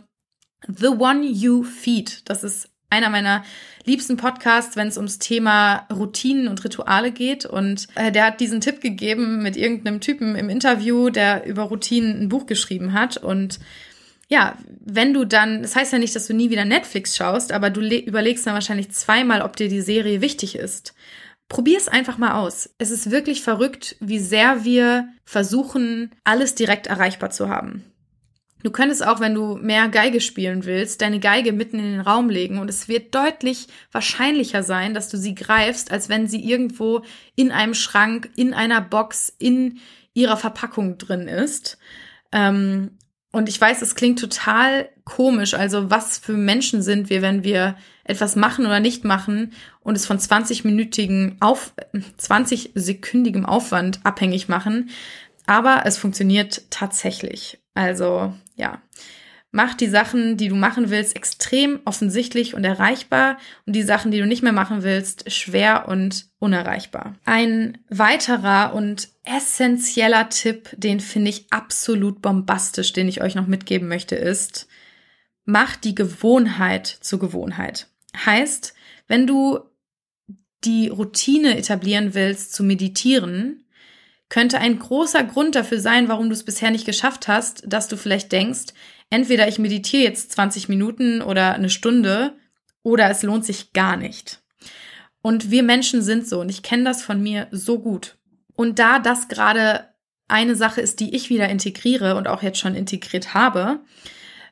The 0.68 0.88
One 0.88 1.26
You 1.26 1.64
Feed. 1.64 2.30
Das 2.30 2.44
ist 2.44 2.70
einer 2.90 3.10
meiner 3.10 3.44
liebsten 3.86 4.18
Podcasts, 4.18 4.76
wenn 4.76 4.88
es 4.88 4.98
ums 4.98 5.20
Thema 5.20 5.88
Routinen 5.92 6.48
und 6.48 6.64
Rituale 6.64 7.12
geht. 7.12 7.46
Und 7.46 7.88
äh, 7.96 8.12
der 8.12 8.26
hat 8.26 8.40
diesen 8.40 8.62
Tipp 8.62 8.82
gegeben 8.82 9.44
mit 9.44 9.58
irgendeinem 9.58 10.02
Typen 10.02 10.36
im 10.36 10.50
Interview, 10.50 11.10
der 11.10 11.46
über 11.46 11.64
Routinen 11.64 12.22
ein 12.22 12.30
Buch 12.30 12.46
geschrieben 12.46 12.94
hat. 12.94 13.18
Und 13.18 13.60
ja, 14.28 14.58
wenn 14.84 15.14
du 15.14 15.26
dann, 15.26 15.62
das 15.62 15.76
heißt 15.76 15.94
ja 15.94 16.00
nicht, 16.00 16.16
dass 16.16 16.28
du 16.28 16.34
nie 16.34 16.50
wieder 16.50 16.66
Netflix 16.66 17.16
schaust, 17.16 17.52
aber 17.52 17.70
du 17.70 17.82
überlegst 17.82 18.48
dann 18.48 18.54
wahrscheinlich 18.54 18.92
zweimal, 18.92 19.42
ob 19.42 19.56
dir 19.56 19.68
die 19.68 19.82
Serie 19.82 20.22
wichtig 20.22 20.56
ist. 20.56 20.96
Probier 21.48 21.78
es 21.78 21.88
einfach 21.88 22.18
mal 22.18 22.34
aus. 22.34 22.72
Es 22.80 22.90
ist 22.90 23.12
wirklich 23.12 23.44
verrückt, 23.44 23.98
wie 24.00 24.18
sehr 24.20 24.64
wir 24.64 25.10
versuchen, 25.26 26.12
alles 26.24 26.56
direkt 26.56 26.88
erreichbar 26.88 27.30
zu 27.30 27.50
haben. 27.50 27.84
Du 28.66 28.72
könntest 28.72 29.06
auch, 29.06 29.20
wenn 29.20 29.36
du 29.36 29.58
mehr 29.58 29.90
Geige 29.90 30.20
spielen 30.20 30.66
willst, 30.66 31.04
deine 31.04 31.20
Geige 31.20 31.54
mitten 31.54 31.78
in 31.78 31.86
den 31.86 32.02
Raum 32.02 32.32
legen 32.32 32.58
und 32.58 32.68
es 32.68 32.88
wird 32.88 33.14
deutlich 33.14 33.68
wahrscheinlicher 33.92 34.64
sein, 34.64 34.96
dass 34.96 35.08
du 35.08 35.18
sie 35.18 35.36
greifst, 35.36 35.92
als 35.92 36.10
wenn 36.10 36.28
sie 36.28 36.44
irgendwo 36.44 37.04
in 37.36 37.52
einem 37.52 37.76
Schrank, 37.76 38.32
in 38.36 38.56
einer 38.56 38.82
Box, 38.82 39.32
in 39.38 39.78
ihrer 40.16 40.36
Verpackung 40.36 40.98
drin 40.98 41.28
ist. 41.28 41.78
Ähm, 42.32 42.98
und 43.32 43.50
ich 43.50 43.62
weiß, 43.62 43.84
es 43.84 43.94
klingt 43.94 44.18
total 44.18 44.90
komisch. 45.04 45.54
Also 45.54 45.92
was 45.92 46.18
für 46.18 46.34
Menschen 46.34 46.82
sind 46.82 47.12
wir, 47.12 47.22
wenn 47.22 47.44
wir 47.44 47.76
etwas 48.04 48.36
machen 48.36 48.66
oder 48.66 48.80
nicht 48.80 49.04
machen 49.04 49.52
und 49.82 49.96
es 49.96 50.08
von 50.08 50.18
20-minütigen 50.18 51.38
auf, 51.40 51.74
20-sekündigem 52.20 53.46
Aufwand 53.46 54.00
abhängig 54.04 54.48
machen. 54.48 54.90
Aber 55.46 55.84
es 55.86 55.98
funktioniert 55.98 56.64
tatsächlich. 56.70 57.60
Also 57.74 58.34
ja, 58.56 58.82
mach 59.52 59.74
die 59.74 59.88
Sachen, 59.88 60.38
die 60.38 60.50
du 60.50 60.56
machen 60.56 60.90
willst, 60.90 61.16
extrem 61.16 61.80
offensichtlich 61.86 62.56
und 62.56 62.64
erreichbar 62.64 63.38
und 63.66 63.74
die 63.74 63.84
Sachen, 63.84 64.12
die 64.12 64.20
du 64.20 64.26
nicht 64.26 64.44
mehr 64.44 64.52
machen 64.52 64.84
willst, 64.84 65.32
schwer 65.32 65.88
und 65.88 66.28
unerreichbar. 66.40 67.16
Ein 67.26 67.78
weiterer 67.90 68.74
und 68.74 69.10
essentieller 69.24 70.30
Tipp, 70.30 70.70
den 70.76 71.00
finde 71.00 71.30
ich 71.30 71.48
absolut 71.52 72.22
bombastisch, 72.22 72.92
den 72.94 73.08
ich 73.08 73.22
euch 73.22 73.36
noch 73.36 73.48
mitgeben 73.48 73.88
möchte, 73.88 74.16
ist, 74.16 74.68
mach 75.46 75.76
die 75.76 75.96
Gewohnheit 75.96 76.88
zur 76.88 77.20
Gewohnheit. 77.20 77.88
Heißt, 78.26 78.74
wenn 79.08 79.28
du 79.28 79.60
die 80.66 80.90
Routine 80.90 81.58
etablieren 81.58 82.14
willst 82.14 82.54
zu 82.54 82.64
meditieren, 82.64 83.65
könnte 84.30 84.60
ein 84.60 84.80
großer 84.80 85.24
Grund 85.24 85.56
dafür 85.56 85.80
sein, 85.80 86.08
warum 86.08 86.30
du 86.30 86.34
es 86.34 86.44
bisher 86.44 86.72
nicht 86.72 86.86
geschafft 86.86 87.28
hast, 87.28 87.64
dass 87.68 87.88
du 87.88 87.96
vielleicht 87.96 88.32
denkst, 88.32 88.74
entweder 89.10 89.48
ich 89.48 89.60
meditiere 89.60 90.04
jetzt 90.04 90.32
20 90.32 90.68
Minuten 90.68 91.22
oder 91.22 91.54
eine 91.54 91.70
Stunde 91.70 92.36
oder 92.84 93.10
es 93.10 93.24
lohnt 93.24 93.46
sich 93.46 93.74
gar 93.74 93.98
nicht. 93.98 94.42
Und 95.22 95.52
wir 95.52 95.64
Menschen 95.64 96.02
sind 96.02 96.28
so 96.28 96.42
und 96.42 96.50
ich 96.50 96.64
kenne 96.64 96.84
das 96.84 97.04
von 97.04 97.22
mir 97.22 97.48
so 97.52 97.80
gut. 97.80 98.18
Und 98.56 98.80
da 98.80 99.00
das 99.00 99.28
gerade 99.28 99.90
eine 100.28 100.56
Sache 100.56 100.82
ist, 100.82 101.00
die 101.00 101.16
ich 101.16 101.30
wieder 101.30 101.50
integriere 101.50 102.16
und 102.16 102.28
auch 102.28 102.42
jetzt 102.42 102.60
schon 102.60 102.76
integriert 102.76 103.34
habe, 103.34 103.80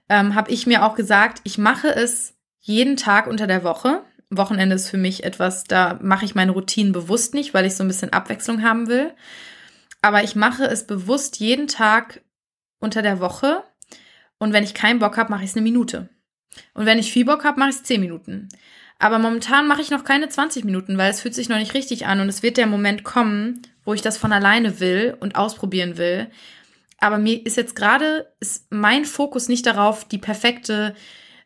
ähm, 0.10 0.36
habe 0.36 0.52
ich 0.52 0.68
mir 0.68 0.86
auch 0.86 0.96
gesagt, 0.96 1.42
ich 1.44 1.58
mache 1.58 1.88
es 1.88 2.36
jeden 2.60 2.96
Tag 2.96 3.28
unter 3.28 3.48
der 3.48 3.64
Woche. 3.64 4.04
Wochenende 4.30 4.76
ist 4.76 4.90
für 4.90 4.98
mich 4.98 5.24
etwas, 5.24 5.64
da 5.64 6.00
mache 6.02 6.26
ich 6.26 6.36
meine 6.36 6.52
Routinen 6.52 6.92
bewusst 6.92 7.34
nicht, 7.34 7.54
weil 7.54 7.66
ich 7.66 7.76
so 7.76 7.84
ein 7.84 7.88
bisschen 7.88 8.14
Abwechslung 8.14 8.64
haben 8.64 8.88
will 8.88 9.14
aber 10.04 10.24
ich 10.24 10.36
mache 10.36 10.66
es 10.66 10.86
bewusst 10.86 11.40
jeden 11.40 11.68
Tag 11.68 12.22
unter 12.80 13.02
der 13.02 13.20
Woche. 13.22 13.64
Und 14.38 14.52
wenn 14.52 14.66
ich 14.66 14.74
keinen 14.74 15.00
Bock 15.00 15.16
habe, 15.18 15.32
mache 15.32 15.46
ich 15.46 15.52
es 15.52 15.56
eine 15.56 15.64
Minute. 15.64 16.10
Und 16.74 16.86
wenn 16.86 17.00
ich 17.00 17.14
viel 17.14 17.24
Bock 17.24 17.46
habe, 17.46 17.58
mache 17.58 17.70
ich 17.70 17.78
es 17.78 17.84
zehn 17.84 18.02
Minuten. 18.02 18.50
Aber 19.00 19.18
momentan 19.18 19.66
mache 19.66 19.80
ich 19.82 19.92
noch 19.92 20.04
keine 20.04 20.28
20 20.28 20.66
Minuten, 20.66 20.98
weil 20.98 21.10
es 21.10 21.22
fühlt 21.22 21.34
sich 21.34 21.48
noch 21.48 21.58
nicht 21.58 21.74
richtig 21.74 22.06
an 22.06 22.20
und 22.20 22.28
es 22.28 22.44
wird 22.44 22.58
der 22.58 22.68
Moment 22.68 23.06
kommen, 23.06 23.62
wo 23.86 23.94
ich 23.94 24.02
das 24.02 24.18
von 24.18 24.34
alleine 24.34 24.82
will 24.82 25.16
und 25.22 25.38
ausprobieren 25.38 25.98
will. 25.98 26.30
Aber 27.00 27.18
mir 27.18 27.46
ist 27.46 27.56
jetzt 27.56 27.78
gerade 27.78 28.30
mein 28.70 29.06
Fokus 29.06 29.48
nicht 29.48 29.66
darauf, 29.66 30.06
die 30.06 30.18
perfekte 30.18 30.96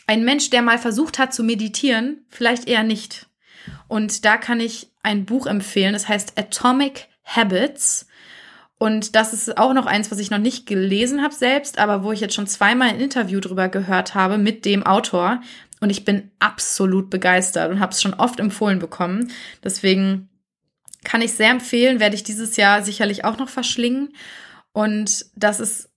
Ein 0.06 0.26
Mensch, 0.26 0.50
der 0.50 0.62
mal 0.62 0.78
versucht 0.78 1.18
hat 1.18 1.34
zu 1.34 1.44
meditieren, 1.44 2.26
vielleicht 2.30 2.68
eher 2.68 2.84
nicht. 2.84 3.28
Und 3.88 4.26
da 4.26 4.38
kann 4.38 4.60
ich 4.60 4.92
ein 5.02 5.26
Buch 5.26 5.48
empfehlen, 5.48 5.94
das 5.94 6.08
heißt 6.08 6.38
Atomic 6.38 7.08
Habits. 7.24 8.08
Und 8.78 9.16
das 9.16 9.34
ist 9.34 9.58
auch 9.58 9.74
noch 9.74 9.86
eins, 9.86 10.12
was 10.12 10.20
ich 10.20 10.30
noch 10.30 10.38
nicht 10.38 10.68
gelesen 10.68 11.24
habe 11.24 11.34
selbst, 11.34 11.80
aber 11.80 12.04
wo 12.04 12.12
ich 12.12 12.20
jetzt 12.20 12.36
schon 12.36 12.46
zweimal 12.46 12.90
ein 12.90 13.00
Interview 13.00 13.40
drüber 13.40 13.70
gehört 13.70 14.14
habe 14.14 14.38
mit 14.38 14.66
dem 14.66 14.86
Autor. 14.86 15.42
Und 15.82 15.90
ich 15.90 16.06
bin 16.06 16.32
absolut 16.40 17.10
begeistert 17.10 17.70
und 17.70 17.80
habe 17.80 17.92
es 17.92 18.02
schon 18.02 18.14
oft 18.14 18.40
empfohlen 18.40 18.80
bekommen. 18.80 19.32
Deswegen 19.64 20.30
kann 21.04 21.22
ich 21.22 21.34
sehr 21.34 21.52
empfehlen, 21.52 22.00
werde 22.00 22.16
ich 22.16 22.24
dieses 22.24 22.58
Jahr 22.58 22.84
sicherlich 22.84 23.26
auch 23.26 23.38
noch 23.38 23.50
verschlingen. 23.50 24.14
Und 24.74 25.26
das 25.36 25.60
ist 25.60 25.90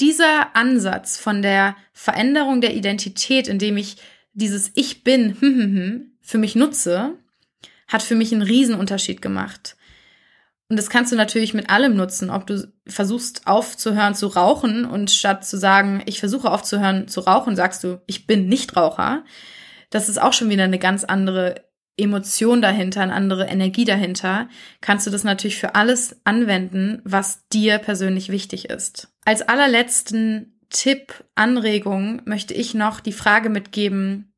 dieser 0.00 0.54
Ansatz 0.56 1.18
von 1.18 1.42
der 1.42 1.76
Veränderung 1.92 2.60
der 2.60 2.74
Identität, 2.74 3.48
indem 3.48 3.76
ich 3.76 3.96
dieses 4.32 4.70
Ich 4.74 5.02
bin 5.02 5.36
hm, 5.40 5.40
hm, 5.40 5.76
hm, 5.76 6.12
für 6.20 6.38
mich 6.38 6.54
nutze, 6.54 7.18
hat 7.86 8.02
für 8.02 8.14
mich 8.14 8.32
einen 8.32 8.42
Riesenunterschied 8.42 9.22
gemacht. 9.22 9.76
Und 10.70 10.76
das 10.76 10.90
kannst 10.90 11.12
du 11.12 11.16
natürlich 11.16 11.54
mit 11.54 11.70
allem 11.70 11.96
nutzen, 11.96 12.28
ob 12.28 12.46
du 12.46 12.70
versuchst 12.86 13.46
aufzuhören 13.46 14.14
zu 14.14 14.26
rauchen 14.26 14.84
und 14.84 15.10
statt 15.10 15.46
zu 15.46 15.56
sagen, 15.56 16.02
ich 16.04 16.20
versuche 16.20 16.50
aufzuhören 16.50 17.08
zu 17.08 17.20
rauchen, 17.20 17.56
sagst 17.56 17.84
du, 17.84 18.02
ich 18.06 18.26
bin 18.26 18.48
nicht 18.48 18.76
Raucher. 18.76 19.24
Das 19.88 20.10
ist 20.10 20.20
auch 20.20 20.34
schon 20.34 20.50
wieder 20.50 20.64
eine 20.64 20.78
ganz 20.78 21.04
andere 21.04 21.68
Emotion 21.98 22.62
dahinter, 22.62 23.00
eine 23.00 23.14
andere 23.14 23.46
Energie 23.46 23.84
dahinter, 23.84 24.48
kannst 24.80 25.06
du 25.06 25.10
das 25.10 25.24
natürlich 25.24 25.56
für 25.56 25.74
alles 25.74 26.20
anwenden, 26.24 27.00
was 27.04 27.48
dir 27.48 27.78
persönlich 27.78 28.28
wichtig 28.28 28.70
ist. 28.70 29.08
Als 29.24 29.42
allerletzten 29.42 30.60
Tipp, 30.70 31.24
Anregung 31.34 32.22
möchte 32.24 32.54
ich 32.54 32.74
noch 32.74 33.00
die 33.00 33.12
Frage 33.12 33.48
mitgeben, 33.48 34.32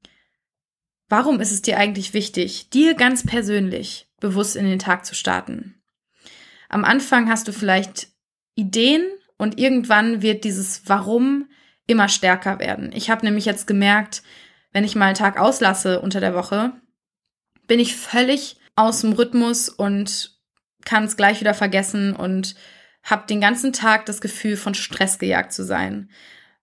warum 1.09 1.41
ist 1.41 1.53
es 1.53 1.61
dir 1.61 1.77
eigentlich 1.77 2.15
wichtig, 2.15 2.71
dir 2.71 2.95
ganz 2.95 3.27
persönlich 3.27 4.09
bewusst 4.21 4.57
in 4.57 4.65
den 4.65 4.79
Tag 4.79 5.05
zu 5.05 5.15
starten? 5.15 5.80
Am 6.71 6.85
Anfang 6.85 7.29
hast 7.29 7.49
du 7.49 7.53
vielleicht 7.53 8.09
Ideen 8.55 9.03
und 9.37 9.59
irgendwann 9.59 10.23
wird 10.23 10.45
dieses 10.45 10.83
Warum 10.87 11.49
immer 11.87 12.09
stärker 12.09 12.61
werden. 12.61 12.93
Ich 12.95 13.11
habe 13.11 13.27
nämlich 13.27 13.45
jetzt 13.45 13.67
gemerkt, 13.67 14.23
wenn 14.73 14.85
ich 14.85 14.95
mal 14.95 15.07
einen 15.07 15.17
Tag 15.17 15.39
auslasse 15.39 16.01
unter 16.01 16.21
der 16.21 16.35
Woche, 16.35 16.73
bin 17.67 17.81
ich 17.81 17.97
völlig 17.97 18.57
aus 18.77 19.01
dem 19.01 19.13
Rhythmus 19.13 19.69
und 19.69 20.39
kann 20.85 21.05
es 21.05 21.17
gleich 21.17 21.41
wieder 21.41 21.55
vergessen 21.55 22.15
und 22.15 22.55
habe 23.03 23.27
den 23.27 23.41
ganzen 23.41 23.73
Tag 23.73 24.07
das 24.07 24.21
Gefühl, 24.21 24.57
von 24.57 24.75
Stress 24.75 25.19
gejagt 25.19 25.53
zu 25.53 25.65
sein. 25.65 26.11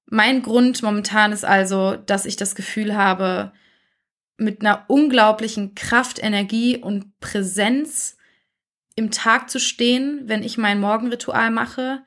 Mein 0.05 0.41
Grund 0.41 0.81
momentan 0.83 1.33
ist 1.33 1.43
also, 1.43 1.97
dass 1.97 2.25
ich 2.25 2.37
das 2.37 2.55
Gefühl 2.55 2.95
habe, 2.95 3.51
mit 4.37 4.61
einer 4.61 4.85
unglaublichen 4.87 5.75
Kraft, 5.75 6.23
Energie 6.23 6.77
und 6.77 7.19
Präsenz 7.19 8.16
im 8.97 9.11
Tag 9.11 9.49
zu 9.49 9.59
stehen, 9.59 10.23
wenn 10.25 10.43
ich 10.43 10.57
mein 10.57 10.81
Morgenritual 10.81 11.51
mache 11.51 12.03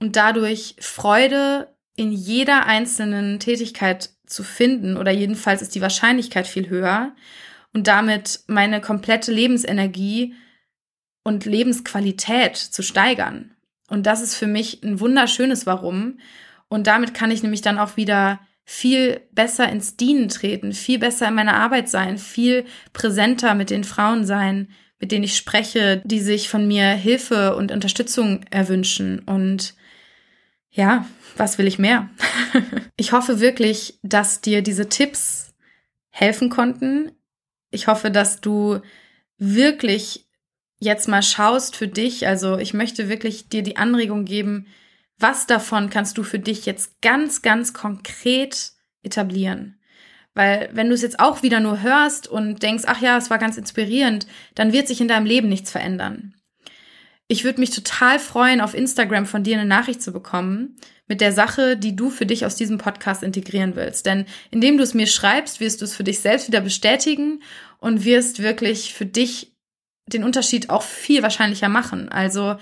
und 0.00 0.16
dadurch 0.16 0.74
Freude 0.80 1.68
in 1.94 2.10
jeder 2.10 2.66
einzelnen 2.66 3.38
Tätigkeit 3.38 4.10
zu 4.26 4.42
finden 4.42 4.96
oder 4.96 5.12
jedenfalls 5.12 5.60
ist 5.60 5.74
die 5.74 5.82
Wahrscheinlichkeit 5.82 6.46
viel 6.48 6.70
höher 6.70 7.14
und 7.74 7.86
damit 7.86 8.40
meine 8.46 8.80
komplette 8.80 9.30
Lebensenergie 9.30 10.34
und 11.22 11.44
Lebensqualität 11.44 12.56
zu 12.56 12.82
steigern. 12.82 13.54
Und 13.88 14.06
das 14.06 14.22
ist 14.22 14.34
für 14.34 14.46
mich 14.46 14.82
ein 14.82 15.00
wunderschönes 15.00 15.66
Warum. 15.66 16.18
Und 16.68 16.86
damit 16.86 17.12
kann 17.12 17.30
ich 17.30 17.42
nämlich 17.42 17.60
dann 17.60 17.78
auch 17.78 17.98
wieder 17.98 18.40
viel 18.64 19.20
besser 19.32 19.68
ins 19.68 19.98
Dienen 19.98 20.30
treten, 20.30 20.72
viel 20.72 20.98
besser 20.98 21.28
in 21.28 21.34
meiner 21.34 21.56
Arbeit 21.56 21.90
sein, 21.90 22.16
viel 22.16 22.64
präsenter 22.94 23.54
mit 23.54 23.68
den 23.68 23.84
Frauen 23.84 24.24
sein, 24.24 24.68
mit 25.02 25.12
denen 25.12 25.24
ich 25.24 25.36
spreche, 25.36 26.00
die 26.06 26.20
sich 26.20 26.48
von 26.48 26.66
mir 26.66 26.86
Hilfe 26.92 27.54
und 27.56 27.70
Unterstützung 27.72 28.40
erwünschen. 28.50 29.18
Und 29.18 29.74
ja, 30.70 31.06
was 31.36 31.58
will 31.58 31.66
ich 31.66 31.78
mehr? 31.78 32.08
ich 32.96 33.12
hoffe 33.12 33.40
wirklich, 33.40 33.98
dass 34.02 34.40
dir 34.40 34.62
diese 34.62 34.88
Tipps 34.88 35.52
helfen 36.08 36.48
konnten 36.48 37.12
ich 37.72 37.88
hoffe, 37.88 38.12
dass 38.12 38.40
du 38.40 38.80
wirklich 39.38 40.28
jetzt 40.78 41.08
mal 41.08 41.22
schaust 41.22 41.74
für 41.74 41.88
dich. 41.88 42.28
Also 42.28 42.58
ich 42.58 42.74
möchte 42.74 43.08
wirklich 43.08 43.48
dir 43.48 43.62
die 43.62 43.76
Anregung 43.76 44.24
geben, 44.24 44.66
was 45.18 45.46
davon 45.46 45.90
kannst 45.90 46.18
du 46.18 46.22
für 46.22 46.38
dich 46.38 46.66
jetzt 46.66 47.00
ganz, 47.00 47.42
ganz 47.42 47.72
konkret 47.72 48.72
etablieren. 49.02 49.80
Weil 50.34 50.70
wenn 50.72 50.88
du 50.88 50.94
es 50.94 51.02
jetzt 51.02 51.20
auch 51.20 51.42
wieder 51.42 51.60
nur 51.60 51.82
hörst 51.82 52.26
und 52.26 52.62
denkst, 52.62 52.84
ach 52.86 53.00
ja, 53.00 53.18
es 53.18 53.30
war 53.30 53.38
ganz 53.38 53.58
inspirierend, 53.58 54.26
dann 54.54 54.72
wird 54.72 54.88
sich 54.88 55.00
in 55.00 55.08
deinem 55.08 55.26
Leben 55.26 55.48
nichts 55.48 55.70
verändern. 55.70 56.34
Ich 57.28 57.44
würde 57.44 57.60
mich 57.60 57.70
total 57.70 58.18
freuen, 58.18 58.60
auf 58.60 58.74
Instagram 58.74 59.26
von 59.26 59.42
dir 59.42 59.58
eine 59.58 59.66
Nachricht 59.66 60.02
zu 60.02 60.12
bekommen 60.12 60.76
mit 61.08 61.20
der 61.20 61.32
Sache, 61.32 61.76
die 61.76 61.96
du 61.96 62.10
für 62.10 62.26
dich 62.26 62.46
aus 62.46 62.56
diesem 62.56 62.78
Podcast 62.78 63.22
integrieren 63.22 63.76
willst. 63.76 64.06
Denn 64.06 64.26
indem 64.50 64.76
du 64.76 64.82
es 64.82 64.94
mir 64.94 65.06
schreibst, 65.06 65.60
wirst 65.60 65.80
du 65.80 65.84
es 65.84 65.94
für 65.94 66.04
dich 66.04 66.20
selbst 66.20 66.48
wieder 66.48 66.60
bestätigen 66.60 67.42
und 67.78 68.04
wirst 68.04 68.42
wirklich 68.42 68.94
für 68.94 69.06
dich 69.06 69.52
den 70.06 70.24
Unterschied 70.24 70.70
auch 70.70 70.82
viel 70.82 71.22
wahrscheinlicher 71.22 71.68
machen. 71.68 72.08
Also 72.08 72.56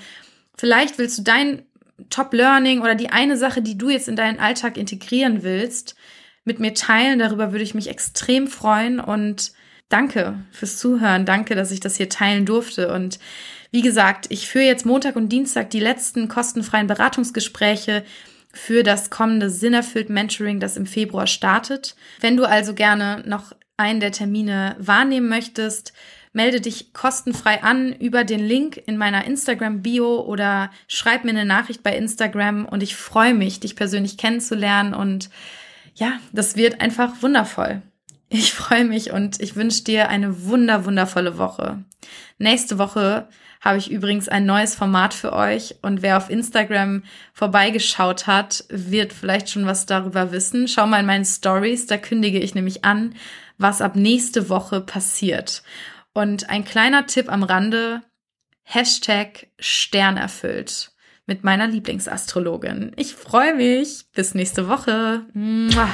vielleicht 0.57 0.99
willst 0.99 1.18
du 1.18 1.23
dein 1.23 1.62
Top 2.09 2.33
Learning 2.33 2.81
oder 2.81 2.95
die 2.95 3.11
eine 3.11 3.37
Sache, 3.37 3.62
die 3.62 3.77
du 3.77 3.91
jetzt 3.91 4.09
in 4.09 4.16
deinen 4.16 4.39
Alltag 4.39 4.77
integrieren 4.77 5.43
willst, 5.43 5.97
mit 6.45 6.61
mir 6.61 6.74
teilen. 6.74 7.18
Darüber 7.18 7.53
würde 7.53 7.64
ich 7.64 7.74
mich 7.74 7.88
extrem 7.88 8.47
freuen 8.47 9.01
und 9.01 9.53
danke 9.88 10.38
fürs 10.53 10.78
Zuhören. 10.78 11.26
Danke, 11.26 11.55
dass 11.55 11.70
ich 11.70 11.80
das 11.80 11.97
hier 11.97 12.09
teilen 12.09 12.47
durfte 12.47 12.93
und 12.93 13.18
wie 13.72 13.82
gesagt, 13.82 14.26
ich 14.30 14.49
führe 14.49 14.64
jetzt 14.64 14.84
Montag 14.84 15.14
und 15.14 15.28
Dienstag 15.28 15.70
die 15.70 15.80
letzten 15.80 16.26
kostenfreien 16.26 16.88
Beratungsgespräche 16.88 18.05
für 18.53 18.82
das 18.82 19.11
kommende 19.11 19.49
Sinnerfüllt 19.49 20.11
Mentoring, 20.11 20.59
das 20.59 20.76
im 20.76 20.86
Februar 20.86 21.28
startet. 21.28 21.95
Wenn 22.20 22.36
du 22.36 22.45
also 22.45 22.74
gerne 22.74 23.22
noch 23.26 23.53
einen 23.76 24.01
der 24.01 24.11
Termine 24.11 24.74
wahrnehmen 24.80 25.28
möchtest, 25.28 25.93
melde 26.32 26.61
dich 26.61 26.93
kostenfrei 26.93 27.62
an 27.62 27.93
über 27.93 28.24
den 28.24 28.41
Link 28.41 28.80
in 28.86 28.97
meiner 28.97 29.24
Instagram-Bio 29.24 30.20
oder 30.20 30.70
schreib 30.88 31.24
mir 31.24 31.30
eine 31.30 31.45
Nachricht 31.45 31.82
bei 31.82 31.97
Instagram 31.97 32.66
und 32.66 32.82
ich 32.82 32.97
freue 32.97 33.34
mich, 33.34 33.61
dich 33.61 33.76
persönlich 33.76 34.16
kennenzulernen 34.16 34.95
und 34.95 35.30
ja, 35.95 36.18
das 36.32 36.57
wird 36.57 36.80
einfach 36.80 37.22
wundervoll. 37.22 37.82
Ich 38.28 38.53
freue 38.55 38.84
mich 38.84 39.12
und 39.12 39.41
ich 39.41 39.57
wünsche 39.57 39.84
dir 39.84 40.09
eine 40.09 40.45
wunder, 40.45 40.84
wundervolle 40.84 41.38
Woche. 41.38 41.84
Nächste 42.38 42.78
Woche 42.78 43.28
habe 43.61 43.76
ich 43.76 43.91
übrigens 43.91 44.28
ein 44.28 44.47
neues 44.47 44.74
Format 44.74 45.12
für 45.12 45.34
euch 45.34 45.76
und 45.82 46.01
wer 46.01 46.16
auf 46.16 46.30
Instagram 46.30 47.03
vorbeigeschaut 47.34 48.26
hat, 48.26 48.64
wird 48.70 49.12
vielleicht 49.12 49.51
schon 49.51 49.66
was 49.66 49.84
darüber 49.84 50.32
wissen. 50.32 50.66
Schau 50.66 50.86
mal 50.86 51.01
in 51.01 51.07
meinen 51.07 51.26
Stories, 51.26 51.86
da 51.86 51.99
kündige 51.99 52.38
ich 52.38 52.55
nämlich 52.55 52.84
an, 52.84 53.14
was 53.59 53.82
ab 53.82 53.97
nächste 53.97 54.49
Woche 54.49 54.80
passiert. 54.80 55.62
Und 56.14 56.49
ein 56.49 56.64
kleiner 56.64 57.07
Tipp 57.07 57.30
am 57.30 57.43
Rande, 57.43 58.03
Hashtag 58.62 59.49
Stern 59.59 60.16
erfüllt 60.16 60.91
mit 61.27 61.45
meiner 61.45 61.66
Lieblingsastrologin. 61.66 62.93
Ich 62.97 63.14
freue 63.14 63.55
mich. 63.55 64.07
Bis 64.14 64.35
nächste 64.35 64.68
Woche. 64.68 65.27
Mua. 65.33 65.89